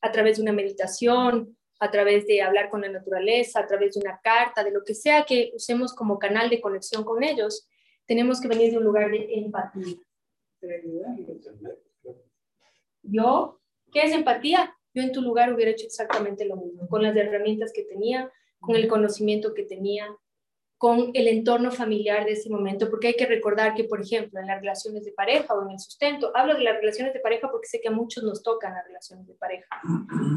a 0.00 0.12
través 0.12 0.36
de 0.36 0.42
una 0.42 0.52
meditación, 0.52 1.56
a 1.80 1.90
través 1.90 2.26
de 2.26 2.42
hablar 2.42 2.70
con 2.70 2.80
la 2.80 2.88
naturaleza, 2.88 3.60
a 3.60 3.66
través 3.66 3.94
de 3.94 4.00
una 4.00 4.20
carta, 4.22 4.62
de 4.64 4.70
lo 4.70 4.84
que 4.84 4.94
sea 4.94 5.24
que 5.24 5.50
usemos 5.54 5.94
como 5.94 6.18
canal 6.18 6.50
de 6.50 6.60
conexión 6.60 7.04
con 7.04 7.22
ellos. 7.22 7.68
Tenemos 8.06 8.40
que 8.40 8.48
venir 8.48 8.70
de 8.70 8.78
un 8.78 8.84
lugar 8.84 9.10
de 9.10 9.28
empatía. 9.34 9.96
Yo, 13.02 13.60
¿qué 13.92 14.02
es 14.02 14.12
empatía? 14.12 14.74
Yo 14.94 15.02
en 15.02 15.12
tu 15.12 15.22
lugar 15.22 15.52
hubiera 15.52 15.70
hecho 15.70 15.86
exactamente 15.86 16.44
lo 16.44 16.56
mismo, 16.56 16.88
con 16.88 17.02
las 17.02 17.14
herramientas 17.16 17.72
que 17.72 17.84
tenía, 17.84 18.30
con 18.60 18.74
el 18.74 18.88
conocimiento 18.88 19.54
que 19.54 19.62
tenía, 19.64 20.08
con 20.78 21.10
el 21.12 21.26
entorno 21.26 21.72
familiar 21.72 22.24
de 22.24 22.32
ese 22.32 22.48
momento, 22.48 22.88
porque 22.88 23.08
hay 23.08 23.14
que 23.14 23.26
recordar 23.26 23.74
que, 23.74 23.84
por 23.84 24.00
ejemplo, 24.00 24.38
en 24.38 24.46
las 24.46 24.60
relaciones 24.60 25.04
de 25.04 25.10
pareja 25.10 25.52
o 25.52 25.62
en 25.64 25.72
el 25.72 25.78
sustento, 25.80 26.30
hablo 26.34 26.54
de 26.54 26.62
las 26.62 26.76
relaciones 26.76 27.12
de 27.12 27.18
pareja 27.18 27.50
porque 27.50 27.66
sé 27.66 27.80
que 27.80 27.88
a 27.88 27.90
muchos 27.90 28.22
nos 28.22 28.44
tocan 28.44 28.74
las 28.74 28.86
relaciones 28.86 29.26
de 29.26 29.34
pareja, 29.34 29.66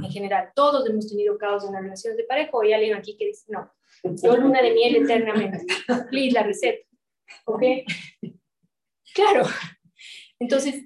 en 0.04 0.10
general, 0.12 0.50
todos 0.56 0.90
hemos 0.90 1.08
tenido 1.08 1.38
caos 1.38 1.64
en 1.66 1.74
las 1.74 1.84
relaciones 1.84 2.18
de 2.18 2.24
pareja, 2.24 2.50
o 2.54 2.62
hay 2.64 2.74
alguien 2.74 2.98
aquí 2.98 3.16
que 3.16 3.28
dice, 3.28 3.46
no, 3.50 3.72
yo 4.04 4.36
luna 4.36 4.64
de 4.64 4.74
miel 4.74 4.96
eternamente, 4.96 5.64
please, 6.10 6.34
la 6.34 6.44
receta, 6.44 6.88
¿ok? 7.46 7.62
Claro, 9.14 9.46
entonces, 10.40 10.86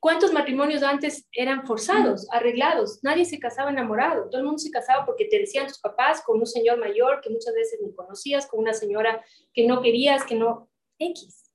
¿Cuántos 0.00 0.32
matrimonios 0.32 0.82
antes 0.82 1.28
eran 1.30 1.66
forzados, 1.66 2.26
arreglados? 2.32 3.00
Nadie 3.02 3.26
se 3.26 3.38
casaba 3.38 3.70
enamorado. 3.70 4.30
Todo 4.30 4.40
el 4.40 4.46
mundo 4.46 4.58
se 4.58 4.70
casaba 4.70 5.04
porque 5.04 5.26
te 5.26 5.38
decían 5.38 5.66
tus 5.66 5.78
papás 5.78 6.22
con 6.24 6.38
un 6.38 6.46
señor 6.46 6.78
mayor 6.78 7.20
que 7.20 7.28
muchas 7.28 7.54
veces 7.54 7.80
ni 7.82 7.94
conocías, 7.94 8.46
con 8.46 8.60
una 8.60 8.72
señora 8.72 9.22
que 9.52 9.66
no 9.66 9.82
querías, 9.82 10.24
que 10.24 10.34
no... 10.34 10.68
X. 10.98 11.50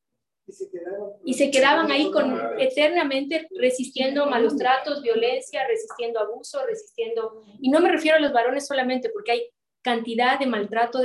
Y 1.23 1.33
se 1.33 1.49
quedaban 1.49 1.91
ahí 1.91 2.11
con, 2.11 2.39
eternamente 2.59 3.47
resistiendo 3.59 4.27
malos 4.27 4.55
tratos, 4.55 5.01
violencia, 5.01 5.67
resistiendo 5.67 6.19
abuso, 6.19 6.63
resistiendo... 6.67 7.43
Y 7.59 7.69
no 7.69 7.79
me 7.79 7.89
refiero 7.89 8.17
a 8.17 8.21
los 8.21 8.31
varones 8.31 8.67
solamente, 8.67 9.09
porque 9.09 9.31
hay 9.31 9.49
cantidad 9.81 10.37
de 10.39 10.45
maltrato 10.45 10.99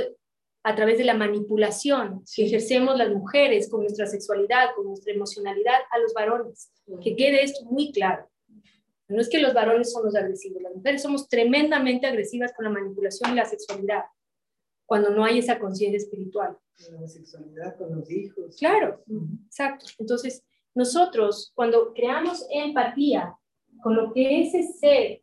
a 0.63 0.75
través 0.75 0.97
de 0.97 1.05
la 1.05 1.15
manipulación 1.15 2.23
que 2.35 2.45
ejercemos 2.45 2.97
las 2.97 3.09
mujeres 3.09 3.69
con 3.69 3.81
nuestra 3.81 4.05
sexualidad, 4.05 4.75
con 4.75 4.85
nuestra 4.85 5.13
emocionalidad 5.13 5.79
a 5.91 5.99
los 5.99 6.13
varones. 6.13 6.71
Que 7.01 7.15
quede 7.15 7.43
esto 7.43 7.65
muy 7.65 7.91
claro. 7.91 8.29
No 9.07 9.19
es 9.19 9.27
que 9.27 9.41
los 9.41 9.53
varones 9.53 9.91
son 9.91 10.05
los 10.05 10.15
agresivos, 10.15 10.61
las 10.61 10.73
mujeres 10.73 11.01
somos 11.01 11.27
tremendamente 11.27 12.07
agresivas 12.07 12.53
con 12.53 12.63
la 12.65 12.71
manipulación 12.71 13.31
y 13.31 13.35
la 13.35 13.45
sexualidad, 13.45 14.03
cuando 14.85 15.09
no 15.09 15.25
hay 15.25 15.39
esa 15.39 15.59
conciencia 15.59 15.97
espiritual. 15.97 16.57
La 16.91 17.07
sexualidad 17.07 17.77
con 17.77 17.93
los 17.93 18.09
hijos. 18.09 18.55
Claro, 18.57 19.03
exacto. 19.45 19.85
Entonces, 19.99 20.43
nosotros 20.73 21.51
cuando 21.53 21.93
creamos 21.93 22.45
empatía 22.49 23.35
con 23.81 23.95
lo 23.95 24.13
que 24.13 24.43
ese 24.43 24.63
ser 24.63 25.21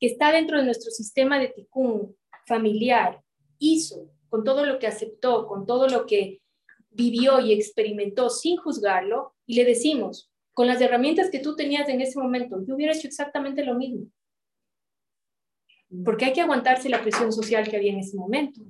que 0.00 0.06
está 0.06 0.32
dentro 0.32 0.58
de 0.58 0.64
nuestro 0.64 0.90
sistema 0.90 1.38
de 1.38 1.48
ticún 1.48 2.16
familiar 2.46 3.22
hizo, 3.58 4.10
con 4.28 4.44
todo 4.44 4.66
lo 4.66 4.78
que 4.78 4.86
aceptó, 4.86 5.46
con 5.46 5.66
todo 5.66 5.88
lo 5.88 6.06
que 6.06 6.40
vivió 6.90 7.40
y 7.40 7.52
experimentó 7.52 8.30
sin 8.30 8.56
juzgarlo, 8.56 9.34
y 9.46 9.54
le 9.54 9.64
decimos, 9.64 10.30
con 10.52 10.66
las 10.66 10.80
herramientas 10.80 11.30
que 11.30 11.38
tú 11.38 11.54
tenías 11.54 11.88
en 11.88 12.00
ese 12.00 12.18
momento, 12.18 12.64
yo 12.66 12.74
hubiera 12.74 12.92
hecho 12.92 13.06
exactamente 13.06 13.64
lo 13.64 13.74
mismo. 13.74 14.06
Porque 16.04 16.26
hay 16.26 16.32
que 16.32 16.40
aguantarse 16.40 16.88
la 16.88 17.00
presión 17.00 17.32
social 17.32 17.68
que 17.68 17.76
había 17.76 17.92
en 17.92 18.00
ese 18.00 18.16
momento, 18.16 18.60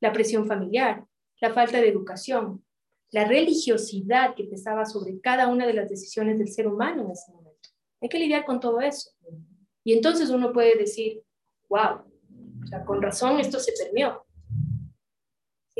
la 0.00 0.12
presión 0.12 0.46
familiar, 0.46 1.04
la 1.40 1.52
falta 1.52 1.80
de 1.80 1.88
educación, 1.88 2.64
la 3.10 3.24
religiosidad 3.24 4.34
que 4.34 4.44
pesaba 4.44 4.86
sobre 4.86 5.20
cada 5.20 5.48
una 5.48 5.66
de 5.66 5.74
las 5.74 5.88
decisiones 5.88 6.38
del 6.38 6.48
ser 6.48 6.68
humano 6.68 7.02
en 7.02 7.10
ese 7.10 7.32
momento. 7.32 7.68
Hay 8.00 8.08
que 8.08 8.18
lidiar 8.18 8.44
con 8.44 8.60
todo 8.60 8.80
eso. 8.80 9.10
Y 9.84 9.92
entonces 9.92 10.30
uno 10.30 10.52
puede 10.52 10.76
decir, 10.76 11.22
wow, 11.68 12.04
o 12.62 12.66
sea, 12.66 12.84
con 12.84 13.02
razón 13.02 13.40
esto 13.40 13.58
se 13.58 13.72
permeó. 13.72 14.24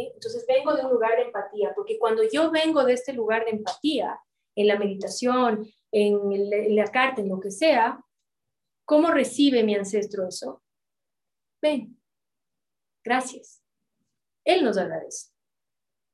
¿Sí? 0.01 0.11
Entonces 0.15 0.45
vengo 0.49 0.75
de 0.75 0.85
un 0.85 0.93
lugar 0.93 1.17
de 1.17 1.23
empatía, 1.25 1.73
porque 1.75 1.99
cuando 1.99 2.23
yo 2.31 2.51
vengo 2.51 2.85
de 2.85 2.95
este 2.95 3.13
lugar 3.13 3.45
de 3.45 3.51
empatía, 3.53 4.19
en 4.57 4.67
la 4.67 4.79
meditación, 4.79 5.67
en, 5.93 6.33
el- 6.33 6.53
en 6.53 6.77
la 6.77 6.87
carta, 6.91 7.21
en 7.21 7.29
lo 7.29 7.39
que 7.41 7.51
sea, 7.51 8.05
¿cómo 8.85 9.09
recibe 9.11 9.63
mi 9.63 9.75
ancestro 9.75 10.27
eso? 10.27 10.63
Ven, 11.63 11.99
gracias. 13.05 13.63
Él 14.45 14.65
nos 14.65 14.77
agradece. 14.77 15.29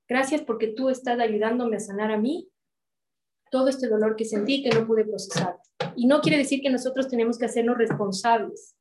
Gracias 0.08 0.42
porque 0.42 0.68
tú 0.68 0.90
estás 0.90 1.18
ayudándome 1.18 1.76
a 1.76 1.80
sanar 1.80 2.10
a 2.12 2.18
mí 2.18 2.48
todo 3.50 3.68
este 3.68 3.88
dolor 3.88 4.16
que 4.16 4.24
sentí 4.24 4.62
que 4.62 4.70
no 4.70 4.86
pude 4.86 5.04
procesar. 5.04 5.58
Y 5.96 6.06
no 6.06 6.20
quiere 6.20 6.38
decir 6.38 6.60
que 6.60 6.70
nosotros 6.70 7.08
tenemos 7.08 7.38
que 7.38 7.46
hacernos 7.46 7.78
responsables 7.78 8.76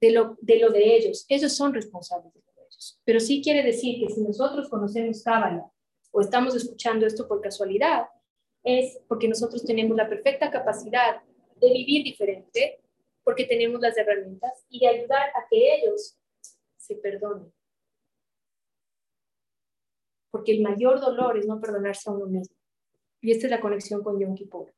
de 0.00 0.10
lo 0.10 0.36
de, 0.40 0.58
lo 0.58 0.70
de 0.70 0.96
ellos. 0.96 1.24
Ellos 1.28 1.52
son 1.54 1.72
responsables 1.74 2.32
de 2.34 2.40
ellos. 2.68 3.00
Pero 3.04 3.20
sí 3.20 3.42
quiere 3.42 3.62
decir 3.62 3.98
que 3.98 4.12
si 4.12 4.22
nosotros 4.22 4.68
conocemos 4.68 5.22
Cábala 5.22 5.70
o 6.10 6.20
estamos 6.20 6.54
escuchando 6.54 7.06
esto 7.06 7.26
por 7.26 7.40
casualidad, 7.40 8.06
es 8.62 9.00
porque 9.08 9.28
nosotros 9.28 9.64
tenemos 9.64 9.96
la 9.96 10.08
perfecta 10.08 10.50
capacidad 10.50 11.22
de 11.56 11.72
vivir 11.72 12.04
diferente, 12.04 12.82
porque 13.24 13.44
tenemos 13.44 13.80
las 13.80 13.96
herramientas 13.96 14.64
y 14.68 14.80
de 14.80 14.88
ayudar 14.88 15.28
a 15.30 15.46
que 15.50 15.76
ellos 15.76 16.18
se 16.76 16.96
perdonen. 16.96 17.52
Porque 20.30 20.52
el 20.52 20.62
mayor 20.62 21.00
dolor 21.00 21.38
es 21.38 21.46
no 21.46 21.60
perdonarse 21.60 22.08
a 22.08 22.12
uno 22.12 22.26
mismo. 22.26 22.56
Y 23.20 23.32
esta 23.32 23.46
es 23.46 23.50
la 23.50 23.60
conexión 23.60 24.02
con 24.02 24.20
Yom 24.20 24.34
Kippur. 24.34 24.72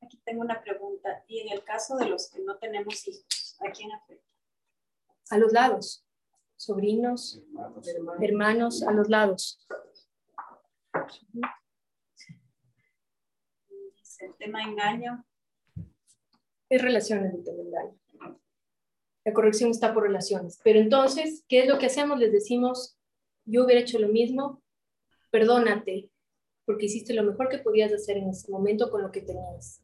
Aquí 0.00 0.18
tengo 0.24 0.42
una 0.42 0.62
pregunta. 0.62 1.24
Y 1.26 1.40
en 1.40 1.52
el 1.52 1.64
caso 1.64 1.96
de 1.96 2.06
los 2.06 2.30
que 2.30 2.40
no 2.40 2.56
tenemos 2.58 3.06
hijos, 3.08 3.56
¿a 3.60 3.70
quién 3.72 3.90
afecta? 3.92 4.24
A 5.30 5.38
los 5.38 5.52
lados, 5.52 6.06
sobrinos, 6.58 7.40
hermanos, 8.20 8.82
a 8.82 8.92
los 8.92 9.08
lados. 9.08 9.64
Dice, 13.96 14.26
El 14.26 14.34
tema 14.36 14.62
engaño. 14.62 15.24
Es 16.68 16.82
relaciones 16.82 17.32
de 17.44 17.50
engaño. 17.50 17.98
La 19.24 19.32
corrección 19.32 19.70
está 19.70 19.94
por 19.94 20.02
relaciones. 20.02 20.60
Pero 20.62 20.80
entonces, 20.80 21.44
¿qué 21.48 21.60
es 21.60 21.68
lo 21.68 21.78
que 21.78 21.86
hacemos? 21.86 22.18
Les 22.18 22.32
decimos, 22.32 22.98
yo 23.44 23.64
hubiera 23.64 23.80
hecho 23.80 23.98
lo 23.98 24.08
mismo, 24.08 24.62
perdónate, 25.30 26.10
porque 26.66 26.86
hiciste 26.86 27.14
lo 27.14 27.22
mejor 27.22 27.48
que 27.48 27.58
podías 27.58 27.92
hacer 27.92 28.18
en 28.18 28.28
ese 28.28 28.50
momento 28.50 28.90
con 28.90 29.02
lo 29.02 29.10
que 29.10 29.22
tenías. 29.22 29.82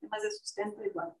Temas 0.00 0.22
de 0.22 0.30
sustento 0.30 0.84
igual. 0.84 1.14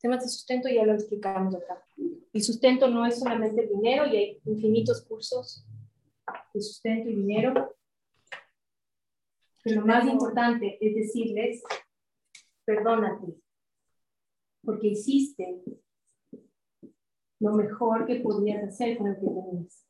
Temas 0.00 0.22
de 0.22 0.28
sustento 0.28 0.68
ya 0.68 0.84
lo 0.84 0.94
explicamos 0.94 1.54
acá. 1.54 1.84
El 2.32 2.42
sustento 2.42 2.88
no 2.88 3.04
es 3.04 3.18
solamente 3.18 3.62
el 3.62 3.68
dinero 3.68 4.06
y 4.06 4.16
hay 4.16 4.40
infinitos 4.44 5.02
cursos 5.02 5.66
de 6.54 6.60
sustento 6.60 7.08
y 7.08 7.16
dinero. 7.16 7.74
Pero 9.62 9.80
lo 9.80 9.86
más 9.86 10.06
importante 10.06 10.78
es 10.80 10.94
decirles, 10.94 11.62
perdónate, 12.64 13.34
porque 14.64 14.88
hiciste 14.88 15.62
lo 17.40 17.52
mejor 17.52 18.06
que 18.06 18.20
podías 18.20 18.62
hacer 18.64 18.96
con 18.96 19.10
lo 19.10 19.14
que 19.16 19.26
tenías. 19.26 19.86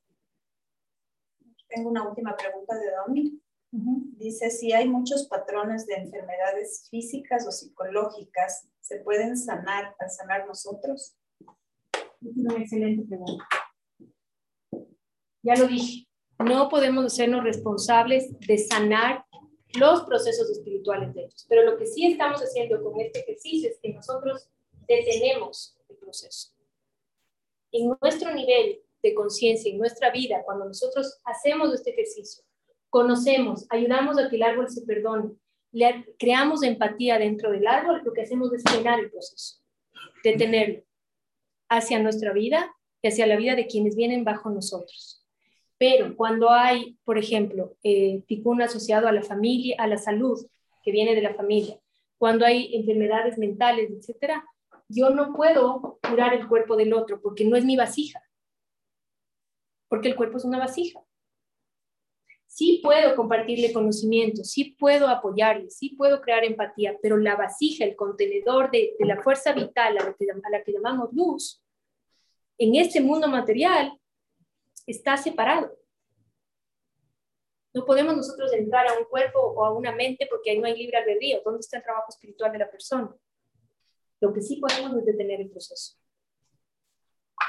Tengo 1.69 1.91
una 1.91 2.09
última 2.09 2.37
pregunta 2.37 2.77
de 2.77 2.91
Domi. 2.91 3.41
Dice, 3.73 4.51
si 4.51 4.73
hay 4.73 4.89
muchos 4.89 5.29
patrones 5.29 5.87
de 5.87 5.95
enfermedades 5.95 6.89
físicas 6.91 7.47
o 7.47 7.53
psicológicas, 7.53 8.69
¿se 8.81 8.99
pueden 9.01 9.37
sanar 9.37 9.95
al 9.99 10.11
sanar 10.11 10.47
nosotros? 10.47 11.15
Es 12.21 12.37
una 12.37 12.57
excelente 12.57 13.07
pregunta. 13.07 13.45
Ya 15.43 15.55
lo 15.55 15.69
dije, 15.69 16.07
no 16.39 16.69
podemos 16.69 17.05
hacernos 17.07 17.45
responsables 17.45 18.39
de 18.41 18.59
sanar 18.59 19.25
los 19.79 20.03
procesos 20.03 20.51
espirituales 20.51 21.15
de 21.15 21.23
ellos, 21.23 21.47
pero 21.49 21.63
lo 21.65 21.79
que 21.79 21.87
sí 21.87 22.07
estamos 22.07 22.41
haciendo 22.41 22.83
con 22.83 23.01
este 23.01 23.21
ejercicio 23.21 23.71
es 23.71 23.79
que 23.81 23.93
nosotros 23.93 24.51
detenemos 24.89 25.79
el 25.89 25.97
proceso. 25.97 26.51
En 27.71 27.97
nuestro 28.03 28.35
nivel 28.35 28.83
de 29.01 29.15
conciencia, 29.15 29.71
en 29.71 29.79
nuestra 29.79 30.11
vida, 30.11 30.43
cuando 30.45 30.65
nosotros 30.65 31.21
hacemos 31.25 31.73
este 31.73 31.91
ejercicio, 31.93 32.45
conocemos, 32.91 33.67
ayudamos 33.71 34.19
a 34.19 34.29
que 34.29 34.37
el 34.37 34.43
árbol 34.43 34.69
se 34.69 34.83
perdone, 34.83 35.31
creamos 36.19 36.63
empatía 36.63 37.19
dentro 37.19 37.51
del 37.51 37.67
árbol, 37.67 38.03
lo 38.05 38.13
que 38.13 38.23
hacemos 38.23 38.53
es 38.53 38.63
frenar 38.65 39.01
el 39.01 39.11
proceso, 39.11 39.63
detenerlo 40.23 40.83
hacia 41.69 42.01
nuestra 42.01 42.33
vida 42.33 42.75
y 43.01 43.09
hacia 43.09 43.27
la 43.27 43.37
vida 43.37 43.55
de 43.55 43.67
quienes 43.67 43.97
vienen 43.97 44.25
bajo 44.25 44.51
nosotros. 44.51 45.25
Pero 45.79 46.15
cuando 46.15 46.51
hay, 46.51 46.99
por 47.05 47.17
ejemplo, 47.17 47.77
eh, 47.83 48.23
asociado 48.63 49.09
a 49.09 49.13
la 49.13 49.23
familia, 49.23 49.77
a 49.79 49.87
la 49.87 49.97
salud 49.97 50.39
que 50.83 50.93
viene 50.93 51.15
de 51.15 51.23
la 51.23 51.35
familia, 51.35 51.79
cuando 52.19 52.45
hay 52.45 52.75
enfermedades 52.75 53.39
mentales, 53.39 53.91
etcétera, 53.91 54.45
yo 54.89 55.11
no 55.11 55.33
puedo 55.33 55.99
curar 56.07 56.35
el 56.35 56.49
cuerpo 56.49 56.77
del 56.77 56.93
otro 56.93 57.23
porque 57.23 57.45
no 57.45 57.57
es 57.57 57.65
mi 57.65 57.77
vasija, 57.77 58.21
porque 59.89 60.09
el 60.09 60.17
cuerpo 60.17 60.37
es 60.37 60.45
una 60.45 60.59
vasija. 60.59 61.01
Sí 62.53 62.81
puedo 62.83 63.15
compartirle 63.15 63.73
conocimiento, 63.73 64.43
sí 64.43 64.77
puedo 64.77 65.07
apoyarle, 65.07 65.71
sí 65.71 65.91
puedo 65.91 66.21
crear 66.21 66.43
empatía, 66.43 66.99
pero 67.01 67.17
la 67.17 67.37
vasija, 67.37 67.85
el 67.85 67.95
contenedor 67.95 68.73
de, 68.73 68.97
la 68.99 69.23
fuerza 69.23 69.53
vital 69.53 69.97
a 69.97 70.05
la, 70.05 70.15
que, 70.15 70.27
a 70.29 70.51
la 70.51 70.65
que 70.65 70.73
llamamos 70.73 71.11
luz, 71.13 71.63
en 72.59 72.75
este 72.75 73.01
mundo 73.01 73.29
material 73.29 73.97
está 74.85 75.17
separado. 75.17 75.79
No 77.73 77.87
podemos 77.87 78.17
nosotros 78.17 78.53
entrar 78.53 78.85
a 78.89 78.99
un 78.99 79.05
cuerpo 79.05 79.39
o 79.39 79.65
a 79.65 79.73
una 79.73 79.93
mente 79.93 80.27
porque 80.29 80.51
ahí 80.51 80.59
no 80.59 80.67
hay 80.67 80.77
libre 80.77 80.97
albedrío. 80.97 81.43
¿Dónde 81.45 81.61
está 81.61 81.77
el 81.77 81.85
trabajo 81.85 82.07
espiritual 82.09 82.51
de 82.51 82.59
la 82.59 82.69
persona? 82.69 83.15
Lo 84.21 84.33
que 84.33 84.43
sí 84.43 84.57
podemos 84.57 84.99
es 84.99 85.07
detener 85.07 85.41
el 85.41 85.51
proceso. 85.51 85.97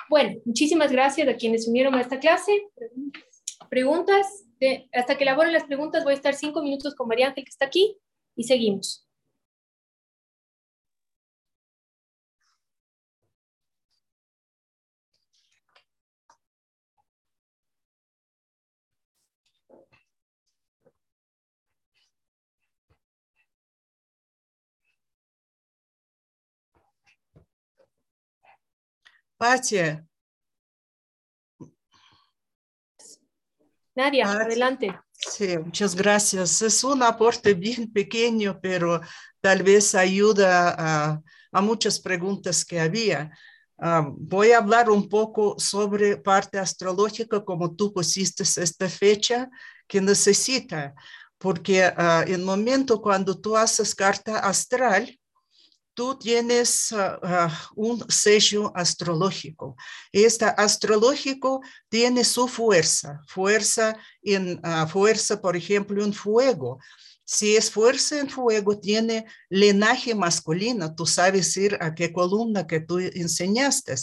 Bueno, 0.08 0.40
muchísimas 0.46 0.92
gracias 0.92 1.28
a 1.28 1.36
quienes 1.36 1.64
se 1.64 1.72
unieron 1.72 1.96
a 1.96 2.02
esta 2.02 2.20
clase. 2.20 2.70
Preguntas, 3.68 4.46
hasta 4.94 5.18
que 5.18 5.24
elaboren 5.24 5.54
las 5.54 5.64
preguntas 5.66 6.04
voy 6.04 6.14
a 6.14 6.16
estar 6.16 6.36
cinco 6.36 6.62
minutos 6.62 6.96
con 6.96 7.08
María 7.08 7.28
Ángel 7.28 7.44
que 7.44 7.50
está 7.50 7.66
aquí 7.66 7.98
y 8.36 8.44
seguimos. 8.44 9.06
Nadia, 33.96 34.32
adelante. 34.32 35.00
Sí, 35.14 35.58
muchas 35.58 35.96
gracias. 35.96 36.62
Es 36.62 36.84
un 36.84 37.04
aporte 37.04 37.54
bien 37.54 37.92
pequeño, 37.92 38.60
pero 38.62 39.02
tal 39.40 39.64
vez 39.64 39.96
ayuda 39.96 40.76
a, 40.78 41.22
a 41.52 41.62
muchas 41.62 42.00
preguntas 42.00 42.66
que 42.66 42.80
había. 42.80 43.32
Ah, 43.84 44.08
voy 44.16 44.52
a 44.52 44.60
hablar 44.60 44.92
un 44.92 45.10
poco 45.10 45.56
sobre 45.58 46.16
parte 46.18 46.60
astrológica, 46.60 47.44
como 47.44 47.76
tú 47.76 47.92
pusiste 47.92 48.44
esta 48.44 48.88
fecha 48.88 49.50
que 49.88 50.00
necesita, 50.00 50.94
porque 51.40 51.88
uh, 51.88 52.22
en 52.28 52.36
el 52.36 52.44
momento 52.44 53.02
cuando 53.02 53.40
tú 53.40 53.58
haces 53.58 53.96
carta 53.96 54.38
astral, 54.38 55.20
tú 55.94 56.18
tienes 56.18 56.92
ah, 56.94 57.20
ah, 57.24 57.70
un 57.76 58.04
sello 58.10 58.72
astrológico. 58.76 59.76
Este 60.12 60.46
astrológico 60.46 61.62
tiene 61.90 62.24
su 62.24 62.48
fuerza, 62.48 63.22
fuerza 63.28 63.98
en 64.22 64.60
uh, 64.66 64.88
fuerza, 64.88 65.42
por 65.42 65.56
ejemplo, 65.56 66.04
en 66.04 66.14
fuego. 66.14 66.80
Si 67.24 67.56
es 67.56 67.72
fuerza 67.72 68.20
en 68.20 68.30
fuego, 68.30 68.78
tiene 68.80 69.26
linaje 69.50 70.14
masculino. 70.16 70.94
Tú 70.96 71.06
sabes 71.06 71.56
ir 71.56 71.78
a 71.80 71.94
qué 71.94 72.12
columna 72.12 72.68
que 72.68 72.82
tú 72.82 73.00
enseñaste. 73.00 73.96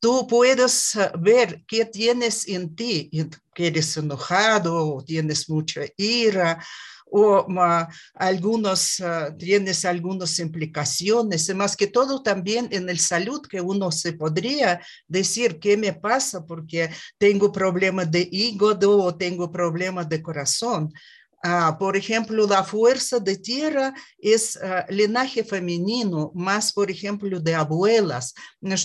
Tú 0.00 0.26
puedes 0.26 0.92
ver 1.18 1.64
qué 1.66 1.84
tienes 1.84 2.46
en 2.46 2.76
ti, 2.76 3.10
que 3.54 3.66
eres 3.66 3.96
enojado 3.96 4.94
o 4.94 5.02
tienes 5.02 5.48
mucha 5.48 5.80
ira 5.96 6.64
o 7.10 7.46
algunos, 8.14 9.00
uh, 9.00 9.36
tienes 9.36 9.84
algunas 9.84 10.38
implicaciones, 10.38 11.54
más 11.54 11.76
que 11.76 11.86
todo 11.86 12.22
también 12.22 12.68
en 12.70 12.88
el 12.88 12.98
salud, 12.98 13.40
que 13.42 13.60
uno 13.60 13.90
se 13.90 14.12
podría 14.12 14.80
decir 15.06 15.58
qué 15.58 15.76
me 15.76 15.92
pasa 15.92 16.44
porque 16.44 16.90
tengo 17.18 17.50
problemas 17.50 18.10
de 18.10 18.28
hígado 18.30 18.98
o 18.98 19.16
tengo 19.16 19.50
problemas 19.50 20.08
de 20.08 20.22
corazón. 20.22 20.92
Uh, 21.44 21.78
por 21.78 21.96
ejemplo, 21.96 22.48
la 22.48 22.64
fuerza 22.64 23.20
de 23.20 23.36
tierra 23.36 23.94
es 24.18 24.56
uh, 24.56 24.92
linaje 24.92 25.44
femenino, 25.44 26.32
más, 26.34 26.72
por 26.72 26.90
ejemplo, 26.90 27.38
de 27.38 27.54
abuelas. 27.54 28.34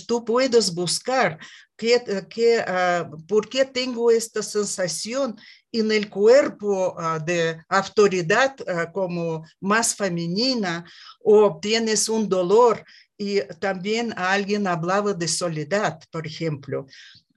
Tú 0.06 0.24
puedes 0.24 0.72
buscar 0.72 1.36
qué, 1.76 2.00
qué, 2.30 2.64
uh, 2.64 3.26
por 3.26 3.48
qué 3.48 3.64
tengo 3.64 4.08
esta 4.08 4.40
sensación 4.40 5.34
en 5.80 5.90
el 5.90 6.08
cuerpo 6.08 6.94
uh, 6.96 7.22
de 7.24 7.60
autoridad 7.68 8.54
uh, 8.60 8.92
como 8.92 9.44
más 9.60 9.94
femenina 9.94 10.84
o 11.20 11.58
tienes 11.60 12.08
un 12.08 12.28
dolor 12.28 12.84
y 13.18 13.40
también 13.58 14.14
alguien 14.16 14.66
hablaba 14.66 15.12
de 15.12 15.26
soledad, 15.26 15.98
por 16.10 16.26
ejemplo. 16.26 16.86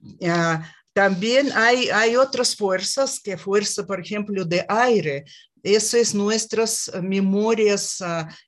Uh, 0.00 0.62
también 0.92 1.50
hay, 1.54 1.88
hay 1.90 2.16
otras 2.16 2.54
fuerzas, 2.54 3.20
que 3.20 3.36
fuerza, 3.36 3.84
por 3.84 4.00
ejemplo, 4.00 4.44
de 4.44 4.64
aire. 4.68 5.24
Eso 5.62 5.96
es 5.96 6.14
nuestras 6.14 6.90
memorias 7.02 7.98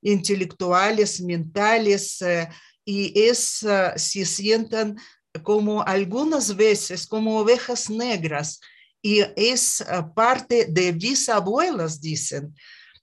intelectuales, 0.01 1.21
mentales, 1.21 2.19
y 2.85 3.21
es, 3.21 3.65
se 3.97 4.25
sientan 4.25 4.97
como 5.43 5.83
algunas 5.83 6.57
veces 6.57 7.07
como 7.07 7.39
ovejas 7.39 7.89
negras 7.89 8.61
y 9.03 9.21
es 9.37 9.81
ah, 9.83 10.13
parte 10.13 10.67
de 10.71 10.93
bisabuelas, 10.93 12.01
dicen. 12.01 12.55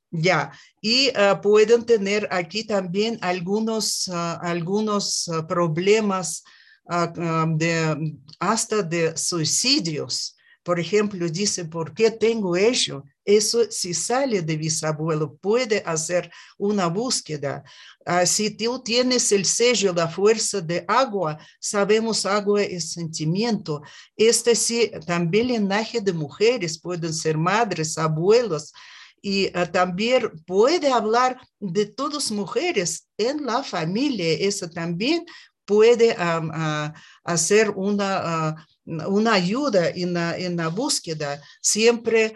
Ya, 0.09 0.51
y 0.81 1.09
uh, 1.09 1.41
pueden 1.41 1.85
tener 1.85 2.29
aquí 2.31 2.63
también 2.63 3.17
algunos, 3.21 4.07
uh, 4.07 4.39
algunos 4.41 5.29
problemas 5.45 6.43
hasta 8.39 8.81
de 8.81 9.17
suicidios. 9.17 10.36
Por 10.68 10.82
ejemplo, 10.82 11.30
dice, 11.30 11.63
¿por 11.63 11.93
qué 11.93 12.11
tengo 12.11 12.57
ello? 12.57 13.05
Eso 13.24 13.72
si 13.72 13.93
sale 13.93 14.41
de 14.41 14.57
bisabuelo, 14.57 15.38
puede 15.38 15.82
hacer 15.86 16.30
una 16.57 16.88
búsqueda. 16.88 17.63
Uh, 18.05 18.26
si 18.26 18.49
tú 18.49 18.84
tienes 18.84 19.32
el 19.32 19.45
sello, 19.45 19.93
la 19.93 20.09
fuerza 20.09 20.59
de 20.59 20.84
agua, 20.86 21.38
sabemos 21.57 22.26
agua 22.26 22.63
es 22.63 22.91
sentimiento. 22.91 23.82
Este 24.18 24.55
sí, 24.55 24.91
también 25.05 25.47
linaje 25.47 26.01
de 26.01 26.11
mujeres, 26.11 26.78
pueden 26.78 27.13
ser 27.13 27.38
madres, 27.38 27.97
abuelos, 27.97 28.74
y 29.22 29.47
uh, 29.57 29.72
también 29.72 30.30
puede 30.45 30.91
hablar 30.91 31.39
de 31.61 31.86
todas 31.86 32.30
mujeres 32.30 33.07
en 33.18 33.45
la 33.45 33.63
familia, 33.63 34.34
eso 34.34 34.70
también 34.70 35.24
puede 35.63 36.15
hacer 37.24 37.70
una, 37.72 38.55
una 38.88 39.33
ayuda 39.33 39.89
en 39.89 40.13
la, 40.13 40.38
en 40.38 40.55
la 40.55 40.69
búsqueda, 40.69 41.41
siempre 41.61 42.35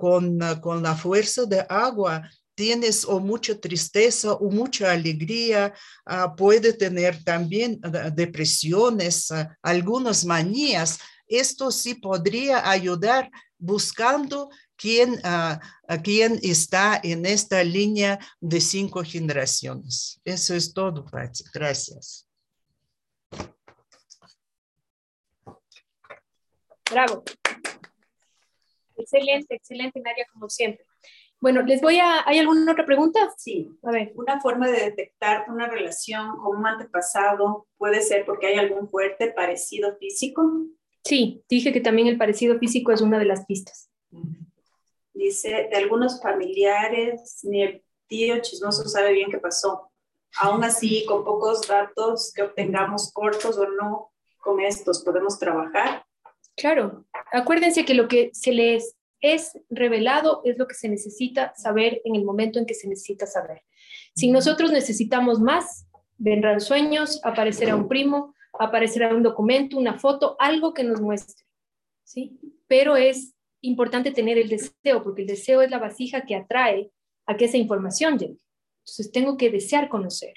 con, 0.00 0.38
con 0.60 0.82
la 0.82 0.96
fuerza 0.96 1.44
de 1.46 1.64
agua 1.68 2.22
tienes 2.54 3.04
o 3.04 3.18
mucha 3.18 3.58
tristeza 3.58 4.34
o 4.34 4.50
mucha 4.50 4.92
alegría, 4.92 5.72
puede 6.36 6.72
tener 6.72 7.22
también 7.24 7.80
depresiones, 8.14 9.28
algunas 9.62 10.24
manías. 10.24 10.98
Esto 11.26 11.70
sí 11.70 11.94
podría 11.94 12.68
ayudar 12.68 13.30
buscando 13.58 14.50
quién, 14.76 15.20
quién 16.02 16.38
está 16.42 17.00
en 17.02 17.24
esta 17.24 17.62
línea 17.64 18.18
de 18.40 18.60
cinco 18.60 19.02
generaciones. 19.02 20.20
Eso 20.24 20.54
es 20.54 20.72
todo, 20.72 21.04
Gracias. 21.54 22.26
Bravo. 26.90 27.22
Excelente, 28.96 29.54
excelente, 29.54 30.00
Nadia, 30.00 30.26
como 30.32 30.48
siempre. 30.48 30.84
Bueno, 31.40 31.62
les 31.62 31.80
voy 31.80 31.98
a... 31.98 32.22
¿Hay 32.24 32.38
alguna 32.38 32.70
otra 32.70 32.86
pregunta? 32.86 33.18
Sí. 33.36 33.68
A 33.82 33.90
ver. 33.90 34.12
Una 34.14 34.40
forma 34.40 34.68
de 34.68 34.80
detectar 34.80 35.46
una 35.48 35.66
relación 35.66 36.36
con 36.38 36.56
un 36.58 36.66
antepasado 36.66 37.66
puede 37.76 38.00
ser 38.02 38.24
porque 38.24 38.46
hay 38.46 38.58
algún 38.58 38.88
fuerte 38.88 39.32
parecido 39.32 39.96
físico. 39.96 40.68
Sí, 41.04 41.42
dije 41.48 41.72
que 41.72 41.80
también 41.80 42.06
el 42.06 42.16
parecido 42.16 42.58
físico 42.58 42.92
es 42.92 43.00
una 43.00 43.18
de 43.18 43.24
las 43.24 43.44
pistas. 43.44 43.90
Dice, 45.12 45.68
de 45.68 45.76
algunos 45.76 46.22
familiares, 46.22 47.40
ni 47.42 47.62
el 47.62 47.84
tío 48.06 48.40
chismoso 48.40 48.88
sabe 48.88 49.12
bien 49.12 49.30
qué 49.30 49.38
pasó. 49.38 49.90
Aún 50.36 50.62
así, 50.62 51.04
con 51.06 51.24
pocos 51.24 51.66
datos 51.66 52.32
que 52.32 52.42
obtengamos 52.42 53.12
cortos 53.12 53.58
o 53.58 53.68
no, 53.68 54.12
con 54.38 54.60
estos 54.60 55.02
podemos 55.02 55.38
trabajar. 55.38 56.06
Claro, 56.56 57.06
acuérdense 57.32 57.84
que 57.84 57.94
lo 57.94 58.08
que 58.08 58.30
se 58.32 58.52
les 58.52 58.96
es 59.20 59.58
revelado 59.70 60.42
es 60.44 60.58
lo 60.58 60.66
que 60.66 60.74
se 60.74 60.88
necesita 60.88 61.54
saber 61.56 62.02
en 62.04 62.16
el 62.16 62.24
momento 62.24 62.58
en 62.58 62.66
que 62.66 62.74
se 62.74 62.88
necesita 62.88 63.26
saber. 63.26 63.62
Si 64.14 64.30
nosotros 64.30 64.72
necesitamos 64.72 65.40
más, 65.40 65.86
vendrán 66.18 66.60
sueños, 66.60 67.20
aparecerá 67.24 67.76
un 67.76 67.88
primo, 67.88 68.34
aparecerá 68.58 69.14
un 69.14 69.22
documento, 69.22 69.78
una 69.78 69.98
foto, 69.98 70.36
algo 70.38 70.74
que 70.74 70.84
nos 70.84 71.00
muestre. 71.00 71.46
¿sí? 72.04 72.38
Pero 72.66 72.96
es 72.96 73.34
importante 73.60 74.10
tener 74.10 74.38
el 74.38 74.48
deseo, 74.48 75.02
porque 75.02 75.22
el 75.22 75.28
deseo 75.28 75.62
es 75.62 75.70
la 75.70 75.78
vasija 75.78 76.26
que 76.26 76.34
atrae 76.34 76.90
a 77.26 77.36
que 77.36 77.46
esa 77.46 77.56
información 77.56 78.18
llegue. 78.18 78.38
Entonces 78.80 79.12
tengo 79.12 79.36
que 79.36 79.50
desear 79.50 79.88
conocer, 79.88 80.34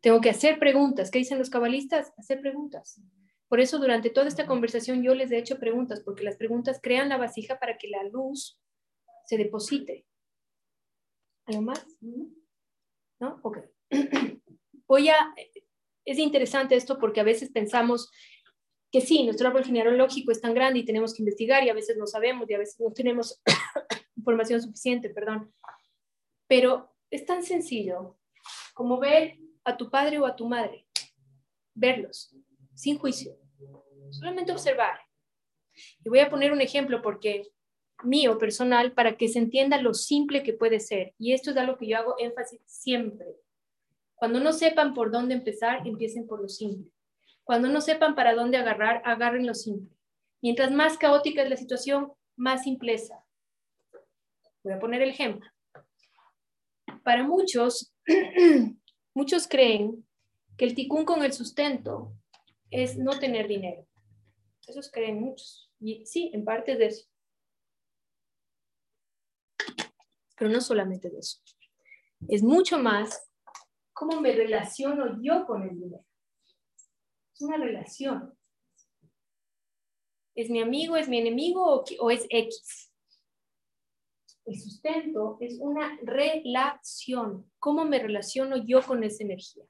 tengo 0.00 0.20
que 0.20 0.30
hacer 0.30 0.58
preguntas. 0.58 1.10
¿Qué 1.10 1.20
dicen 1.20 1.38
los 1.38 1.50
cabalistas? 1.50 2.12
Hacer 2.18 2.40
preguntas. 2.40 3.00
Por 3.48 3.60
eso 3.60 3.78
durante 3.78 4.10
toda 4.10 4.26
esta 4.26 4.46
conversación 4.46 5.02
yo 5.02 5.14
les 5.14 5.30
he 5.30 5.38
hecho 5.38 5.58
preguntas, 5.58 6.00
porque 6.00 6.24
las 6.24 6.36
preguntas 6.36 6.80
crean 6.82 7.08
la 7.08 7.18
vasija 7.18 7.58
para 7.58 7.76
que 7.76 7.88
la 7.88 8.02
luz 8.04 8.60
se 9.26 9.36
deposite. 9.36 10.06
¿Algo 11.46 11.62
más? 11.62 11.86
¿No? 13.20 13.40
Ok. 13.42 13.58
Voy 14.86 15.08
a... 15.08 15.34
Es 16.04 16.18
interesante 16.18 16.74
esto 16.74 16.98
porque 16.98 17.20
a 17.20 17.24
veces 17.24 17.50
pensamos 17.50 18.10
que 18.92 19.00
sí, 19.00 19.24
nuestro 19.24 19.48
árbol 19.48 19.64
genealógico 19.64 20.30
es 20.30 20.40
tan 20.40 20.54
grande 20.54 20.78
y 20.78 20.84
tenemos 20.84 21.14
que 21.14 21.22
investigar 21.22 21.64
y 21.64 21.68
a 21.68 21.74
veces 21.74 21.96
no 21.96 22.06
sabemos 22.06 22.48
y 22.48 22.54
a 22.54 22.58
veces 22.58 22.78
no 22.78 22.92
tenemos 22.92 23.42
información 24.16 24.62
suficiente, 24.62 25.10
perdón. 25.10 25.52
Pero 26.46 26.94
es 27.10 27.24
tan 27.26 27.42
sencillo 27.42 28.18
como 28.72 28.98
ver 28.98 29.38
a 29.64 29.76
tu 29.76 29.90
padre 29.90 30.18
o 30.18 30.26
a 30.26 30.36
tu 30.36 30.48
madre, 30.48 30.86
verlos, 31.74 32.36
sin 32.74 32.98
juicio, 32.98 33.36
solamente 34.10 34.52
observar. 34.52 34.98
Y 36.04 36.08
voy 36.08 36.20
a 36.20 36.30
poner 36.30 36.52
un 36.52 36.60
ejemplo 36.60 37.02
porque 37.02 37.50
mío, 38.02 38.38
personal, 38.38 38.92
para 38.92 39.16
que 39.16 39.28
se 39.28 39.38
entienda 39.38 39.80
lo 39.80 39.94
simple 39.94 40.42
que 40.42 40.52
puede 40.52 40.80
ser. 40.80 41.14
Y 41.18 41.32
esto 41.32 41.50
es 41.50 41.56
algo 41.56 41.76
que 41.76 41.86
yo 41.86 41.98
hago 41.98 42.16
énfasis 42.18 42.60
siempre. 42.66 43.26
Cuando 44.14 44.40
no 44.40 44.52
sepan 44.52 44.94
por 44.94 45.10
dónde 45.10 45.34
empezar, 45.34 45.86
empiecen 45.86 46.26
por 46.26 46.40
lo 46.40 46.48
simple. 46.48 46.90
Cuando 47.44 47.68
no 47.68 47.80
sepan 47.80 48.14
para 48.14 48.34
dónde 48.34 48.56
agarrar, 48.56 49.02
agarren 49.04 49.46
lo 49.46 49.54
simple. 49.54 49.94
Mientras 50.40 50.70
más 50.70 50.98
caótica 50.98 51.42
es 51.42 51.50
la 51.50 51.56
situación, 51.56 52.12
más 52.36 52.64
simpleza. 52.64 53.24
Voy 54.62 54.72
a 54.72 54.78
poner 54.78 55.02
el 55.02 55.10
ejemplo. 55.10 55.48
Para 57.02 57.22
muchos, 57.22 57.94
muchos 59.14 59.46
creen 59.46 60.06
que 60.56 60.64
el 60.64 60.74
ticún 60.74 61.04
con 61.04 61.22
el 61.22 61.32
sustento 61.32 62.12
es 62.70 62.96
no 62.98 63.18
tener 63.18 63.48
dinero. 63.48 63.86
Esos 64.66 64.90
creen 64.90 65.20
muchos. 65.20 65.70
Y 65.80 66.04
sí, 66.06 66.30
en 66.32 66.44
parte 66.44 66.76
de 66.76 66.86
eso. 66.86 67.06
Pero 70.36 70.50
no 70.50 70.60
solamente 70.60 71.10
de 71.10 71.18
eso. 71.18 71.40
Es 72.28 72.42
mucho 72.42 72.78
más 72.78 73.30
cómo 73.92 74.20
me 74.20 74.32
relaciono 74.32 75.22
yo 75.22 75.46
con 75.46 75.62
el 75.62 75.78
dinero. 75.78 76.04
Es 77.34 77.42
una 77.42 77.56
relación. 77.56 78.36
¿Es 80.34 80.50
mi 80.50 80.60
amigo, 80.60 80.96
es 80.96 81.08
mi 81.08 81.18
enemigo 81.18 81.64
o, 81.64 81.84
o 82.00 82.10
es 82.10 82.26
X? 82.28 82.92
El 84.46 84.60
sustento 84.60 85.38
es 85.40 85.58
una 85.60 85.98
relación. 86.02 87.50
¿Cómo 87.58 87.84
me 87.84 87.98
relaciono 87.98 88.56
yo 88.56 88.82
con 88.82 89.04
esa 89.04 89.22
energía? 89.22 89.64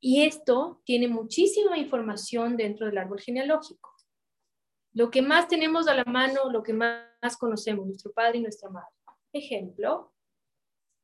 Y 0.00 0.24
esto 0.24 0.82
tiene 0.84 1.08
muchísima 1.08 1.78
información 1.78 2.56
dentro 2.56 2.86
del 2.86 2.98
árbol 2.98 3.20
genealógico. 3.20 3.94
Lo 4.92 5.10
que 5.10 5.22
más 5.22 5.48
tenemos 5.48 5.88
a 5.88 5.94
la 5.94 6.04
mano, 6.04 6.50
lo 6.50 6.62
que 6.62 6.72
más 6.72 7.36
conocemos, 7.38 7.86
nuestro 7.86 8.12
padre 8.12 8.38
y 8.38 8.42
nuestra 8.42 8.70
madre. 8.70 8.94
Ejemplo, 9.32 10.14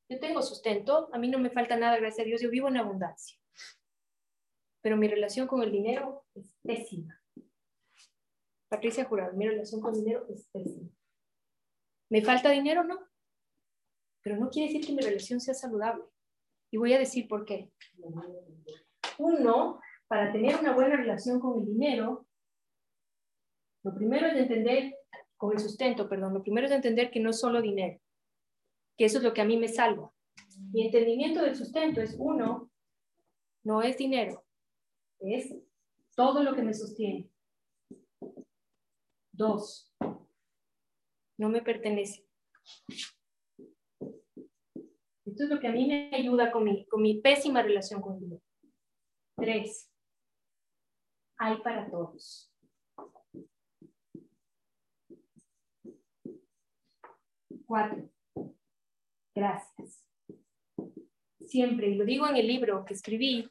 yo 0.08 0.18
tengo 0.20 0.42
sustento, 0.42 1.10
a 1.12 1.18
mí 1.18 1.28
no 1.28 1.38
me 1.38 1.50
falta 1.50 1.76
nada, 1.76 1.96
gracias 1.96 2.24
a 2.24 2.28
Dios, 2.28 2.40
yo 2.40 2.50
vivo 2.50 2.68
en 2.68 2.76
abundancia. 2.76 3.38
Pero 4.82 4.96
mi 4.96 5.08
relación 5.08 5.46
con 5.46 5.62
el 5.62 5.70
dinero 5.70 6.24
es 6.34 6.54
pésima. 6.62 7.18
Patricia 8.68 9.04
Jurado, 9.04 9.34
mi 9.34 9.46
relación 9.46 9.80
con 9.80 9.94
el 9.94 10.00
dinero 10.02 10.26
es 10.28 10.48
pésima. 10.50 10.88
¿Me 12.10 12.22
falta 12.22 12.50
dinero? 12.50 12.84
No. 12.84 12.98
Pero 14.22 14.36
no 14.36 14.50
quiere 14.50 14.72
decir 14.72 14.86
que 14.86 14.92
mi 14.92 15.02
relación 15.02 15.40
sea 15.40 15.54
saludable. 15.54 16.04
Y 16.72 16.78
voy 16.78 16.94
a 16.94 16.98
decir 16.98 17.28
por 17.28 17.44
qué. 17.44 17.70
Uno, 19.18 19.78
para 20.08 20.32
tener 20.32 20.56
una 20.56 20.72
buena 20.72 20.96
relación 20.96 21.38
con 21.38 21.60
el 21.60 21.66
dinero, 21.66 22.26
lo 23.84 23.94
primero 23.94 24.26
es 24.26 24.36
entender, 24.36 24.94
con 25.36 25.52
el 25.52 25.58
sustento, 25.58 26.08
perdón, 26.08 26.32
lo 26.32 26.42
primero 26.42 26.66
es 26.66 26.72
entender 26.72 27.10
que 27.10 27.20
no 27.20 27.30
es 27.30 27.40
solo 27.40 27.60
dinero, 27.60 28.00
que 28.96 29.04
eso 29.04 29.18
es 29.18 29.24
lo 29.24 29.34
que 29.34 29.42
a 29.42 29.44
mí 29.44 29.58
me 29.58 29.68
salva. 29.68 30.10
Mi 30.72 30.86
entendimiento 30.86 31.42
del 31.42 31.56
sustento 31.56 32.00
es 32.00 32.16
uno, 32.18 32.70
no 33.64 33.82
es 33.82 33.98
dinero, 33.98 34.42
es 35.20 35.54
todo 36.16 36.42
lo 36.42 36.54
que 36.54 36.62
me 36.62 36.72
sostiene. 36.72 37.28
Dos, 39.32 39.92
no 41.36 41.50
me 41.50 41.60
pertenece. 41.60 42.24
Esto 45.24 45.44
es 45.44 45.50
lo 45.50 45.60
que 45.60 45.68
a 45.68 45.72
mí 45.72 45.86
me 45.86 46.10
ayuda 46.12 46.50
con 46.50 46.64
mi, 46.64 46.84
con 46.86 47.00
mi 47.00 47.20
pésima 47.20 47.62
relación 47.62 48.00
con 48.00 48.18
Dios. 48.18 48.40
Tres, 49.36 49.88
hay 51.36 51.58
para 51.58 51.88
todos. 51.90 52.52
Cuatro, 57.66 58.10
gracias. 59.34 60.04
Siempre, 61.46 61.88
y 61.88 61.94
lo 61.94 62.04
digo 62.04 62.26
en 62.26 62.36
el 62.36 62.46
libro 62.46 62.84
que 62.84 62.94
escribí, 62.94 63.48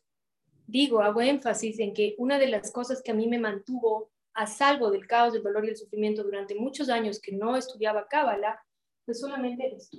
digo, 0.68 1.02
hago 1.02 1.22
énfasis 1.22 1.80
en 1.80 1.94
que 1.94 2.16
una 2.18 2.38
de 2.38 2.48
las 2.48 2.72
cosas 2.72 3.02
que 3.02 3.12
a 3.12 3.16
mí 3.16 3.28
me 3.28 3.40
mantuvo 3.40 4.12
a 4.34 4.46
salvo 4.46 4.92
del 4.92 5.08
caos, 5.08 5.34
del 5.34 5.44
dolor 5.44 5.66
y 5.66 5.70
el 5.70 5.78
sufrimiento 5.78 6.24
durante 6.24 6.56
muchos 6.56 6.90
años 6.90 7.20
que 7.20 7.32
no 7.32 7.56
estudiaba 7.56 8.08
Cábala, 8.08 8.62
fue 9.06 9.14
solamente 9.14 9.74
esto 9.76 9.98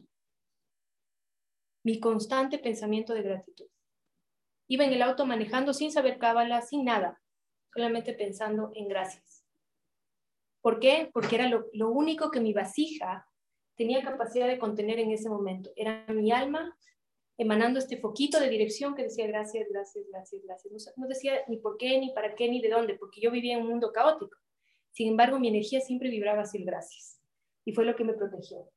mi 1.85 2.01
constante 2.01 2.59
pensamiento 2.59 3.14
de 3.14 3.22
gratitud. 3.22 3.66
Iba 4.68 4.85
en 4.85 4.93
el 4.93 5.03
auto 5.03 5.26
manejando 5.26 5.74
sin 5.74 5.93
saber 5.93 6.18
cábala, 6.18 6.62
sin 6.62 6.85
nada, 6.85 7.20
solamente 7.72 8.12
pensando 8.14 8.70
en 8.74 8.89
gracias. 8.89 9.45
¿Por 10.61 10.78
qué? 10.78 11.11
Porque 11.12 11.35
era 11.35 11.49
lo, 11.49 11.91
único 11.91 12.30
que 12.30 12.41
mi 12.41 12.53
vasija 12.53 13.28
tenía 13.74 14.03
capacidad 14.03 14.47
de 14.47 14.59
contener 14.59 15.01
en 15.01 15.11
ese 15.11 15.28
momento. 15.28 15.70
Era 15.74 16.07
mi 16.09 16.30
alma 16.30 16.78
emanando 17.37 17.80
este 17.80 17.97
foquito 17.97 18.39
de 18.39 18.49
dirección 18.49 18.95
que 18.95 19.03
decía 19.03 19.26
gracias, 19.26 19.66
gracias, 19.68 20.07
gracias, 20.09 20.43
gracias. 20.45 20.95
No, 20.97 21.09
decía 21.09 21.41
ni 21.49 21.57
por 21.57 21.76
qué, 21.76 21.99
ni 21.99 22.12
para 22.12 22.37
qué, 22.37 22.49
ni 22.49 22.61
de 22.61 22.68
dónde, 22.68 22.95
porque 22.95 23.20
yo 23.20 23.33
vivía 23.33 23.55
en 23.55 23.62
un 23.62 23.68
mundo 23.68 23.93
caótico. 23.93 24.39
Sin 24.93 25.09
embargo, 25.09 25.41
mi 25.41 25.49
energía 25.49 25.80
siempre 25.80 26.11
vibraba 26.11 26.43
hacia 26.43 26.59
el 26.59 26.66
gracias. 26.66 27.20
Y 27.64 27.72
fue 27.72 27.85
lo 27.85 27.97
que 27.97 28.05
me 28.05 28.14
protegió. 28.14 28.68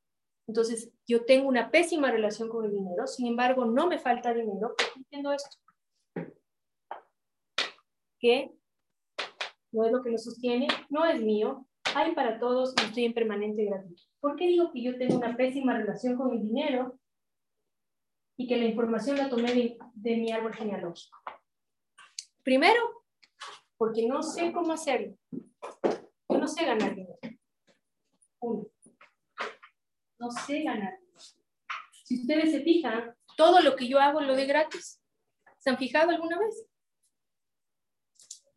Entonces, 0.47 0.91
yo 1.07 1.25
tengo 1.25 1.47
una 1.47 1.71
pésima 1.71 2.11
relación 2.11 2.49
con 2.49 2.65
el 2.65 2.71
dinero, 2.71 3.07
sin 3.07 3.27
embargo, 3.27 3.65
no 3.65 3.87
me 3.87 3.97
falta 3.97 4.33
dinero 4.33 4.75
porque 4.77 4.99
entiendo 4.99 5.31
esto. 5.31 5.57
que 8.19 8.51
no 9.71 9.85
es 9.85 9.91
lo 9.91 10.01
que 10.01 10.09
lo 10.09 10.17
sostiene, 10.17 10.67
no 10.89 11.05
es 11.05 11.21
mío, 11.21 11.67
hay 11.93 12.15
para 12.15 12.39
todos 12.39 12.73
y 12.77 12.85
estoy 12.85 13.05
en 13.05 13.13
permanente 13.13 13.65
gratitud. 13.65 14.01
¿Por 14.19 14.35
qué 14.35 14.47
digo 14.47 14.71
que 14.71 14.81
yo 14.81 14.97
tengo 14.97 15.17
una 15.17 15.35
pésima 15.37 15.77
relación 15.77 16.15
con 16.15 16.31
el 16.31 16.41
dinero 16.41 16.97
y 18.37 18.47
que 18.47 18.57
la 18.57 18.65
información 18.65 19.17
la 19.17 19.29
tomé 19.29 19.53
de, 19.53 19.77
de 19.93 20.17
mi 20.17 20.31
árbol 20.31 20.53
genealógico? 20.53 21.19
Primero, 22.43 22.81
porque 23.77 24.07
no 24.07 24.23
sé 24.23 24.51
cómo 24.53 24.73
hacerlo. 24.73 25.15
Yo 25.31 26.37
no 26.37 26.47
sé 26.47 26.65
ganar 26.65 26.95
dinero. 26.95 27.19
Uno. 28.39 28.67
No 30.25 30.31
sé 30.31 30.63
ganar. 30.63 30.97
Si 32.03 32.21
ustedes 32.21 32.49
se 32.49 32.61
fijan, 32.61 33.15
todo 33.37 33.61
lo 33.61 33.75
que 33.75 33.87
yo 33.87 33.99
hago 33.99 34.21
lo 34.21 34.35
de 34.35 34.47
gratis. 34.47 34.99
¿Se 35.59 35.69
han 35.69 35.77
fijado 35.77 36.09
alguna 36.09 36.39
vez? 36.39 36.65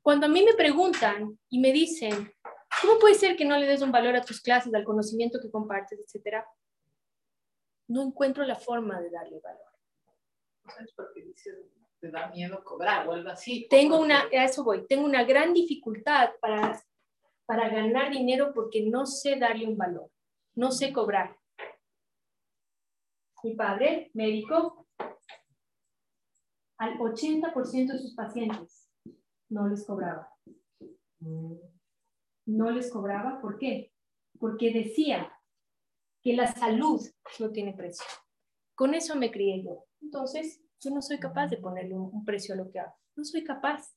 Cuando 0.00 0.24
a 0.24 0.28
mí 0.30 0.42
me 0.42 0.54
preguntan 0.54 1.38
y 1.50 1.58
me 1.58 1.70
dicen, 1.70 2.32
¿cómo 2.80 2.98
puede 2.98 3.16
ser 3.16 3.36
que 3.36 3.44
no 3.44 3.58
le 3.58 3.66
des 3.66 3.82
un 3.82 3.92
valor 3.92 4.16
a 4.16 4.24
tus 4.24 4.40
clases, 4.40 4.72
al 4.72 4.84
conocimiento 4.84 5.40
que 5.42 5.50
compartes, 5.50 6.00
etcétera? 6.00 6.46
No 7.86 8.02
encuentro 8.02 8.44
la 8.44 8.56
forma 8.56 8.98
de 9.02 9.10
darle 9.10 9.38
valor. 9.40 9.72
¿Sabes 10.74 10.92
por 10.92 11.12
qué 11.12 11.20
dices? 11.20 11.54
Te 12.00 12.10
da 12.10 12.30
miedo 12.30 12.64
cobrar 12.64 13.06
o 13.06 13.12
algo 13.12 13.28
así. 13.28 13.66
Tengo 13.68 14.00
una, 14.00 14.22
a 14.22 14.44
eso 14.44 14.64
voy, 14.64 14.86
tengo 14.86 15.04
una 15.04 15.24
gran 15.24 15.52
dificultad 15.52 16.30
para, 16.40 16.82
para 17.44 17.68
ganar 17.68 18.10
dinero 18.10 18.52
porque 18.54 18.86
no 18.86 19.04
sé 19.04 19.36
darle 19.36 19.66
un 19.66 19.76
valor, 19.76 20.10
no 20.54 20.70
sé 20.70 20.94
cobrar. 20.94 21.36
Mi 23.42 23.54
padre, 23.54 24.10
médico, 24.14 24.86
al 26.78 26.98
80% 26.98 27.92
de 27.92 27.98
sus 27.98 28.14
pacientes 28.14 28.88
no 29.48 29.68
les 29.68 29.84
cobraba. 29.86 30.28
No 31.20 32.70
les 32.70 32.90
cobraba, 32.90 33.40
¿por 33.40 33.58
qué? 33.58 33.92
Porque 34.38 34.72
decía 34.72 35.32
que 36.22 36.34
la 36.34 36.52
salud 36.52 37.00
no 37.38 37.50
tiene 37.50 37.74
precio. 37.74 38.04
Con 38.74 38.94
eso 38.94 39.16
me 39.16 39.30
crié 39.30 39.62
yo. 39.64 39.84
Entonces, 40.00 40.62
yo 40.80 40.90
no 40.90 41.02
soy 41.02 41.18
capaz 41.18 41.48
de 41.48 41.56
ponerle 41.56 41.96
un, 41.96 42.24
precio 42.24 42.54
a 42.54 42.56
lo 42.56 42.70
que 42.70 42.78
hago. 42.78 42.94
No 43.16 43.24
soy 43.24 43.44
capaz. 43.44 43.94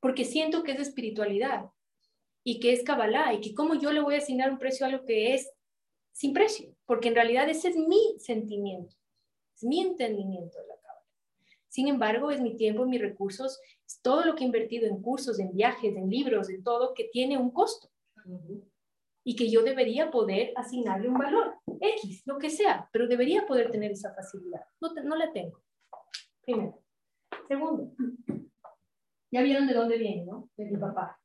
Porque 0.00 0.24
siento 0.24 0.62
que 0.62 0.72
es 0.72 0.80
espiritualidad 0.80 1.70
y 2.42 2.60
que 2.60 2.72
es 2.72 2.82
Kabbalah 2.82 3.32
y 3.32 3.40
que 3.40 3.54
cómo 3.54 3.74
yo 3.74 3.92
le 3.92 4.00
voy 4.00 4.14
a 4.14 4.18
asignar 4.18 4.50
un 4.50 4.58
precio 4.58 4.86
a 4.86 4.90
lo 4.90 5.04
que 5.04 5.34
es 5.34 5.50
sin 6.14 6.32
precio, 6.32 6.74
porque 6.86 7.08
en 7.08 7.16
realidad 7.16 7.48
ese 7.48 7.68
es 7.68 7.76
mi 7.76 8.16
sentimiento, 8.18 8.96
es 9.54 9.64
mi 9.64 9.80
entendimiento 9.80 10.58
de 10.58 10.68
la 10.68 10.76
Kabbalah. 10.76 11.06
Sin 11.68 11.88
embargo, 11.88 12.30
es 12.30 12.40
mi 12.40 12.56
tiempo, 12.56 12.86
mis 12.86 13.00
recursos, 13.00 13.60
es 13.84 14.00
todo 14.00 14.24
lo 14.24 14.36
que 14.36 14.44
he 14.44 14.46
invertido 14.46 14.86
en 14.86 15.02
cursos, 15.02 15.40
en 15.40 15.52
viajes, 15.52 15.96
en 15.96 16.08
libros, 16.08 16.48
en 16.48 16.62
todo, 16.62 16.94
que 16.94 17.08
tiene 17.12 17.36
un 17.36 17.50
costo. 17.50 17.90
Y 19.24 19.36
que 19.36 19.50
yo 19.50 19.62
debería 19.62 20.10
poder 20.10 20.52
asignarle 20.56 21.08
un 21.08 21.18
valor, 21.18 21.56
X, 21.80 22.22
lo 22.26 22.38
que 22.38 22.48
sea, 22.48 22.88
pero 22.92 23.08
debería 23.08 23.44
poder 23.46 23.70
tener 23.70 23.90
esa 23.90 24.14
facilidad. 24.14 24.60
No, 24.80 24.94
no 25.02 25.16
la 25.16 25.32
tengo. 25.32 25.62
Primero. 26.42 26.80
Segundo, 27.48 27.92
ya 29.32 29.42
vieron 29.42 29.66
de 29.66 29.74
dónde 29.74 29.98
viene, 29.98 30.24
¿no? 30.24 30.48
De 30.56 30.66
mi 30.66 30.76
papá. 30.78 31.20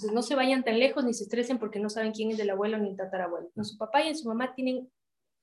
Entonces 0.00 0.14
no 0.14 0.22
se 0.22 0.34
vayan 0.34 0.64
tan 0.64 0.78
lejos 0.78 1.04
ni 1.04 1.12
se 1.12 1.24
estresen 1.24 1.58
porque 1.58 1.78
no 1.78 1.90
saben 1.90 2.12
quién 2.12 2.30
es 2.30 2.38
el 2.38 2.48
abuelo 2.48 2.78
ni 2.78 2.88
el 2.88 2.96
tatarabuelo. 2.96 3.50
No, 3.54 3.64
su 3.64 3.76
papá 3.76 4.02
y 4.02 4.08
en 4.08 4.16
su 4.16 4.26
mamá 4.26 4.54
tienen 4.54 4.90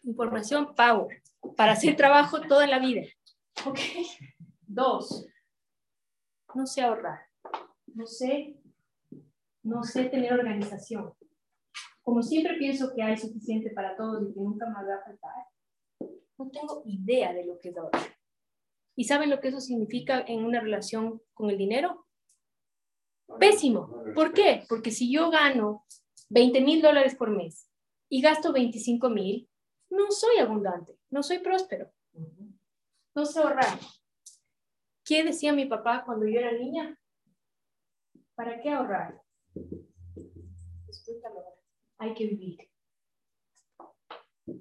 información 0.02 0.74
power 0.74 1.22
para 1.56 1.74
hacer 1.74 1.96
trabajo 1.96 2.42
toda 2.42 2.66
la 2.66 2.80
vida. 2.80 3.04
¿Ok? 3.68 3.78
Dos, 4.66 5.28
no 6.56 6.66
sé 6.66 6.82
ahorrar. 6.82 7.20
No 7.94 8.08
sé, 8.08 8.56
no 9.62 9.84
sé 9.84 10.06
tener 10.06 10.34
organización. 10.34 11.14
Como 12.02 12.24
siempre 12.24 12.58
pienso 12.58 12.96
que 12.96 13.04
hay 13.04 13.16
suficiente 13.16 13.70
para 13.70 13.96
todos 13.96 14.28
y 14.28 14.34
que 14.34 14.40
nunca 14.40 14.66
me 14.66 14.74
va 14.74 14.96
a 14.96 15.04
faltar, 15.04 16.12
no 16.36 16.50
tengo 16.50 16.82
idea 16.86 17.32
de 17.32 17.46
lo 17.46 17.60
que 17.60 17.70
es 17.70 17.78
ahorrar. 17.78 18.18
¿Y 18.96 19.04
saben 19.04 19.30
lo 19.30 19.40
que 19.40 19.50
eso 19.50 19.62
significa 19.62 20.20
en 20.28 20.44
una 20.44 20.62
relación 20.62 21.22
con 21.36 21.52
el 21.52 21.60
dinero? 21.60 22.07
Pésimo. 23.40 24.04
¿Por 24.16 24.34
qué? 24.34 24.64
Porque 24.70 24.92
si 24.92 25.12
yo 25.12 25.30
gano 25.30 25.86
20 26.30 26.62
mil 26.62 26.82
dólares 26.82 27.16
por 27.16 27.30
mes 27.30 27.70
y 28.10 28.22
gasto 28.22 28.54
25 28.54 29.10
mil, 29.10 29.50
no 29.90 30.12
soy 30.12 30.38
abundante, 30.38 30.98
no 31.10 31.24
soy 31.24 31.40
próspero. 31.40 31.92
No 33.16 33.26
sé 33.26 33.40
ahorrar. 33.40 33.80
¿Qué 35.04 35.24
decía 35.24 35.54
mi 35.54 35.66
papá 35.66 36.04
cuando 36.06 36.28
yo 36.28 36.40
era 36.40 36.52
niña? 36.52 37.00
¿Para 38.36 38.62
qué 38.62 38.70
ahorrar? 38.70 39.22
Hay 41.98 42.14
que 42.14 42.28
vivir. 42.28 42.70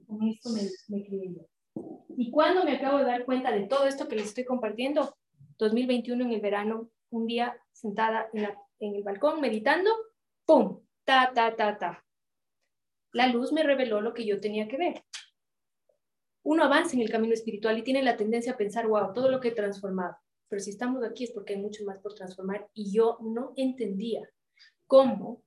Con 0.06 0.22
esto 0.22 0.50
me, 0.50 0.62
me 0.88 1.34
yo. 1.34 1.46
¿Y 2.16 2.30
cuando 2.30 2.64
me 2.64 2.76
acabo 2.76 2.98
de 2.98 3.04
dar 3.04 3.24
cuenta 3.24 3.52
de 3.52 3.66
todo 3.66 3.86
esto 3.86 4.08
que 4.08 4.16
les 4.16 4.26
estoy 4.26 4.44
compartiendo? 4.44 5.16
2021 5.58 6.24
en 6.24 6.32
el 6.32 6.40
verano, 6.40 6.90
un 7.10 7.26
día 7.26 7.56
sentada 7.72 8.28
en, 8.32 8.94
el 8.94 9.02
balcón 9.02 9.40
meditando, 9.40 9.90
¡pum! 10.44 10.80
Ta, 11.04 11.32
ta, 11.34 11.54
ta, 11.54 11.78
ta. 11.78 12.04
La 13.12 13.28
luz 13.28 13.52
me 13.52 13.62
reveló 13.62 14.00
lo 14.00 14.12
que 14.12 14.26
yo 14.26 14.40
tenía 14.40 14.68
que 14.68 14.76
ver. 14.76 15.04
Uno 16.42 16.64
avanza 16.64 16.94
en 16.94 17.02
el 17.02 17.10
camino 17.10 17.34
espiritual 17.34 17.78
y 17.78 17.82
tiene 17.82 18.02
la 18.02 18.16
tendencia 18.16 18.52
a 18.52 18.56
pensar, 18.56 18.86
wow, 18.86 19.12
todo 19.12 19.30
lo 19.30 19.40
que 19.40 19.48
he 19.48 19.52
transformado. 19.52 20.16
Pero 20.48 20.60
si 20.60 20.70
estamos 20.70 21.02
aquí 21.02 21.24
es 21.24 21.32
porque 21.32 21.54
hay 21.54 21.60
mucho 21.60 21.84
más 21.84 21.98
por 21.98 22.14
transformar 22.14 22.68
y 22.72 22.92
yo 22.92 23.18
no 23.20 23.52
entendía 23.56 24.28
cómo, 24.86 25.42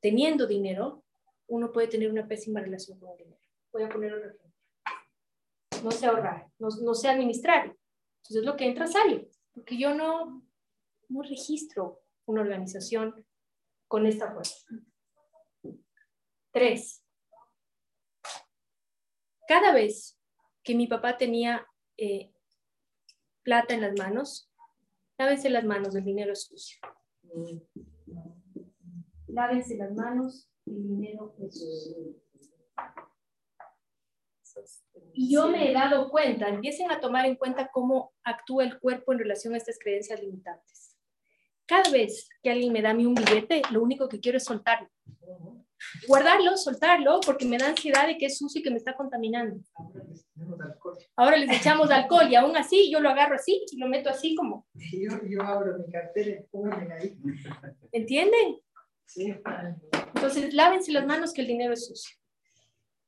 teniendo 0.00 0.46
dinero, 0.46 1.04
uno 1.46 1.70
puede 1.70 1.88
tener 1.88 2.10
una 2.10 2.26
pésima 2.26 2.60
relación 2.60 2.98
con 2.98 3.10
el 3.10 3.18
dinero. 3.18 3.40
Voy 3.72 3.82
a 3.82 3.88
poner 3.88 4.12
otro 4.14 4.30
ejemplo. 4.30 4.50
No 5.84 5.90
sé 5.90 6.06
ahorrar, 6.06 6.48
no, 6.58 6.68
no 6.82 6.94
sé 6.94 7.08
administrar. 7.08 7.76
Entonces 8.22 8.44
lo 8.44 8.56
que 8.56 8.66
entra 8.66 8.86
sale, 8.86 9.28
porque 9.52 9.76
yo 9.76 9.94
no, 9.94 10.42
no 11.08 11.22
registro 11.22 12.02
una 12.26 12.42
organización 12.42 13.26
con 13.88 14.06
esta 14.06 14.32
fuerza. 14.32 14.66
Tres. 16.52 17.04
Cada 19.46 19.72
vez 19.74 20.18
que 20.62 20.74
mi 20.74 20.86
papá 20.86 21.18
tenía 21.18 21.66
eh, 21.96 22.32
plata 23.42 23.74
en 23.74 23.82
las 23.82 23.98
manos, 23.98 24.50
lávense 25.18 25.50
las 25.50 25.64
manos, 25.64 25.94
el 25.94 26.04
dinero 26.04 26.34
sucio. 26.34 26.78
Lávense 29.26 29.76
las 29.76 29.92
manos, 29.92 30.48
el 30.66 30.82
dinero 30.88 31.34
sucio. 31.50 32.22
Y 35.14 35.32
yo 35.32 35.48
me 35.48 35.70
he 35.70 35.74
dado 35.74 36.10
cuenta, 36.10 36.48
empiecen 36.48 36.90
a 36.90 37.00
tomar 37.00 37.26
en 37.26 37.36
cuenta 37.36 37.70
cómo 37.70 38.12
actúa 38.22 38.64
el 38.64 38.78
cuerpo 38.80 39.12
en 39.12 39.18
relación 39.18 39.54
a 39.54 39.58
estas 39.58 39.78
creencias 39.78 40.20
limitantes. 40.20 40.91
Cada 41.66 41.90
vez 41.90 42.28
que 42.42 42.50
alguien 42.50 42.72
me 42.72 42.82
da 42.82 42.90
a 42.90 42.94
mí 42.94 43.06
un 43.06 43.14
billete, 43.14 43.62
lo 43.70 43.82
único 43.82 44.08
que 44.08 44.20
quiero 44.20 44.38
es 44.38 44.44
soltarlo. 44.44 44.88
Guardarlo, 46.06 46.56
soltarlo, 46.56 47.20
porque 47.24 47.44
me 47.44 47.58
da 47.58 47.68
ansiedad 47.68 48.06
de 48.06 48.16
que 48.16 48.26
es 48.26 48.38
sucio 48.38 48.60
y 48.60 48.62
que 48.62 48.70
me 48.70 48.76
está 48.76 48.94
contaminando. 48.94 49.60
Ahora 51.16 51.36
les 51.36 51.50
echamos 51.60 51.90
alcohol 51.90 52.30
y 52.30 52.36
aún 52.36 52.56
así 52.56 52.90
yo 52.90 53.00
lo 53.00 53.10
agarro 53.10 53.34
así 53.34 53.64
y 53.70 53.78
lo 53.78 53.88
meto 53.88 54.10
así 54.10 54.34
como. 54.34 54.66
Yo, 54.74 55.18
yo 55.28 55.42
abro 55.42 55.78
mi 55.78 55.90
cartera 55.90 56.30
y 56.30 56.42
pónganme 56.50 56.94
ahí. 56.94 57.18
¿Entienden? 57.90 58.60
Sí. 59.06 59.34
Entonces, 60.14 60.54
lávense 60.54 60.92
las 60.92 61.06
manos 61.06 61.32
que 61.32 61.42
el 61.42 61.48
dinero 61.48 61.72
es 61.72 61.86
sucio. 61.86 62.16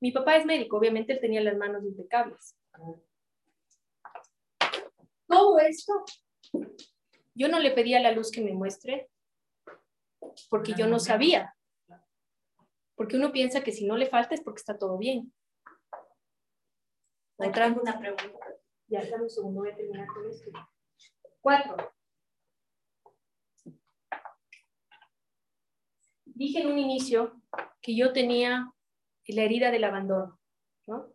Mi 0.01 0.13
papá 0.13 0.37
es 0.37 0.45
médico, 0.45 0.77
obviamente 0.77 1.13
él 1.15 1.21
tenía 1.21 1.41
las 1.41 1.57
manos 1.57 1.83
impecables. 1.85 2.57
Todo 5.27 5.59
esto, 5.61 6.05
yo 7.35 7.49
no 7.49 7.59
le 7.59 7.73
pedí 7.73 7.95
a 7.95 8.01
la 8.01 8.13
luz 8.13 8.31
que 8.31 8.41
me 8.41 8.53
muestre 8.53 9.11
porque 10.49 10.75
yo 10.75 10.87
no 10.87 10.99
sabía. 10.99 11.55
Porque 12.95 13.17
uno 13.17 13.33
piensa 13.33 13.63
que 13.63 13.73
si 13.73 13.87
no 13.87 13.97
le 13.97 14.07
falta 14.07 14.35
es 14.35 14.41
porque 14.41 14.61
está 14.61 14.79
todo 14.79 14.97
bien. 14.99 15.33
Una 17.37 17.53
pregunta. 17.53 18.01
Ya, 18.87 19.05
dame 19.11 19.25
un 19.25 19.31
segundo, 19.31 19.63
voy 19.63 19.71
a 19.71 19.77
terminar 19.77 20.07
con 20.09 20.31
esto. 20.31 20.51
Cuatro. 21.41 21.93
Dije 26.25 26.61
en 26.61 26.69
un 26.69 26.79
inicio 26.79 27.41
que 27.81 27.97
yo 27.97 28.13
tenía 28.13 28.73
la 29.27 29.43
herida 29.43 29.71
del 29.71 29.85
abandono, 29.85 30.41
¿no? 30.87 31.13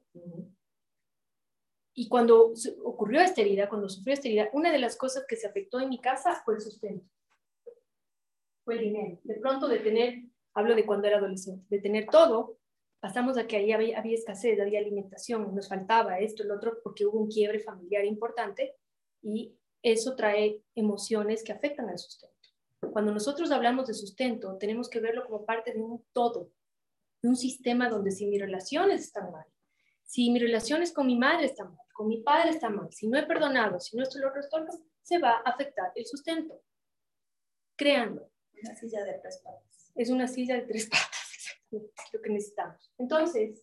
Y 1.99 2.07
cuando 2.07 2.53
ocurrió 2.85 3.19
esta 3.19 3.41
herida, 3.41 3.67
cuando 3.67 3.89
sufrió 3.89 4.13
esta 4.13 4.29
herida, 4.29 4.49
una 4.53 4.71
de 4.71 4.79
las 4.79 4.95
cosas 4.95 5.25
que 5.27 5.35
se 5.35 5.47
afectó 5.47 5.81
en 5.81 5.89
mi 5.89 5.99
casa 5.99 6.41
fue 6.45 6.55
el 6.55 6.61
sustento, 6.61 7.05
fue 8.63 8.75
el 8.75 8.79
dinero. 8.85 9.19
De 9.25 9.35
pronto 9.35 9.67
de 9.67 9.79
tener, 9.79 10.23
hablo 10.53 10.75
de 10.75 10.85
cuando 10.85 11.09
era 11.09 11.17
adolescente, 11.17 11.65
de 11.67 11.81
tener 11.81 12.05
todo, 12.05 12.57
pasamos 13.01 13.37
a 13.37 13.47
que 13.47 13.57
ahí 13.57 13.73
había, 13.73 13.99
había 13.99 14.13
escasez, 14.15 14.61
había 14.61 14.79
alimentación, 14.79 15.53
nos 15.53 15.67
faltaba 15.67 16.19
esto, 16.19 16.43
el 16.43 16.51
otro, 16.51 16.79
porque 16.85 17.05
hubo 17.05 17.19
un 17.19 17.27
quiebre 17.27 17.59
familiar 17.59 18.05
importante 18.05 18.77
y 19.21 19.57
eso 19.83 20.15
trae 20.15 20.63
emociones 20.75 21.43
que 21.43 21.51
afectan 21.51 21.89
al 21.89 21.99
sustento. 21.99 22.47
Cuando 22.93 23.11
nosotros 23.11 23.51
hablamos 23.51 23.87
de 23.87 23.93
sustento, 23.93 24.57
tenemos 24.57 24.89
que 24.89 25.01
verlo 25.01 25.25
como 25.25 25.45
parte 25.45 25.73
de 25.73 25.81
un 25.81 26.05
todo, 26.13 26.49
de 27.21 27.27
un 27.27 27.35
sistema 27.35 27.89
donde 27.89 28.11
si 28.11 28.25
mis 28.25 28.39
relaciones 28.39 29.01
están 29.01 29.33
mal, 29.33 29.47
si 30.09 30.31
mis 30.31 30.41
relaciones 30.41 30.91
con 30.91 31.05
mi 31.05 31.15
madre 31.15 31.45
están 31.45 31.67
mal, 31.67 31.85
con 31.93 32.07
mi 32.07 32.23
padre 32.23 32.49
están 32.49 32.75
mal, 32.75 32.91
si 32.91 33.07
no 33.07 33.19
he 33.19 33.27
perdonado, 33.27 33.79
si 33.79 33.95
no 33.95 34.01
estoy 34.01 34.21
lo 34.21 34.31
resuelto, 34.31 34.71
se 35.03 35.19
va 35.19 35.33
a 35.37 35.51
afectar 35.51 35.91
el 35.93 36.03
sustento. 36.03 36.63
Créanlo. 37.77 38.31
Una 38.53 38.75
silla 38.75 39.03
de 39.03 39.19
tres 39.19 39.39
patas. 39.43 39.91
Es 39.93 40.09
una 40.09 40.27
silla 40.27 40.55
de 40.55 40.63
tres 40.63 40.89
patas, 40.89 41.31
exactamente, 41.35 41.93
lo 42.11 42.21
que 42.23 42.29
necesitamos. 42.31 42.91
Entonces, 42.97 43.61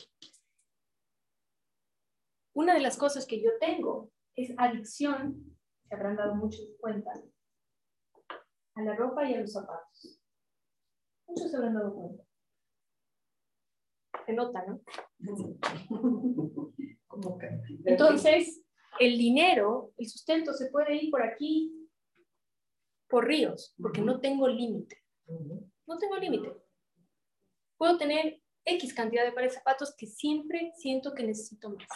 una 2.54 2.74
de 2.74 2.80
las 2.80 2.96
cosas 2.96 3.26
que 3.26 3.42
yo 3.42 3.50
tengo 3.58 4.12
es 4.36 4.54
adicción, 4.56 5.58
se 5.88 5.94
habrán 5.96 6.14
dado 6.14 6.36
muchos 6.36 6.64
cuenta, 6.78 7.10
a 8.76 8.82
la 8.82 8.94
ropa 8.94 9.28
y 9.28 9.34
a 9.34 9.40
los 9.40 9.52
zapatos. 9.52 10.22
Muchos 11.26 11.50
se 11.50 11.56
habrán 11.56 11.74
dado 11.74 11.92
cuenta. 11.92 12.25
Se 14.26 14.32
nota, 14.32 14.64
¿no? 14.66 14.80
Entonces, 17.84 18.62
el 18.98 19.16
dinero, 19.18 19.92
el 19.96 20.08
sustento 20.08 20.52
se 20.52 20.66
puede 20.66 20.96
ir 20.96 21.10
por 21.10 21.22
aquí, 21.22 21.88
por 23.08 23.26
ríos, 23.26 23.74
porque 23.80 24.00
no 24.00 24.20
tengo 24.20 24.48
límite. 24.48 25.02
No 25.86 25.98
tengo 25.98 26.16
límite. 26.16 26.52
Puedo 27.78 27.96
tener 27.98 28.40
X 28.64 28.94
cantidad 28.94 29.24
de 29.24 29.32
pares 29.32 29.52
de 29.52 29.58
zapatos 29.58 29.94
que 29.96 30.06
siempre 30.06 30.72
siento 30.76 31.14
que 31.14 31.22
necesito 31.22 31.70
más. 31.70 31.86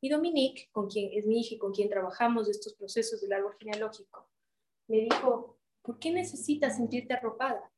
Y 0.00 0.08
Dominique, 0.08 0.68
con 0.72 0.88
quien 0.88 1.10
es 1.12 1.26
mi 1.26 1.40
hija 1.40 1.54
y 1.54 1.58
con 1.58 1.72
quien 1.72 1.88
trabajamos 1.88 2.48
estos 2.48 2.74
procesos 2.74 3.20
del 3.20 3.34
árbol 3.34 3.54
genealógico, 3.58 4.28
me 4.88 5.02
dijo, 5.02 5.58
¿por 5.82 5.98
qué 5.98 6.10
necesitas 6.10 6.76
sentirte 6.76 7.14
arropada? 7.14 7.69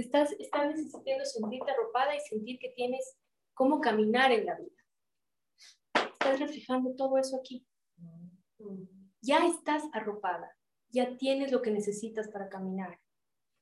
Estás, 0.00 0.32
estás 0.38 0.66
necesitando 0.66 1.24
sentirte 1.24 1.70
arropada 1.70 2.16
y 2.16 2.20
sentir 2.20 2.58
que 2.58 2.70
tienes 2.70 3.18
cómo 3.54 3.80
caminar 3.80 4.32
en 4.32 4.46
la 4.46 4.58
vida. 4.58 4.76
Estás 5.94 6.40
reflejando 6.40 6.94
todo 6.96 7.18
eso 7.18 7.36
aquí. 7.36 7.66
Ya 9.20 9.46
estás 9.46 9.84
arropada, 9.92 10.56
ya 10.88 11.16
tienes 11.18 11.52
lo 11.52 11.60
que 11.60 11.70
necesitas 11.70 12.28
para 12.28 12.48
caminar. 12.48 12.98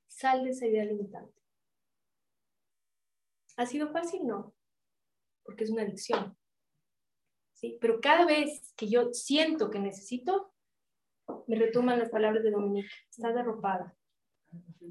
Sal 0.07 0.45
de 0.45 0.51
esa 0.51 0.67
idea 0.67 0.85
limitante. 0.85 1.43
¿Ha 3.57 3.67
sido 3.67 3.91
fácil? 3.91 4.25
No, 4.25 4.55
porque 5.43 5.65
es 5.65 5.71
una 5.71 5.83
adicción. 5.83 6.39
¿Sí? 7.55 7.77
Pero 7.81 8.01
cada 8.01 8.25
vez 8.25 8.73
que 8.77 8.89
yo 8.89 9.13
siento 9.13 9.69
que 9.71 9.81
necesito, 9.81 10.55
me 11.49 11.57
retoman 11.57 11.99
las 11.99 12.11
palabras 12.11 12.45
de 12.45 12.53
Dominique. 12.53 12.89
Estás 13.11 13.37
arropada, 13.37 13.98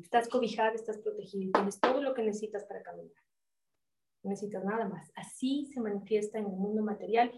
estás 0.02 0.28
cobijada, 0.28 0.74
estás 0.74 0.98
protegida, 1.00 1.52
tienes 1.54 1.80
todo 1.80 2.02
lo 2.02 2.14
que 2.14 2.24
necesitas 2.24 2.66
para 2.66 2.84
caminar. 2.84 3.24
No 4.24 4.32
necesitas 4.32 4.64
nada 4.64 4.88
más. 4.88 5.12
Así 5.16 5.66
se 5.74 5.80
manifiesta 5.80 6.40
en 6.40 6.46
el 6.46 6.52
mundo 6.52 6.84
material 6.84 7.32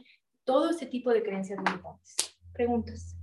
todo 0.43 0.69
ese 0.69 0.85
tipo 0.85 1.11
de 1.11 1.23
creencias 1.23 1.59
limitantes. 1.63 2.15
Preguntas. 2.53 3.15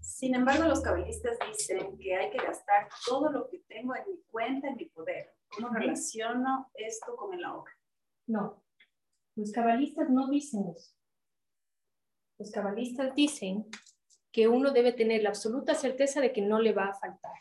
Sin 0.00 0.34
embargo, 0.34 0.64
los 0.64 0.80
cabalistas 0.80 1.38
dicen 1.46 1.96
que 1.98 2.14
hay 2.14 2.30
que 2.30 2.38
gastar 2.38 2.88
todo 3.06 3.30
lo 3.30 3.48
que 3.48 3.60
tengo 3.68 3.94
en 3.94 4.02
mi 4.08 4.22
cuenta, 4.30 4.68
en 4.68 4.76
mi 4.76 4.86
poder. 4.86 5.34
¿Cómo 5.48 5.68
relaciono 5.70 6.70
esto 6.74 7.16
con 7.16 7.34
el 7.34 7.44
ahorro? 7.44 7.72
No, 8.26 8.62
los 9.36 9.52
cabalistas 9.52 10.10
no 10.10 10.28
dicen 10.28 10.68
eso. 10.68 10.92
Los 12.38 12.50
cabalistas 12.50 13.14
dicen 13.14 13.66
que 14.32 14.48
uno 14.48 14.70
debe 14.70 14.92
tener 14.92 15.22
la 15.22 15.30
absoluta 15.30 15.74
certeza 15.74 16.20
de 16.20 16.32
que 16.32 16.42
no 16.42 16.60
le 16.60 16.72
va 16.72 16.86
a 16.86 16.94
faltar. 16.94 17.32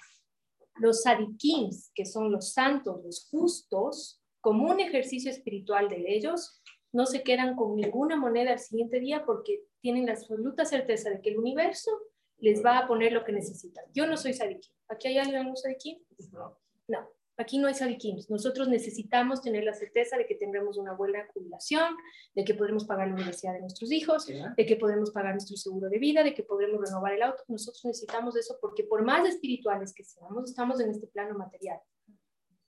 Los 0.79 1.03
sadikims, 1.03 1.91
que 1.93 2.05
son 2.05 2.31
los 2.31 2.53
santos, 2.53 3.03
los 3.03 3.27
justos, 3.29 4.21
como 4.41 4.69
un 4.69 4.79
ejercicio 4.79 5.29
espiritual 5.29 5.89
de 5.89 6.03
ellos, 6.07 6.61
no 6.91 7.05
se 7.05 7.23
quedan 7.23 7.55
con 7.55 7.75
ninguna 7.75 8.15
moneda 8.15 8.51
al 8.51 8.59
siguiente 8.59 8.99
día 8.99 9.25
porque 9.25 9.63
tienen 9.81 10.07
la 10.07 10.13
absoluta 10.13 10.65
certeza 10.65 11.09
de 11.09 11.21
que 11.21 11.29
el 11.29 11.37
universo 11.37 11.91
les 12.37 12.63
va 12.63 12.79
a 12.79 12.87
poner 12.87 13.11
lo 13.11 13.23
que 13.23 13.31
necesitan. 13.31 13.85
Yo 13.93 14.07
no 14.07 14.17
soy 14.17 14.33
sadikim. 14.33 14.73
¿Aquí 14.87 15.09
hay 15.09 15.17
alguien 15.17 15.55
sadikim? 15.55 15.99
No. 16.31 16.57
No. 16.87 17.07
Aquí 17.39 17.57
no 17.57 17.69
hay 17.69 17.73
sadikims. 17.73 18.29
Nosotros 18.29 18.67
necesitamos 18.67 19.41
tener 19.41 19.63
la 19.63 19.73
certeza 19.73 20.17
de 20.17 20.25
que 20.25 20.35
tendremos 20.35 20.77
una 20.77 20.91
buena 20.91 21.25
jubilación, 21.33 21.95
de 22.35 22.43
que 22.43 22.53
podremos 22.53 22.83
pagar 22.83 23.07
la 23.07 23.13
universidad 23.13 23.53
de 23.53 23.61
nuestros 23.61 23.93
hijos, 23.93 24.27
de 24.27 24.65
que 24.65 24.75
podremos 24.75 25.11
pagar 25.11 25.35
nuestro 25.35 25.55
seguro 25.55 25.87
de 25.87 25.99
vida, 25.99 26.21
de 26.21 26.33
que 26.33 26.43
podremos 26.43 26.81
renovar 26.81 27.13
el 27.13 27.21
auto. 27.21 27.41
Nosotros 27.47 27.85
necesitamos 27.85 28.35
eso 28.35 28.57
porque 28.59 28.83
por 28.83 29.05
más 29.05 29.25
espirituales 29.25 29.93
que 29.93 30.03
seamos, 30.03 30.49
estamos 30.49 30.81
en 30.81 30.89
este 30.89 31.07
plano 31.07 31.37
material. 31.37 31.79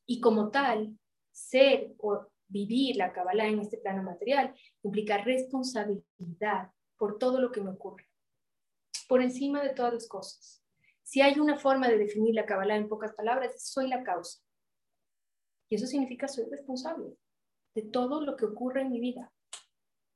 Y 0.05 0.21
como 0.21 0.51
tal, 0.51 0.97
ser 1.33 1.93
o 1.97 2.27
vivir 2.47 2.95
la 2.95 3.11
Kabbalah 3.11 3.47
en 3.47 3.59
este 3.59 3.77
plano 3.77 4.03
material 4.03 4.55
implica 4.83 5.17
responsabilidad 5.17 6.71
por 6.97 7.17
todo 7.17 7.41
lo 7.41 7.51
que 7.51 7.59
me 7.59 7.71
ocurre, 7.71 8.07
por 9.09 9.21
encima 9.21 9.61
de 9.61 9.73
todas 9.73 9.93
las 9.93 10.07
cosas. 10.07 10.63
Si 11.03 11.19
hay 11.21 11.41
una 11.41 11.57
forma 11.57 11.89
de 11.89 11.97
definir 11.97 12.35
la 12.35 12.45
Kabbalah 12.45 12.77
en 12.77 12.87
pocas 12.87 13.13
palabras, 13.13 13.51
soy 13.61 13.89
la 13.89 14.01
causa. 14.03 14.39
Y 15.71 15.75
eso 15.75 15.87
significa 15.87 16.27
soy 16.27 16.45
responsable 16.51 17.15
de 17.73 17.83
todo 17.83 18.19
lo 18.19 18.35
que 18.35 18.43
ocurre 18.43 18.81
en 18.81 18.91
mi 18.91 18.99
vida. 18.99 19.31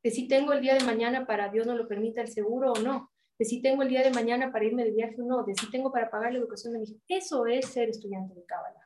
De 0.04 0.12
si 0.12 0.28
tengo 0.28 0.52
el 0.52 0.60
día 0.60 0.74
de 0.74 0.84
mañana 0.84 1.26
para 1.26 1.50
Dios 1.50 1.66
no 1.66 1.76
lo 1.76 1.88
permita 1.88 2.22
el 2.22 2.28
seguro 2.28 2.74
o 2.74 2.80
no. 2.82 3.10
De 3.40 3.46
si 3.46 3.62
tengo 3.62 3.82
el 3.82 3.88
día 3.88 4.04
de 4.04 4.12
mañana 4.12 4.52
para 4.52 4.66
irme 4.66 4.84
de 4.84 4.92
viaje 4.92 5.16
o 5.22 5.26
no. 5.26 5.46
De 5.46 5.56
si 5.56 5.72
tengo 5.72 5.94
para 5.94 6.12
pagar 6.12 6.34
la 6.34 6.40
educación 6.40 6.74
de 6.74 6.80
mi 6.80 6.86
hijo. 6.86 7.00
Eso 7.08 7.46
es 7.46 7.68
ser 7.68 7.88
estudiante 7.88 8.36
de 8.36 8.46
Cábala. 8.46 8.86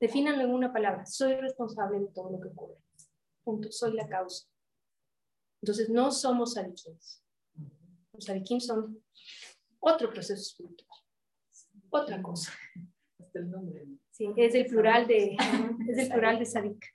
Defínanlo 0.00 0.42
en 0.42 0.50
una 0.50 0.72
palabra. 0.72 1.06
Soy 1.06 1.36
responsable 1.36 2.00
de 2.00 2.08
todo 2.08 2.28
lo 2.28 2.40
que 2.40 2.48
ocurre. 2.48 2.76
Punto. 3.44 3.70
Soy 3.70 3.92
la 3.94 4.08
causa. 4.08 4.48
Entonces 5.62 5.88
no 5.90 6.10
somos 6.10 6.56
alikims. 6.56 7.22
Los 8.12 8.28
alikims 8.28 8.66
son 8.66 9.00
otro 9.78 10.10
proceso 10.10 10.42
espiritual. 10.42 10.98
Otra 11.90 12.20
cosa. 12.20 12.52
Hasta 13.20 13.38
el 13.38 13.48
nombre. 13.48 13.86
Sí, 14.14 14.28
es 14.36 14.54
el 14.54 14.66
plural 14.66 15.08
de, 15.08 15.36
es 15.88 15.98
el 15.98 16.08
plural 16.08 16.38
de 16.38 16.46
Sadik. 16.46 16.86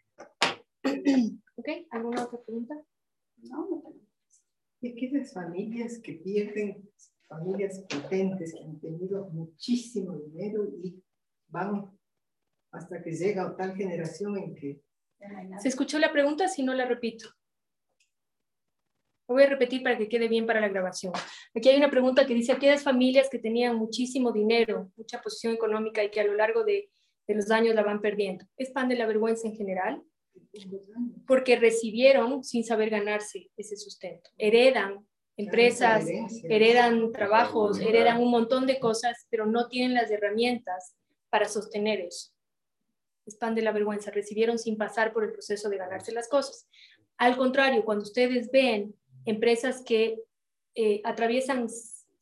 ¿Ok? 1.58 1.68
¿Alguna 1.90 2.24
otra 2.24 2.42
pregunta? 2.42 2.76
No, 3.42 3.68
no. 3.70 3.94
Y 4.80 4.94
aquellas 4.94 5.34
familias 5.34 6.00
que 6.00 6.14
pierden, 6.14 6.90
familias 7.28 7.86
potentes 7.90 8.54
que 8.54 8.64
han 8.64 8.80
tenido 8.80 9.30
muchísimo 9.32 10.18
dinero 10.18 10.64
y 10.82 11.04
van 11.50 11.92
hasta 12.72 13.04
que 13.04 13.12
llega 13.12 13.48
a 13.48 13.58
tal 13.58 13.76
generación 13.76 14.38
en 14.38 14.56
que... 14.56 14.82
¿Se 15.60 15.68
escuchó 15.68 16.00
la 16.00 16.14
pregunta? 16.14 16.48
Si 16.48 16.64
no, 16.64 16.74
la 16.74 16.86
repito. 16.86 17.28
Lo 19.28 19.36
voy 19.36 19.44
a 19.44 19.50
repetir 19.50 19.84
para 19.84 19.98
que 19.98 20.08
quede 20.08 20.30
bien 20.30 20.46
para 20.46 20.62
la 20.62 20.70
grabación. 20.70 21.12
Aquí 21.54 21.68
hay 21.68 21.76
una 21.76 21.92
pregunta 21.92 22.26
que 22.26 22.34
dice, 22.34 22.54
aquellas 22.54 22.82
familias 22.82 23.28
que 23.30 23.40
tenían 23.40 23.76
muchísimo 23.76 24.32
dinero, 24.32 24.90
mucha 24.96 25.22
posición 25.22 25.54
económica 25.54 26.02
y 26.02 26.10
que 26.10 26.22
a 26.22 26.26
lo 26.26 26.36
largo 26.36 26.64
de 26.64 26.90
de 27.30 27.36
los 27.36 27.52
años 27.52 27.76
la 27.76 27.84
van 27.84 28.02
perdiendo. 28.02 28.44
Es 28.58 28.72
pan 28.72 28.90
de 28.90 28.96
la 28.96 29.06
vergüenza 29.06 29.48
en 29.48 29.56
general, 29.56 30.02
porque 31.28 31.58
recibieron 31.58 32.44
sin 32.44 32.64
saber 32.64 32.90
ganarse 32.90 33.52
ese 33.56 33.78
sustento. 33.78 34.32
Heredan 34.36 35.06
empresas, 35.38 36.08
heredan 36.46 37.12
trabajos, 37.12 37.80
heredan 37.80 38.20
un 38.20 38.32
montón 38.32 38.66
de 38.66 38.80
cosas, 38.80 39.28
pero 39.30 39.46
no 39.46 39.68
tienen 39.68 39.94
las 39.94 40.10
herramientas 40.10 40.96
para 41.30 41.48
sostener 41.48 42.02
eso. 42.02 42.32
Es 43.28 43.36
pan 43.36 43.54
de 43.54 43.62
la 43.62 43.74
vergüenza. 43.74 44.10
Recibieron 44.10 44.58
sin 44.58 44.76
pasar 44.76 45.14
por 45.14 45.24
el 45.24 45.32
proceso 45.32 45.70
de 45.70 45.78
ganarse 45.78 46.12
las 46.12 46.28
cosas. 46.28 46.68
Al 47.18 47.38
contrario, 47.38 47.86
cuando 47.86 48.06
ustedes 48.06 48.50
ven 48.50 48.96
empresas 49.26 49.84
que 49.84 50.20
eh, 50.74 51.02
atraviesan 51.04 51.68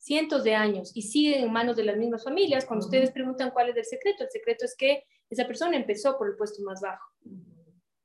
cientos 0.08 0.42
de 0.42 0.54
años 0.54 0.90
y 0.94 1.02
siguen 1.02 1.44
en 1.44 1.52
manos 1.52 1.76
de 1.76 1.84
las 1.84 1.98
mismas 1.98 2.24
familias, 2.24 2.64
cuando 2.64 2.86
ustedes 2.86 3.10
preguntan 3.12 3.50
cuál 3.50 3.68
es 3.68 3.76
el 3.76 3.84
secreto, 3.84 4.24
el 4.24 4.30
secreto 4.30 4.64
es 4.64 4.74
que 4.74 5.04
esa 5.28 5.46
persona 5.46 5.76
empezó 5.76 6.16
por 6.16 6.28
el 6.28 6.36
puesto 6.36 6.62
más 6.62 6.80
bajo. 6.80 7.12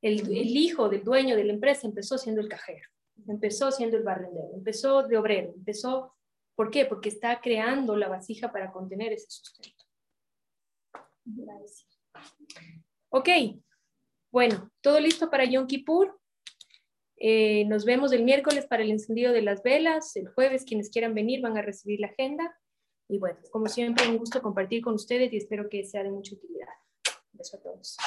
El, 0.01 0.19
el 0.19 0.57
hijo 0.57 0.89
del 0.89 1.01
dueño 1.01 1.37
de 1.37 1.45
la 1.45 1.53
empresa 1.53 1.87
empezó 1.87 2.17
siendo 2.17 2.41
el 2.41 2.49
cajero, 2.49 2.89
empezó 3.25 3.71
siendo 3.71 3.95
el 3.95 4.03
barrendero, 4.03 4.49
empezó 4.53 5.07
de 5.07 5.17
obrero, 5.17 5.53
empezó, 5.55 6.13
¿por 6.55 6.69
qué? 6.69 6.85
Porque 6.85 7.07
está 7.07 7.39
creando 7.39 7.95
la 7.95 8.09
vasija 8.09 8.51
para 8.51 8.69
contener 8.73 9.13
ese 9.13 9.29
sustento. 9.29 9.85
Ok, 13.09 13.29
bueno, 14.29 14.69
todo 14.81 14.99
listo 14.99 15.29
para 15.29 15.45
Yom 15.45 15.67
Kippur. 15.67 16.19
Eh, 17.17 17.65
nos 17.65 17.85
vemos 17.85 18.11
el 18.11 18.23
miércoles 18.23 18.65
para 18.65 18.83
el 18.83 18.91
encendido 18.91 19.33
de 19.33 19.41
las 19.41 19.63
velas. 19.63 20.15
El 20.15 20.27
jueves, 20.27 20.65
quienes 20.65 20.89
quieran 20.89 21.13
venir 21.13 21.41
van 21.41 21.57
a 21.57 21.61
recibir 21.61 21.99
la 21.99 22.07
agenda. 22.07 22.55
Y 23.07 23.19
bueno, 23.19 23.39
como 23.51 23.67
siempre, 23.67 24.07
un 24.07 24.17
gusto 24.17 24.41
compartir 24.41 24.81
con 24.81 24.95
ustedes 24.95 25.31
y 25.33 25.37
espero 25.37 25.69
que 25.69 25.83
sea 25.83 26.03
de 26.03 26.11
mucha 26.11 26.35
utilidad. 26.35 26.67
Un 27.33 27.39
a 27.41 27.61
todos. 27.61 27.97